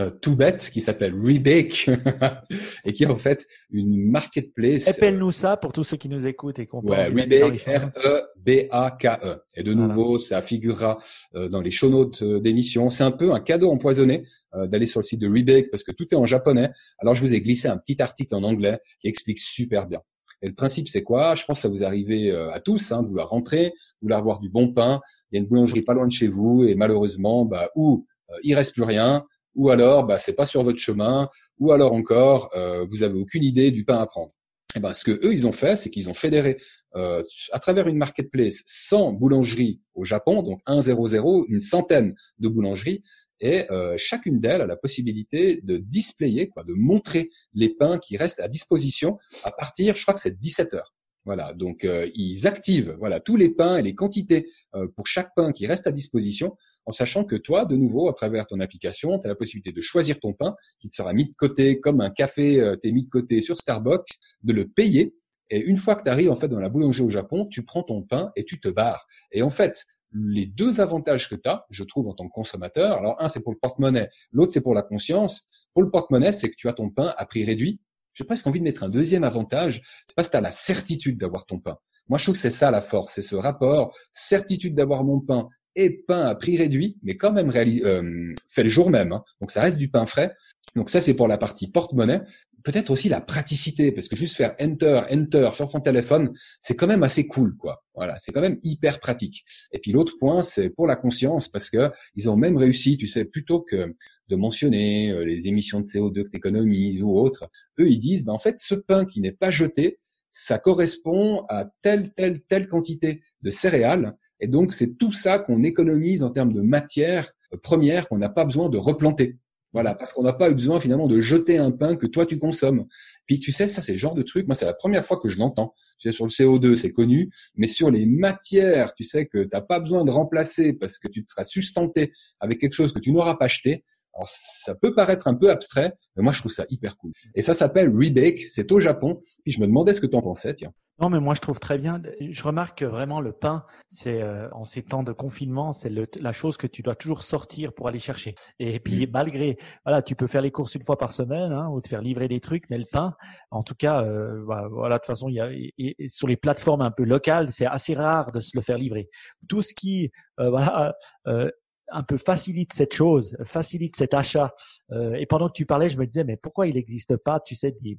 euh, 0.00 0.10
tout 0.10 0.36
bête 0.36 0.70
qui 0.72 0.80
s'appelle 0.80 1.14
Rebake 1.14 1.90
et 2.84 2.92
qui 2.92 3.02
est 3.02 3.08
en 3.08 3.16
fait 3.16 3.46
une 3.70 4.10
marketplace. 4.10 4.88
Appelle-nous 4.88 5.32
ça 5.32 5.56
pour 5.56 5.72
tous 5.72 5.84
ceux 5.84 5.96
qui 5.96 6.08
nous 6.08 6.26
écoutent 6.26 6.58
et 6.58 6.66
comprennent. 6.66 7.14
Ouais, 7.14 7.22
Rebake, 7.22 7.66
R-E-B-A-K-E. 7.66 9.36
Et 9.56 9.62
de 9.62 9.74
nouveau, 9.74 10.18
ça 10.18 10.40
figurera 10.40 10.96
dans 11.34 11.60
les 11.60 11.70
show 11.70 11.90
notes 11.90 12.24
d'émission. 12.24 12.88
C'est 12.88 13.04
un 13.04 13.10
peu 13.10 13.32
un 13.32 13.40
cadeau 13.40 13.70
empoisonné 13.70 14.22
d'aller 14.54 14.86
sur 14.86 15.00
le 15.00 15.04
site 15.04 15.20
de 15.20 15.28
Rebake 15.28 15.70
parce 15.70 15.84
que 15.84 15.92
tout 15.92 16.06
est 16.10 16.16
en 16.16 16.26
japonais. 16.26 16.70
Alors 16.98 17.14
je 17.14 17.20
vous 17.20 17.34
ai 17.34 17.42
glissé 17.42 17.68
un 17.68 17.76
petit 17.76 18.00
article 18.00 18.34
en 18.34 18.44
anglais 18.44 18.78
qui 19.00 19.08
explique 19.08 19.38
super 19.38 19.86
bien. 19.86 20.00
Et 20.42 20.48
le 20.48 20.54
principe, 20.54 20.88
c'est 20.88 21.04
quoi? 21.04 21.34
Je 21.36 21.44
pense 21.44 21.58
que 21.58 21.62
ça 21.62 21.68
vous 21.68 21.84
arrivez 21.84 22.30
euh, 22.30 22.50
à 22.50 22.58
tous, 22.58 22.90
hein, 22.90 23.02
de 23.02 23.06
vouloir 23.06 23.28
rentrer, 23.28 23.66
de 23.66 23.72
vouloir 24.02 24.18
avoir 24.18 24.40
du 24.40 24.48
bon 24.50 24.72
pain. 24.72 25.00
Il 25.30 25.36
y 25.36 25.38
a 25.38 25.42
une 25.42 25.48
boulangerie 25.48 25.82
pas 25.82 25.94
loin 25.94 26.08
de 26.08 26.12
chez 26.12 26.26
vous 26.26 26.64
et 26.64 26.74
malheureusement, 26.74 27.44
bah, 27.44 27.70
ou 27.76 28.04
euh, 28.08 28.11
il 28.42 28.54
reste 28.54 28.72
plus 28.72 28.82
rien, 28.82 29.24
ou 29.54 29.70
alors 29.70 30.04
bah, 30.04 30.18
c'est 30.18 30.34
pas 30.34 30.46
sur 30.46 30.62
votre 30.62 30.78
chemin, 30.78 31.28
ou 31.58 31.72
alors 31.72 31.92
encore, 31.92 32.50
euh, 32.54 32.84
vous 32.88 33.02
avez 33.02 33.18
aucune 33.18 33.44
idée 33.44 33.70
du 33.70 33.84
pain 33.84 33.98
à 33.98 34.06
prendre. 34.06 34.32
Et 34.74 34.80
ben, 34.80 34.94
ce 34.94 35.04
que 35.04 35.10
eux 35.10 35.32
ils 35.32 35.46
ont 35.46 35.52
fait, 35.52 35.76
c'est 35.76 35.90
qu'ils 35.90 36.08
ont 36.08 36.14
fédéré 36.14 36.56
euh, 36.94 37.22
à 37.52 37.58
travers 37.58 37.88
une 37.88 37.98
marketplace 37.98 38.62
100 38.66 39.12
boulangeries 39.12 39.80
au 39.94 40.04
Japon, 40.04 40.42
donc 40.42 40.60
100, 40.66 41.44
une 41.48 41.60
centaine 41.60 42.14
de 42.38 42.48
boulangeries, 42.48 43.02
et 43.40 43.70
euh, 43.70 43.96
chacune 43.98 44.40
d'elles 44.40 44.62
a 44.62 44.66
la 44.66 44.76
possibilité 44.76 45.60
de 45.62 45.76
displayer, 45.76 46.48
quoi, 46.48 46.64
de 46.64 46.74
montrer 46.74 47.28
les 47.54 47.70
pains 47.70 47.98
qui 47.98 48.16
restent 48.16 48.40
à 48.40 48.48
disposition 48.48 49.18
à 49.42 49.50
partir, 49.50 49.96
je 49.96 50.02
crois 50.02 50.14
que 50.14 50.20
c'est 50.20 50.38
17 50.38 50.74
heures. 50.74 50.94
Voilà, 51.24 51.52
donc 51.52 51.84
euh, 51.84 52.08
ils 52.14 52.48
activent 52.48 52.96
voilà 52.98 53.20
tous 53.20 53.36
les 53.36 53.54
pains 53.54 53.76
et 53.76 53.82
les 53.82 53.94
quantités 53.94 54.48
euh, 54.74 54.88
pour 54.96 55.06
chaque 55.06 55.32
pain 55.36 55.52
qui 55.52 55.66
reste 55.66 55.86
à 55.86 55.92
disposition, 55.92 56.56
en 56.84 56.92
sachant 56.92 57.24
que 57.24 57.36
toi, 57.36 57.64
de 57.64 57.76
nouveau, 57.76 58.08
à 58.08 58.12
travers 58.12 58.46
ton 58.46 58.60
application, 58.60 59.18
tu 59.18 59.26
as 59.26 59.28
la 59.28 59.34
possibilité 59.34 59.72
de 59.72 59.80
choisir 59.80 60.18
ton 60.20 60.32
pain 60.32 60.54
qui 60.80 60.88
te 60.88 60.94
sera 60.94 61.12
mis 61.12 61.26
de 61.26 61.34
côté 61.34 61.80
comme 61.80 62.00
un 62.00 62.10
café 62.10 62.60
euh, 62.60 62.76
t'es 62.76 62.92
mis 62.92 63.04
de 63.04 63.08
côté 63.08 63.40
sur 63.40 63.58
Starbucks, 63.58 64.18
de 64.42 64.52
le 64.52 64.68
payer. 64.68 65.14
Et 65.50 65.60
une 65.60 65.76
fois 65.76 65.94
que 65.94 66.02
tu 66.02 66.10
arrives 66.10 66.30
en 66.30 66.36
fait 66.36 66.48
dans 66.48 66.60
la 66.60 66.68
boulangerie 66.68 67.04
au 67.04 67.10
Japon, 67.10 67.46
tu 67.46 67.62
prends 67.64 67.82
ton 67.82 68.02
pain 68.02 68.32
et 68.36 68.44
tu 68.44 68.60
te 68.60 68.68
barres. 68.68 69.06
Et 69.32 69.42
en 69.42 69.50
fait, 69.50 69.84
les 70.12 70.46
deux 70.46 70.80
avantages 70.80 71.28
que 71.28 71.34
tu 71.34 71.48
as, 71.48 71.64
je 71.70 71.84
trouve, 71.84 72.08
en 72.08 72.14
tant 72.14 72.26
que 72.26 72.32
consommateur, 72.32 72.98
alors 72.98 73.16
un, 73.20 73.28
c'est 73.28 73.40
pour 73.40 73.52
le 73.52 73.58
porte-monnaie, 73.58 74.08
l'autre, 74.30 74.52
c'est 74.52 74.60
pour 74.60 74.74
la 74.74 74.82
conscience. 74.82 75.42
Pour 75.72 75.82
le 75.82 75.90
porte-monnaie, 75.90 76.32
c'est 76.32 76.50
que 76.50 76.56
tu 76.56 76.68
as 76.68 76.72
ton 76.72 76.90
pain 76.90 77.14
à 77.16 77.24
prix 77.26 77.44
réduit. 77.44 77.80
J'ai 78.14 78.24
presque 78.24 78.46
envie 78.46 78.58
de 78.58 78.64
mettre 78.64 78.82
un 78.82 78.90
deuxième 78.90 79.24
avantage, 79.24 79.80
c'est 80.06 80.14
parce 80.14 80.28
que 80.28 80.32
tu 80.32 80.36
as 80.36 80.42
la 80.42 80.50
certitude 80.50 81.18
d'avoir 81.18 81.46
ton 81.46 81.58
pain. 81.58 81.78
Moi, 82.08 82.18
je 82.18 82.24
trouve 82.24 82.34
que 82.34 82.40
c'est 82.40 82.50
ça 82.50 82.70
la 82.70 82.82
force, 82.82 83.14
c'est 83.14 83.22
ce 83.22 83.36
rapport, 83.36 83.96
certitude 84.12 84.74
d'avoir 84.74 85.02
mon 85.04 85.20
pain 85.20 85.48
et 85.76 85.90
pain 85.90 86.26
à 86.26 86.34
prix 86.34 86.56
réduit, 86.56 86.98
mais 87.02 87.16
quand 87.16 87.32
même 87.32 87.50
euh, 87.54 88.34
fait 88.48 88.62
le 88.62 88.68
jour 88.68 88.90
même. 88.90 89.12
Hein. 89.12 89.22
Donc 89.40 89.50
ça 89.50 89.62
reste 89.62 89.78
du 89.78 89.88
pain 89.88 90.06
frais. 90.06 90.32
Donc 90.76 90.90
ça 90.90 91.00
c'est 91.00 91.14
pour 91.14 91.28
la 91.28 91.38
partie 91.38 91.68
porte-monnaie. 91.68 92.20
Peut-être 92.64 92.90
aussi 92.90 93.08
la 93.08 93.20
praticité, 93.20 93.90
parce 93.90 94.06
que 94.06 94.14
juste 94.14 94.36
faire 94.36 94.54
enter, 94.60 95.00
enter 95.10 95.50
sur 95.54 95.68
ton 95.68 95.80
téléphone, 95.80 96.32
c'est 96.60 96.76
quand 96.76 96.86
même 96.86 97.02
assez 97.02 97.26
cool, 97.26 97.56
quoi. 97.56 97.82
Voilà, 97.96 98.16
c'est 98.20 98.30
quand 98.30 98.40
même 98.40 98.58
hyper 98.62 99.00
pratique. 99.00 99.44
Et 99.72 99.80
puis 99.80 99.90
l'autre 99.90 100.14
point, 100.16 100.42
c'est 100.42 100.70
pour 100.70 100.86
la 100.86 100.94
conscience, 100.94 101.48
parce 101.48 101.68
que 101.68 101.90
ils 102.14 102.30
ont 102.30 102.36
même 102.36 102.56
réussi, 102.56 102.96
tu 102.98 103.08
sais, 103.08 103.24
plutôt 103.24 103.62
que 103.62 103.96
de 104.28 104.36
mentionner 104.36 105.10
euh, 105.10 105.24
les 105.24 105.48
émissions 105.48 105.80
de 105.80 105.86
CO2 105.86 106.22
que 106.22 106.30
tu 106.30 106.36
économises 106.36 107.02
ou 107.02 107.18
autres, 107.18 107.50
eux 107.80 107.90
ils 107.90 107.98
disent, 107.98 108.24
ben 108.24 108.32
en 108.32 108.38
fait, 108.38 108.58
ce 108.58 108.76
pain 108.76 109.04
qui 109.04 109.20
n'est 109.20 109.32
pas 109.32 109.50
jeté, 109.50 109.98
ça 110.32 110.58
correspond 110.58 111.44
à 111.48 111.66
telle, 111.82 112.12
telle, 112.14 112.40
telle 112.42 112.66
quantité 112.66 113.22
de 113.42 113.50
céréales. 113.50 114.16
Et 114.40 114.48
donc, 114.48 114.72
c'est 114.72 114.98
tout 114.98 115.12
ça 115.12 115.38
qu'on 115.38 115.62
économise 115.62 116.24
en 116.24 116.30
termes 116.30 116.52
de 116.52 116.62
matière 116.62 117.30
première 117.62 118.08
qu'on 118.08 118.18
n'a 118.18 118.30
pas 118.30 118.44
besoin 118.44 118.68
de 118.68 118.78
replanter. 118.78 119.36
Voilà, 119.72 119.94
parce 119.94 120.12
qu'on 120.12 120.22
n'a 120.22 120.34
pas 120.34 120.50
eu 120.50 120.54
besoin 120.54 120.78
finalement 120.80 121.06
de 121.06 121.20
jeter 121.22 121.56
un 121.56 121.70
pain 121.70 121.96
que 121.96 122.06
toi 122.06 122.26
tu 122.26 122.38
consommes. 122.38 122.84
Puis 123.26 123.38
tu 123.38 123.52
sais, 123.52 123.68
ça 123.68 123.80
c'est 123.80 123.92
le 123.92 123.98
genre 123.98 124.14
de 124.14 124.22
truc, 124.22 124.46
moi 124.46 124.54
c'est 124.54 124.66
la 124.66 124.74
première 124.74 125.04
fois 125.06 125.18
que 125.18 125.30
je 125.30 125.38
l'entends. 125.38 125.72
Tu 125.98 126.10
sais, 126.10 126.14
sur 126.14 126.26
le 126.26 126.30
CO2 126.30 126.76
c'est 126.76 126.92
connu, 126.92 127.30
mais 127.56 127.66
sur 127.66 127.90
les 127.90 128.04
matières, 128.04 128.92
tu 128.94 129.02
sais 129.02 129.24
que 129.26 129.38
tu 129.38 129.48
n'as 129.50 129.62
pas 129.62 129.80
besoin 129.80 130.04
de 130.04 130.10
remplacer 130.10 130.74
parce 130.74 130.98
que 130.98 131.08
tu 131.08 131.24
te 131.24 131.30
seras 131.30 131.44
sustenté 131.44 132.12
avec 132.38 132.58
quelque 132.58 132.74
chose 132.74 132.92
que 132.92 132.98
tu 132.98 133.12
n'auras 133.12 133.36
pas 133.36 133.46
acheté. 133.46 133.82
Alors, 134.14 134.28
ça 134.28 134.74
peut 134.74 134.94
paraître 134.94 135.26
un 135.26 135.34
peu 135.34 135.50
abstrait, 135.50 135.94
mais 136.16 136.22
moi, 136.22 136.32
je 136.32 136.40
trouve 136.40 136.52
ça 136.52 136.64
hyper 136.68 136.96
cool. 136.96 137.12
Et 137.34 137.42
ça 137.42 137.54
s'appelle 137.54 137.88
Rebake, 137.88 138.40
c'est 138.48 138.70
au 138.72 138.80
Japon. 138.80 139.20
Puis 139.44 139.52
je 139.52 139.60
me 139.60 139.66
demandais 139.66 139.94
ce 139.94 140.00
que 140.00 140.06
tu 140.06 140.16
en 140.16 140.22
pensais, 140.22 140.54
tiens. 140.54 140.72
Non, 141.00 141.08
mais 141.08 141.20
moi, 141.20 141.34
je 141.34 141.40
trouve 141.40 141.58
très 141.58 141.78
bien. 141.78 142.00
Je 142.20 142.42
remarque 142.44 142.78
que 142.78 142.84
vraiment 142.84 143.20
le 143.20 143.32
pain, 143.32 143.64
c'est 143.88 144.22
euh, 144.22 144.48
en 144.52 144.62
ces 144.62 144.82
temps 144.82 145.02
de 145.02 145.12
confinement, 145.12 145.72
c'est 145.72 145.90
la 146.20 146.32
chose 146.32 146.56
que 146.56 146.66
tu 146.66 146.82
dois 146.82 146.94
toujours 146.94 147.22
sortir 147.22 147.72
pour 147.72 147.88
aller 147.88 147.98
chercher. 147.98 148.34
Et 148.60 148.78
puis, 148.78 149.06
mm. 149.06 149.10
malgré, 149.10 149.58
voilà, 149.84 150.02
tu 150.02 150.14
peux 150.14 150.26
faire 150.26 150.42
les 150.42 150.50
courses 150.50 150.74
une 150.74 150.84
fois 150.84 150.98
par 150.98 151.12
semaine 151.12 151.50
hein, 151.50 151.68
ou 151.70 151.80
te 151.80 151.88
faire 151.88 152.02
livrer 152.02 152.28
des 152.28 152.40
trucs, 152.40 152.68
mais 152.70 152.78
le 152.78 152.84
pain, 152.84 153.16
en 153.50 153.62
tout 153.62 153.74
cas, 153.74 154.02
euh, 154.04 154.44
voilà, 154.44 154.96
de 154.96 155.00
toute 155.00 155.06
façon, 155.06 155.28
il 155.28 155.34
y 155.34 155.40
a 155.40 155.48
et, 155.50 155.96
sur 156.08 156.28
les 156.28 156.36
plateformes 156.36 156.82
un 156.82 156.90
peu 156.90 157.04
locales, 157.04 157.50
c'est 157.52 157.66
assez 157.66 157.94
rare 157.94 158.30
de 158.30 158.38
se 158.38 158.50
le 158.54 158.60
faire 158.60 158.78
livrer. 158.78 159.08
Tout 159.48 159.62
ce 159.62 159.74
qui, 159.74 160.10
euh, 160.38 160.50
voilà, 160.50 160.94
euh, 161.26 161.50
un 161.92 162.02
peu 162.02 162.16
facilite 162.16 162.72
cette 162.72 162.94
chose, 162.94 163.36
facilite 163.44 163.96
cet 163.96 164.14
achat. 164.14 164.54
Euh, 164.90 165.12
et 165.12 165.26
pendant 165.26 165.48
que 165.48 165.54
tu 165.54 165.66
parlais, 165.66 165.90
je 165.90 165.98
me 165.98 166.06
disais, 166.06 166.24
mais 166.24 166.36
pourquoi 166.36 166.66
il 166.66 166.74
n'existe 166.74 167.16
pas, 167.16 167.40
tu 167.40 167.54
sais, 167.54 167.76
des, 167.80 167.98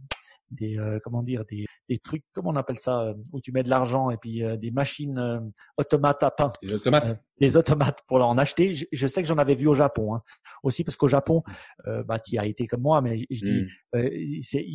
des 0.51 0.77
euh, 0.77 0.99
comment 1.03 1.23
dire, 1.23 1.43
des, 1.45 1.65
des 1.89 1.99
trucs, 1.99 2.23
comment 2.33 2.51
on 2.51 2.55
appelle 2.55 2.79
ça, 2.79 3.01
euh, 3.01 3.13
où 3.31 3.39
tu 3.39 3.51
mets 3.51 3.63
de 3.63 3.69
l'argent 3.69 4.09
et 4.09 4.17
puis 4.17 4.41
des 4.57 4.71
machines 4.71 5.51
automates 5.77 6.23
à 6.23 6.31
pain. 6.31 6.51
Des 6.61 6.73
automates. 6.73 7.23
des 7.39 7.57
automates 7.57 8.01
pour 8.07 8.23
en 8.23 8.37
acheter. 8.37 8.73
Je, 8.91 9.07
sais 9.07 9.21
que 9.21 9.27
j'en 9.27 9.37
avais 9.37 9.55
vu 9.55 9.67
au 9.67 9.75
Japon, 9.75 10.15
hein. 10.15 10.21
aussi 10.63 10.83
parce 10.83 10.97
qu'au 10.97 11.07
Japon, 11.07 11.43
bah, 11.85 12.19
tu 12.19 12.37
as 12.37 12.45
été 12.45 12.67
comme 12.67 12.81
moi, 12.81 13.01
mais 13.01 13.17
je 13.29 13.45
dis, 13.45 13.67
hmm. 13.93 14.41
c'est, 14.41 14.65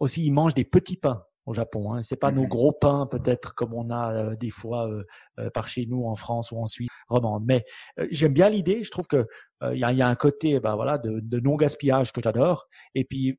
aussi 0.00 0.24
ils 0.24 0.32
mangent 0.32 0.54
des 0.54 0.64
petits 0.64 0.96
pains 0.96 1.22
au 1.46 1.54
Japon. 1.54 1.92
Hein. 1.92 2.02
C'est 2.02 2.16
pas 2.16 2.30
nos 2.30 2.44
mmh 2.44 2.48
gros 2.48 2.72
pains 2.72 3.06
peut-être 3.06 3.54
comme 3.54 3.74
on 3.74 3.90
a 3.90 4.12
euh, 4.12 4.36
des 4.36 4.50
fois 4.50 4.88
euh, 4.88 5.04
euh, 5.38 5.50
par 5.50 5.68
chez 5.68 5.86
nous 5.86 6.04
en 6.04 6.14
France 6.14 6.52
ou 6.52 6.58
en 6.58 6.66
Suisse 6.66 6.88
romande. 7.08 7.44
Mais 7.46 7.64
j'aime 8.10 8.32
bien 8.32 8.48
l'idée. 8.48 8.84
Je 8.84 8.90
trouve 8.90 9.06
que 9.06 9.26
il 9.72 9.78
y 9.78 9.84
a, 9.84 9.92
y, 9.92 10.02
a, 10.02 10.08
un 10.08 10.14
côté 10.14 10.60
bah, 10.60 10.74
voilà 10.74 10.98
de, 10.98 11.20
de 11.20 11.40
non 11.40 11.56
gaspillage 11.56 12.12
que 12.12 12.20
j'adore. 12.20 12.68
Et 12.94 13.04
puis 13.04 13.38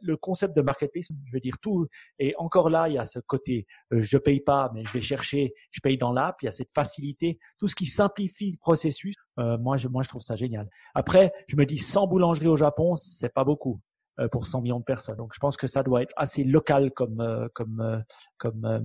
le 0.00 0.16
concept 0.16 0.56
de 0.56 0.62
marketplace, 0.62 1.08
je 1.10 1.32
veux 1.32 1.40
dire 1.40 1.58
tout. 1.60 1.86
Et 2.18 2.34
encore 2.38 2.70
là, 2.70 2.88
il 2.88 2.94
y 2.94 2.98
a 2.98 3.04
ce 3.04 3.18
côté 3.18 3.66
je 3.90 4.16
paye 4.16 4.40
pas, 4.40 4.70
mais 4.72 4.84
je 4.84 4.92
vais 4.92 5.02
chercher, 5.02 5.52
je 5.70 5.80
paye 5.80 5.98
dans 5.98 6.12
l'app. 6.12 6.36
Il 6.40 6.46
y 6.46 6.48
a 6.48 6.52
cette 6.52 6.70
facilité, 6.74 7.38
tout 7.58 7.68
ce 7.68 7.74
qui 7.74 7.84
simplifie 7.84 8.52
le 8.52 8.58
processus. 8.58 9.16
moi, 9.36 9.76
je, 9.76 9.88
moi, 9.88 10.02
je 10.02 10.08
trouve 10.08 10.22
ça 10.22 10.34
génial. 10.34 10.66
Après, 10.94 11.32
je 11.46 11.56
me 11.56 11.66
dis 11.66 11.78
100 11.78 12.06
boulangeries 12.06 12.48
au 12.48 12.56
Japon, 12.56 12.96
c'est 12.96 13.32
pas 13.32 13.44
beaucoup. 13.44 13.80
Euh, 14.18 14.28
pour 14.28 14.46
100 14.46 14.62
millions 14.62 14.78
de 14.78 14.84
personnes. 14.84 15.16
Donc 15.16 15.32
je 15.34 15.38
pense 15.38 15.58
que 15.58 15.66
ça 15.66 15.82
doit 15.82 16.00
être 16.00 16.14
assez 16.16 16.42
local 16.42 16.90
comme 16.92 17.20
euh, 17.20 17.48
comme 17.52 17.80
euh, 17.80 17.98
comme 18.38 18.82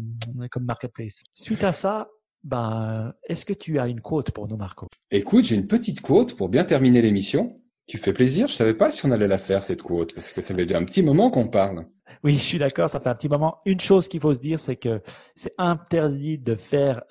comme 0.49 0.65
marketplace. 0.65 1.23
Suite 1.33 1.63
à 1.63 1.71
ça, 1.71 2.09
ben 2.43 3.13
est-ce 3.29 3.45
que 3.45 3.53
tu 3.53 3.79
as 3.79 3.87
une 3.87 4.01
quote 4.01 4.31
pour 4.31 4.49
nous 4.49 4.57
Marco? 4.57 4.87
Écoute, 5.09 5.45
j'ai 5.45 5.55
une 5.55 5.67
petite 5.67 6.01
quote 6.01 6.35
pour 6.35 6.49
bien 6.49 6.65
terminer 6.65 7.01
l'émission. 7.01 7.61
Tu 7.87 7.97
fais 7.97 8.11
plaisir. 8.11 8.47
Je 8.47 8.53
savais 8.53 8.73
pas 8.73 8.91
si 8.91 9.05
on 9.05 9.11
allait 9.11 9.29
la 9.29 9.37
faire 9.37 9.63
cette 9.63 9.81
quote 9.81 10.13
parce 10.13 10.33
que 10.33 10.41
ça 10.41 10.53
fait 10.53 10.65
déjà 10.65 10.79
un 10.79 10.83
petit 10.83 11.01
moment 11.01 11.31
qu'on 11.31 11.47
parle. 11.47 11.85
Oui, 12.25 12.33
je 12.33 12.43
suis 12.43 12.59
d'accord. 12.59 12.89
Ça 12.89 12.99
fait 12.99 13.09
un 13.09 13.15
petit 13.15 13.29
moment. 13.29 13.59
Une 13.65 13.79
chose 13.79 14.09
qu'il 14.09 14.19
faut 14.19 14.33
se 14.33 14.39
dire, 14.39 14.59
c'est 14.59 14.75
que 14.75 15.01
c'est 15.33 15.53
interdit 15.57 16.37
de 16.37 16.55
faire 16.55 17.03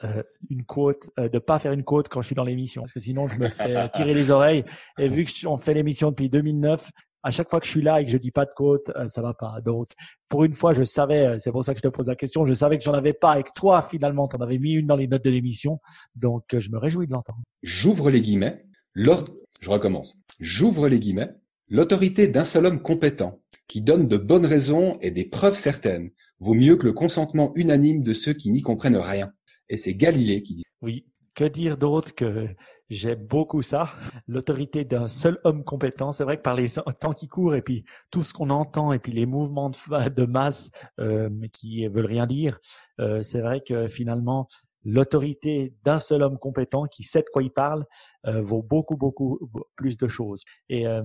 une 0.50 0.64
quote, 0.64 1.08
de 1.16 1.38
pas 1.38 1.58
faire 1.58 1.72
une 1.72 1.84
quote 1.84 2.10
quand 2.10 2.20
je 2.20 2.26
suis 2.26 2.36
dans 2.36 2.44
l'émission, 2.44 2.82
parce 2.82 2.92
que 2.92 3.00
sinon 3.00 3.28
je 3.28 3.38
me 3.38 3.48
fais 3.48 3.88
tirer 3.94 4.12
les 4.12 4.30
oreilles. 4.30 4.64
Et 4.98 5.08
vu 5.08 5.24
que 5.24 5.46
on 5.46 5.56
fait 5.56 5.72
l'émission 5.72 6.10
depuis 6.10 6.28
2009, 6.28 6.90
à 7.22 7.30
chaque 7.30 7.50
fois 7.50 7.60
que 7.60 7.66
je 7.66 7.70
suis 7.70 7.82
là 7.82 8.00
et 8.00 8.04
que 8.04 8.10
je 8.10 8.16
dis 8.16 8.30
pas 8.30 8.44
de 8.44 8.50
côte, 8.54 8.90
euh, 8.96 9.08
ça 9.08 9.22
va 9.22 9.34
pas. 9.34 9.60
Donc, 9.64 9.88
pour 10.28 10.44
une 10.44 10.52
fois, 10.52 10.72
je 10.72 10.84
savais, 10.84 11.26
euh, 11.26 11.36
c'est 11.38 11.50
pour 11.50 11.64
ça 11.64 11.72
que 11.74 11.78
je 11.78 11.82
te 11.82 11.88
pose 11.88 12.06
la 12.06 12.16
question, 12.16 12.46
je 12.46 12.54
savais 12.54 12.78
que 12.78 12.84
j'en 12.84 12.94
avais 12.94 13.12
pas 13.12 13.38
et 13.38 13.42
que 13.42 13.50
toi, 13.54 13.82
finalement, 13.82 14.28
tu 14.28 14.36
en 14.36 14.40
avais 14.40 14.58
mis 14.58 14.72
une 14.72 14.86
dans 14.86 14.96
les 14.96 15.06
notes 15.06 15.24
de 15.24 15.30
l'émission. 15.30 15.80
Donc, 16.14 16.54
euh, 16.54 16.60
je 16.60 16.70
me 16.70 16.78
réjouis 16.78 17.06
de 17.06 17.12
l'entendre. 17.12 17.40
J'ouvre 17.62 18.10
les 18.10 18.20
guillemets. 18.20 18.64
Je 18.94 19.70
recommence. 19.70 20.18
J'ouvre 20.38 20.88
les 20.88 20.98
guillemets. 20.98 21.30
L'autorité 21.68 22.26
d'un 22.26 22.44
seul 22.44 22.66
homme 22.66 22.82
compétent, 22.82 23.40
qui 23.68 23.80
donne 23.80 24.08
de 24.08 24.16
bonnes 24.16 24.46
raisons 24.46 24.98
et 25.00 25.12
des 25.12 25.24
preuves 25.24 25.54
certaines, 25.54 26.10
vaut 26.40 26.54
mieux 26.54 26.76
que 26.76 26.86
le 26.86 26.92
consentement 26.92 27.52
unanime 27.54 28.02
de 28.02 28.12
ceux 28.12 28.32
qui 28.32 28.50
n'y 28.50 28.62
comprennent 28.62 28.96
rien. 28.96 29.32
Et 29.68 29.76
c'est 29.76 29.94
Galilée 29.94 30.42
qui 30.42 30.56
dit. 30.56 30.64
Oui, 30.82 31.06
que 31.34 31.44
dire 31.44 31.76
d'autre 31.76 32.14
que 32.14 32.48
j'aime 32.88 33.24
beaucoup 33.26 33.62
ça, 33.62 33.92
l'autorité 34.26 34.84
d'un 34.84 35.06
seul 35.06 35.38
homme 35.44 35.64
compétent. 35.64 36.12
C'est 36.12 36.24
vrai 36.24 36.36
que 36.36 36.42
par 36.42 36.54
les 36.54 36.70
temps 36.70 37.12
qui 37.12 37.28
courent 37.28 37.54
et 37.54 37.62
puis 37.62 37.84
tout 38.10 38.22
ce 38.22 38.32
qu'on 38.32 38.50
entend 38.50 38.92
et 38.92 38.98
puis 38.98 39.12
les 39.12 39.26
mouvements 39.26 39.70
de, 39.70 40.24
masse 40.24 40.70
euh, 40.98 41.30
qui 41.52 41.86
veulent 41.86 42.06
rien 42.06 42.26
dire, 42.26 42.58
euh, 42.98 43.22
c'est 43.22 43.40
vrai 43.40 43.60
que 43.60 43.88
finalement 43.88 44.48
l'autorité 44.84 45.74
d'un 45.84 45.98
seul 45.98 46.22
homme 46.22 46.38
compétent 46.38 46.86
qui 46.86 47.02
sait 47.02 47.20
de 47.20 47.28
quoi 47.32 47.42
il 47.42 47.50
parle 47.50 47.84
euh, 48.26 48.40
vaut 48.40 48.62
beaucoup 48.62 48.96
beaucoup 48.96 49.38
plus 49.76 49.96
de 49.96 50.08
choses. 50.08 50.44
Et 50.68 50.86
euh, 50.86 51.02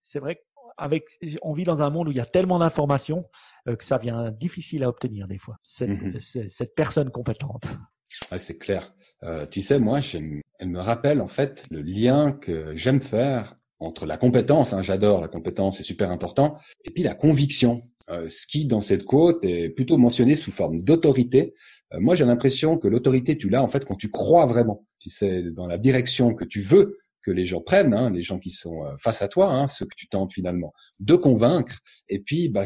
c'est 0.00 0.18
vrai 0.18 0.36
qu'avec 0.36 1.04
on 1.42 1.52
vit 1.52 1.64
dans 1.64 1.82
un 1.82 1.90
monde 1.90 2.08
où 2.08 2.10
il 2.10 2.16
y 2.16 2.20
a 2.20 2.26
tellement 2.26 2.58
d'informations 2.58 3.28
euh, 3.68 3.76
que 3.76 3.84
ça 3.84 3.98
vient 3.98 4.30
difficile 4.30 4.84
à 4.84 4.88
obtenir 4.88 5.26
des 5.26 5.38
fois 5.38 5.56
cette, 5.62 5.90
mmh 5.90 6.48
cette 6.48 6.74
personne 6.74 7.10
compétente. 7.10 7.64
C'est 8.38 8.58
clair. 8.58 8.94
Euh, 9.22 9.46
tu 9.46 9.62
sais, 9.62 9.78
moi, 9.78 10.00
elle 10.58 10.68
me 10.68 10.80
rappelle 10.80 11.20
en 11.20 11.28
fait 11.28 11.66
le 11.70 11.82
lien 11.82 12.32
que 12.32 12.76
j'aime 12.76 13.00
faire 13.00 13.56
entre 13.78 14.06
la 14.06 14.16
compétence, 14.16 14.72
hein, 14.72 14.82
j'adore 14.82 15.20
la 15.20 15.28
compétence, 15.28 15.78
c'est 15.78 15.82
super 15.82 16.10
important, 16.10 16.56
et 16.84 16.90
puis 16.90 17.02
la 17.02 17.14
conviction. 17.14 17.82
Euh, 18.10 18.28
ce 18.28 18.46
qui, 18.48 18.66
dans 18.66 18.80
cette 18.80 19.04
quote, 19.04 19.44
est 19.44 19.70
plutôt 19.70 19.96
mentionné 19.96 20.34
sous 20.34 20.50
forme 20.50 20.82
d'autorité. 20.82 21.54
Euh, 21.94 22.00
moi, 22.00 22.16
j'ai 22.16 22.24
l'impression 22.24 22.76
que 22.76 22.88
l'autorité, 22.88 23.38
tu 23.38 23.48
l'as 23.48 23.62
en 23.62 23.68
fait 23.68 23.84
quand 23.84 23.94
tu 23.94 24.10
crois 24.10 24.44
vraiment, 24.44 24.84
tu 24.98 25.08
sais, 25.08 25.50
dans 25.52 25.66
la 25.66 25.78
direction 25.78 26.34
que 26.34 26.44
tu 26.44 26.60
veux 26.60 26.98
que 27.22 27.30
les 27.30 27.46
gens 27.46 27.60
prennent, 27.60 27.94
hein, 27.94 28.10
les 28.10 28.22
gens 28.22 28.40
qui 28.40 28.50
sont 28.50 28.84
euh, 28.84 28.96
face 28.98 29.22
à 29.22 29.28
toi, 29.28 29.52
hein, 29.52 29.68
ceux 29.68 29.86
que 29.86 29.94
tu 29.96 30.08
tentes 30.08 30.32
finalement 30.32 30.72
de 30.98 31.14
convaincre. 31.14 31.78
Et 32.08 32.18
puis, 32.18 32.48
bah, 32.48 32.64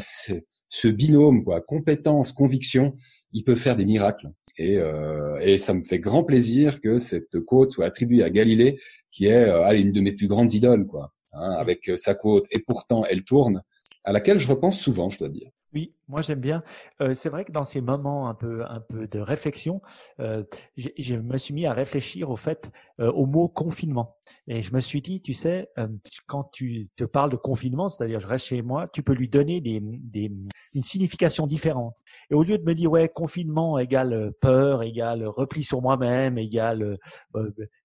ce 0.77 0.89
binôme, 0.89 1.43
quoi, 1.43 1.63
compétence, 1.63 2.33
conviction, 2.33 2.95
il 3.33 3.45
peut 3.45 3.55
faire 3.55 3.77
des 3.77 3.87
miracles. 3.87 4.31
Et, 4.59 4.77
euh, 4.77 5.39
et 5.41 5.57
ça 5.57 5.73
me 5.73 5.83
fait 5.83 5.99
grand 5.99 6.23
plaisir 6.23 6.81
que 6.83 6.99
cette 6.99 7.41
côte 7.41 7.73
soit 7.73 7.87
attribuée 7.87 8.23
à 8.23 8.31
Galilée, 8.31 8.79
qui 9.11 9.27
est 9.27 9.49
euh, 9.49 9.65
allez, 9.65 9.81
une 9.81 9.93
de 9.93 10.01
mes 10.03 10.13
plus 10.13 10.29
grandes 10.29 10.53
idoles, 10.53 10.87
quoi, 10.87 11.15
hein, 11.33 11.53
avec 11.53 11.91
sa 11.97 12.15
côte. 12.15 12.47
Et 12.51 12.59
pourtant, 12.59 13.05
elle 13.09 13.25
tourne, 13.25 13.63
à 14.05 14.13
laquelle 14.13 14.39
je 14.39 14.49
repense 14.49 14.79
souvent, 14.79 15.09
je 15.09 15.19
dois 15.19 15.31
dire. 15.31 15.49
Oui, 15.73 15.95
moi 16.09 16.23
j'aime 16.23 16.41
bien. 16.41 16.63
Euh, 17.01 17.15
c'est 17.15 17.29
vrai 17.29 17.45
que 17.45 17.53
dans 17.53 17.65
ces 17.65 17.81
moments 17.81 18.29
un 18.29 18.35
peu 18.35 18.65
un 18.65 18.81
peu 18.81 19.07
de 19.09 19.19
réflexion, 19.19 19.83
euh, 20.21 20.45
je 20.77 21.17
me 21.17 21.37
suis 21.39 21.55
mis 21.55 21.67
à 21.67 21.73
réfléchir 21.73 22.31
au 22.31 22.37
fait 22.37 22.71
euh, 23.01 23.11
au 23.13 23.27
mot 23.27 23.49
confinement. 23.49 24.17
Et 24.49 24.61
je 24.61 24.73
me 24.73 24.81
suis 24.81 25.03
dit, 25.03 25.21
tu 25.21 25.35
sais, 25.35 25.69
euh, 25.79 25.89
quand 26.27 26.45
tu 26.53 26.89
te 26.97 27.05
parles 27.05 27.31
de 27.31 27.37
confinement, 27.37 27.89
c'est-à-dire 27.89 28.21
je 28.21 28.27
reste 28.27 28.47
chez 28.47 28.63
moi, 28.63 28.87
tu 28.89 29.03
peux 29.03 29.13
lui 29.15 29.29
donner 29.29 29.61
des, 29.61 29.81
des 29.83 30.33
une 30.75 30.83
signification 30.83 31.47
différente. 31.47 31.97
Et 32.31 32.35
au 32.35 32.43
lieu 32.43 32.59
de 32.59 32.65
me 32.65 32.75
dire 32.75 32.91
ouais 32.91 33.09
confinement 33.09 33.79
égale 33.79 34.33
peur, 34.41 34.83
égale 34.83 35.27
repli 35.27 35.65
sur 35.65 35.83
moi-même, 35.83 36.39
égale 36.39 36.99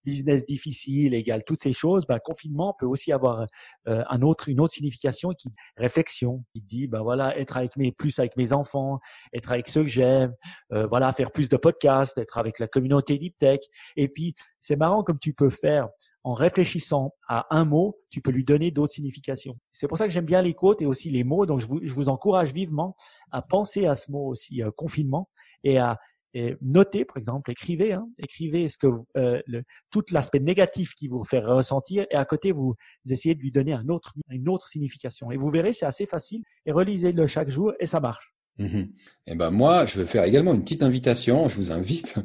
business 0.04 0.46
difficile, 0.46 1.14
égale 1.14 1.44
toutes 1.44 1.62
ces 1.62 1.74
choses, 1.74 2.06
ben 2.08 2.20
confinement 2.20 2.76
peut 2.80 2.86
aussi 2.86 3.12
avoir 3.12 3.48
un 3.86 4.22
autre 4.22 4.50
une 4.50 4.60
autre 4.60 4.74
signification 4.74 5.30
qui 5.32 5.50
réflexion, 5.78 6.44
qui 6.54 6.62
dit 6.62 6.88
ben 6.88 7.02
voilà 7.02 7.38
être 7.38 7.58
avec 7.58 7.76
mes 7.78 7.92
plus 7.92 8.11
avec 8.20 8.38
mes 8.38 8.54
enfants, 8.54 9.00
être 9.34 9.52
avec 9.52 9.68
ceux 9.68 9.84
que 9.84 9.90
j'aime, 9.90 10.34
euh, 10.72 10.88
voilà, 10.88 11.12
faire 11.14 11.32
plus 11.32 11.50
de 11.50 11.58
podcasts, 11.58 12.18
être 12.18 12.38
avec 12.38 12.60
la 12.60 12.68
communauté 12.68 13.18
Deep. 13.18 13.36
Et 13.96 14.08
puis, 14.08 14.36
c'est 14.60 14.76
marrant 14.76 15.04
comme 15.04 15.20
tu 15.20 15.34
peux 15.34 15.50
faire 15.50 15.90
en 16.24 16.34
réfléchissant 16.34 17.16
à 17.28 17.48
un 17.50 17.66
mot, 17.66 17.98
tu 18.12 18.22
peux 18.22 18.32
lui 18.32 18.44
donner 18.44 18.70
d'autres 18.70 18.94
significations. 18.94 19.58
C'est 19.74 19.88
pour 19.88 19.98
ça 19.98 20.06
que 20.06 20.12
j'aime 20.12 20.26
bien 20.26 20.42
les 20.42 20.54
quotes 20.54 20.82
et 20.82 20.86
aussi 20.86 21.10
les 21.10 21.24
mots. 21.24 21.46
Donc, 21.46 21.62
je 21.62 21.66
vous, 21.66 21.80
je 21.82 21.94
vous 21.94 22.10
encourage 22.10 22.54
vivement 22.54 22.96
à 23.32 23.42
penser 23.42 23.88
à 23.88 23.96
ce 23.96 24.12
mot 24.12 24.28
aussi, 24.28 24.62
euh, 24.62 24.70
confinement, 24.72 25.30
et 25.64 25.78
à 25.78 26.00
et 26.34 26.56
notez, 26.62 27.06
par 27.06 27.18
exemple, 27.18 27.52
écrivez, 27.52 27.94
hein, 27.94 28.08
écrivez 28.18 28.70
ce 28.70 28.78
que 28.78 28.88
euh, 29.18 29.42
le, 29.46 29.64
tout 29.90 30.04
l'aspect 30.12 30.40
négatif 30.40 30.96
qui 30.96 31.08
vous 31.08 31.24
fait 31.24 31.40
ressentir, 31.40 32.06
et 32.10 32.16
à 32.16 32.26
côté 32.26 32.52
vous, 32.52 32.76
essayez 33.10 33.36
de 33.36 33.42
lui 33.42 33.52
donner 33.52 33.74
un 33.74 33.88
autre, 33.90 34.14
une 34.30 34.50
autre 34.50 34.68
signification. 34.68 35.32
Et 35.32 35.38
vous 35.38 35.50
verrez, 35.50 35.74
c'est 35.74 35.86
assez 35.86 36.06
facile. 36.06 36.44
Et 36.66 36.72
relisez-le 36.72 37.28
chaque 37.28 37.50
jour, 37.50 37.74
et 37.80 37.86
ça 37.86 38.00
marche. 38.00 38.34
Mmh 38.58 38.66
et 39.28 39.34
eh 39.34 39.36
ben 39.36 39.50
moi, 39.50 39.86
je 39.86 40.00
vais 40.00 40.06
faire 40.06 40.24
également 40.24 40.54
une 40.54 40.64
petite 40.64 40.84
invitation. 40.84 41.48
Je 41.48 41.56
vous 41.56 41.72
invite 41.72 42.16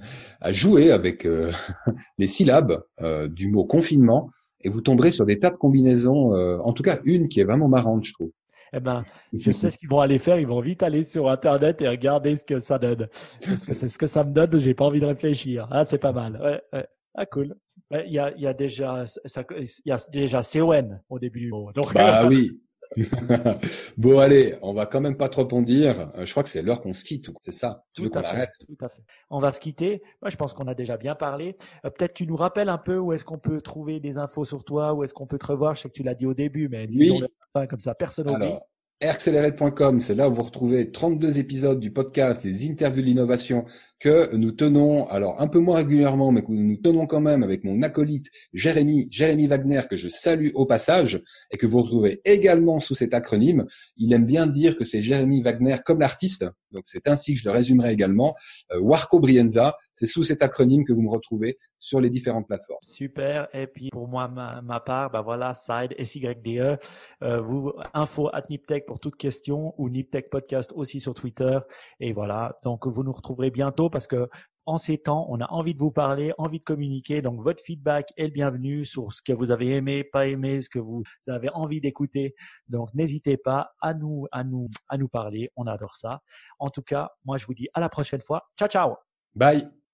à 0.40 0.52
jouer 0.52 0.90
avec 0.90 1.24
euh, 1.24 1.52
les 2.18 2.26
syllabes 2.26 2.82
euh, 3.00 3.28
du 3.28 3.48
mot 3.48 3.64
confinement, 3.64 4.28
et 4.60 4.68
vous 4.68 4.80
tomberez 4.80 5.12
sur 5.12 5.26
des 5.26 5.38
tas 5.38 5.50
de 5.50 5.56
combinaisons. 5.56 6.34
Euh, 6.34 6.58
en 6.58 6.72
tout 6.72 6.82
cas, 6.82 6.98
une 7.04 7.28
qui 7.28 7.40
est 7.40 7.44
vraiment 7.44 7.68
marrante, 7.68 8.04
je 8.04 8.12
trouve 8.12 8.30
eh 8.76 8.80
ben, 8.80 9.04
je 9.32 9.52
sais 9.52 9.70
ce 9.70 9.78
qu'ils 9.78 9.88
vont 9.88 10.00
aller 10.00 10.18
faire. 10.18 10.38
Ils 10.38 10.46
vont 10.46 10.60
vite 10.60 10.82
aller 10.82 11.02
sur 11.02 11.30
Internet 11.30 11.80
et 11.80 11.88
regarder 11.88 12.36
ce 12.36 12.44
que 12.44 12.58
ça 12.58 12.78
donne. 12.78 13.08
Parce 13.44 13.64
que 13.64 13.74
c'est 13.74 13.88
ce 13.88 13.98
que 13.98 14.06
ça 14.06 14.22
me 14.22 14.32
donne. 14.32 14.56
J'ai 14.58 14.74
pas 14.74 14.84
envie 14.84 15.00
de 15.00 15.06
réfléchir. 15.06 15.66
Ah, 15.70 15.84
c'est 15.84 15.98
pas 15.98 16.12
mal. 16.12 16.38
Ouais, 16.42 16.62
ouais. 16.72 16.86
Ah, 17.14 17.26
cool. 17.26 17.56
Il 17.90 18.12
y 18.12 18.18
a, 18.18 18.32
il 18.36 18.42
y 18.42 18.46
a 18.46 18.52
déjà, 18.52 19.04
ça, 19.06 19.44
il 19.56 19.66
y 19.86 19.92
a 19.92 19.96
déjà 20.12 20.42
CON 20.42 21.00
au 21.08 21.18
début 21.18 21.40
du 21.40 21.50
mot. 21.50 21.72
Donc, 21.72 21.94
bah 21.94 22.26
oui. 22.26 22.60
bon, 23.96 24.18
allez, 24.18 24.56
on 24.62 24.72
va 24.72 24.86
quand 24.86 25.00
même 25.00 25.16
pas 25.16 25.28
trop 25.28 25.46
en 25.52 25.62
dire. 25.62 26.10
Euh, 26.16 26.24
je 26.24 26.30
crois 26.30 26.42
que 26.42 26.48
c'est 26.48 26.62
l'heure 26.62 26.80
qu'on 26.80 26.94
se 26.94 27.04
quitte. 27.04 27.30
C'est 27.40 27.52
ça. 27.52 27.84
Tu 27.92 28.02
veux 28.02 28.08
qu'on 28.08 28.20
arrête 28.20 28.52
Tout 28.66 28.84
à 28.84 28.88
fait. 28.88 29.02
On 29.30 29.38
va 29.38 29.52
se 29.52 29.60
quitter. 29.60 30.02
Moi, 30.22 30.30
je 30.30 30.36
pense 30.36 30.54
qu'on 30.54 30.66
a 30.66 30.74
déjà 30.74 30.96
bien 30.96 31.14
parlé. 31.14 31.56
Euh, 31.84 31.90
peut-être 31.90 32.14
tu 32.14 32.26
nous 32.26 32.36
rappelles 32.36 32.68
un 32.68 32.78
peu 32.78 32.98
où 32.98 33.12
est-ce 33.12 33.24
qu'on 33.24 33.38
peut 33.38 33.60
trouver 33.60 34.00
des 34.00 34.18
infos 34.18 34.44
sur 34.44 34.64
toi, 34.64 34.94
où 34.94 35.04
est-ce 35.04 35.14
qu'on 35.14 35.26
peut 35.26 35.38
te 35.38 35.46
revoir. 35.46 35.74
Je 35.74 35.82
sais 35.82 35.88
que 35.88 35.94
tu 35.94 36.02
l'as 36.02 36.14
dit 36.14 36.26
au 36.26 36.34
début, 36.34 36.68
mais 36.68 36.86
disons 36.86 37.20
oui. 37.54 37.66
comme 37.66 37.80
ça, 37.80 37.94
personne 37.94 38.26
n'oublie. 38.26 38.54
Accelerate.com, 39.02 40.00
c'est 40.00 40.14
là 40.14 40.26
où 40.26 40.32
vous 40.32 40.42
retrouvez 40.42 40.90
32 40.90 41.38
épisodes 41.38 41.78
du 41.78 41.90
podcast, 41.90 42.44
les 42.44 42.66
interviews 42.66 43.02
de 43.02 43.06
l'innovation 43.06 43.66
que 44.00 44.34
nous 44.34 44.52
tenons, 44.52 45.06
alors 45.08 45.38
un 45.38 45.48
peu 45.48 45.58
moins 45.58 45.76
régulièrement, 45.76 46.32
mais 46.32 46.40
que 46.40 46.50
nous 46.50 46.78
tenons 46.78 47.06
quand 47.06 47.20
même 47.20 47.42
avec 47.42 47.62
mon 47.62 47.82
acolyte 47.82 48.28
Jérémy, 48.54 49.08
Jérémy 49.10 49.48
Wagner, 49.48 49.80
que 49.90 49.98
je 49.98 50.08
salue 50.08 50.48
au 50.54 50.64
passage, 50.64 51.22
et 51.50 51.58
que 51.58 51.66
vous 51.66 51.82
retrouvez 51.82 52.22
également 52.24 52.78
sous 52.78 52.94
cet 52.94 53.12
acronyme. 53.12 53.66
Il 53.98 54.14
aime 54.14 54.24
bien 54.24 54.46
dire 54.46 54.78
que 54.78 54.84
c'est 54.84 55.02
Jérémy 55.02 55.42
Wagner 55.42 55.76
comme 55.84 56.00
l'artiste, 56.00 56.46
donc 56.72 56.84
c'est 56.86 57.06
ainsi 57.06 57.34
que 57.34 57.40
je 57.40 57.48
le 57.48 57.52
résumerai 57.52 57.92
également. 57.92 58.34
Euh, 58.72 58.80
Warco 58.80 59.20
Brienza, 59.20 59.76
c'est 59.92 60.06
sous 60.06 60.24
cet 60.24 60.42
acronyme 60.42 60.84
que 60.84 60.92
vous 60.92 61.02
me 61.02 61.10
retrouvez 61.10 61.58
sur 61.78 62.00
les 62.00 62.10
différentes 62.10 62.46
plateformes. 62.46 62.80
Super. 62.82 63.48
Et 63.52 63.66
puis 63.66 63.90
pour 63.90 64.08
moi, 64.08 64.28
ma, 64.28 64.80
part, 64.80 65.10
bah 65.10 65.22
voilà, 65.22 65.54
Side, 65.54 65.94
S-Y-D-E, 65.96 66.76
euh, 67.22 67.40
vous, 67.40 67.72
info 67.94 68.28
at 68.32 68.42
Niptech 68.50 68.85
pour 68.86 69.00
toute 69.00 69.16
question 69.16 69.74
ou 69.78 69.88
Niptech 69.88 70.30
Podcast 70.30 70.72
aussi 70.74 71.00
sur 71.00 71.14
Twitter. 71.14 71.58
Et 72.00 72.12
voilà, 72.12 72.58
donc 72.62 72.86
vous 72.86 73.02
nous 73.02 73.12
retrouverez 73.12 73.50
bientôt 73.50 73.90
parce 73.90 74.06
que 74.06 74.28
en 74.66 74.78
ces 74.78 74.98
temps, 74.98 75.26
on 75.28 75.40
a 75.40 75.46
envie 75.50 75.74
de 75.74 75.78
vous 75.78 75.92
parler, 75.92 76.32
envie 76.38 76.58
de 76.58 76.64
communiquer. 76.64 77.22
Donc, 77.22 77.40
votre 77.40 77.62
feedback 77.62 78.08
est 78.16 78.24
le 78.24 78.32
bienvenu 78.32 78.84
sur 78.84 79.12
ce 79.12 79.22
que 79.22 79.32
vous 79.32 79.52
avez 79.52 79.70
aimé, 79.70 80.02
pas 80.02 80.26
aimé, 80.26 80.60
ce 80.60 80.68
que 80.68 80.80
vous 80.80 81.04
avez 81.28 81.48
envie 81.50 81.80
d'écouter. 81.80 82.34
Donc, 82.68 82.92
n'hésitez 82.92 83.36
pas 83.36 83.70
à 83.80 83.94
nous, 83.94 84.26
à 84.32 84.42
nous, 84.42 84.68
à 84.88 84.98
nous 84.98 85.08
parler. 85.08 85.50
On 85.56 85.66
adore 85.66 85.94
ça. 85.94 86.20
En 86.58 86.68
tout 86.68 86.82
cas, 86.82 87.10
moi, 87.24 87.38
je 87.38 87.46
vous 87.46 87.54
dis 87.54 87.68
à 87.74 87.80
la 87.80 87.88
prochaine 87.88 88.20
fois. 88.20 88.50
Ciao, 88.58 88.68
ciao. 88.68 88.96
Bye. 89.34 89.85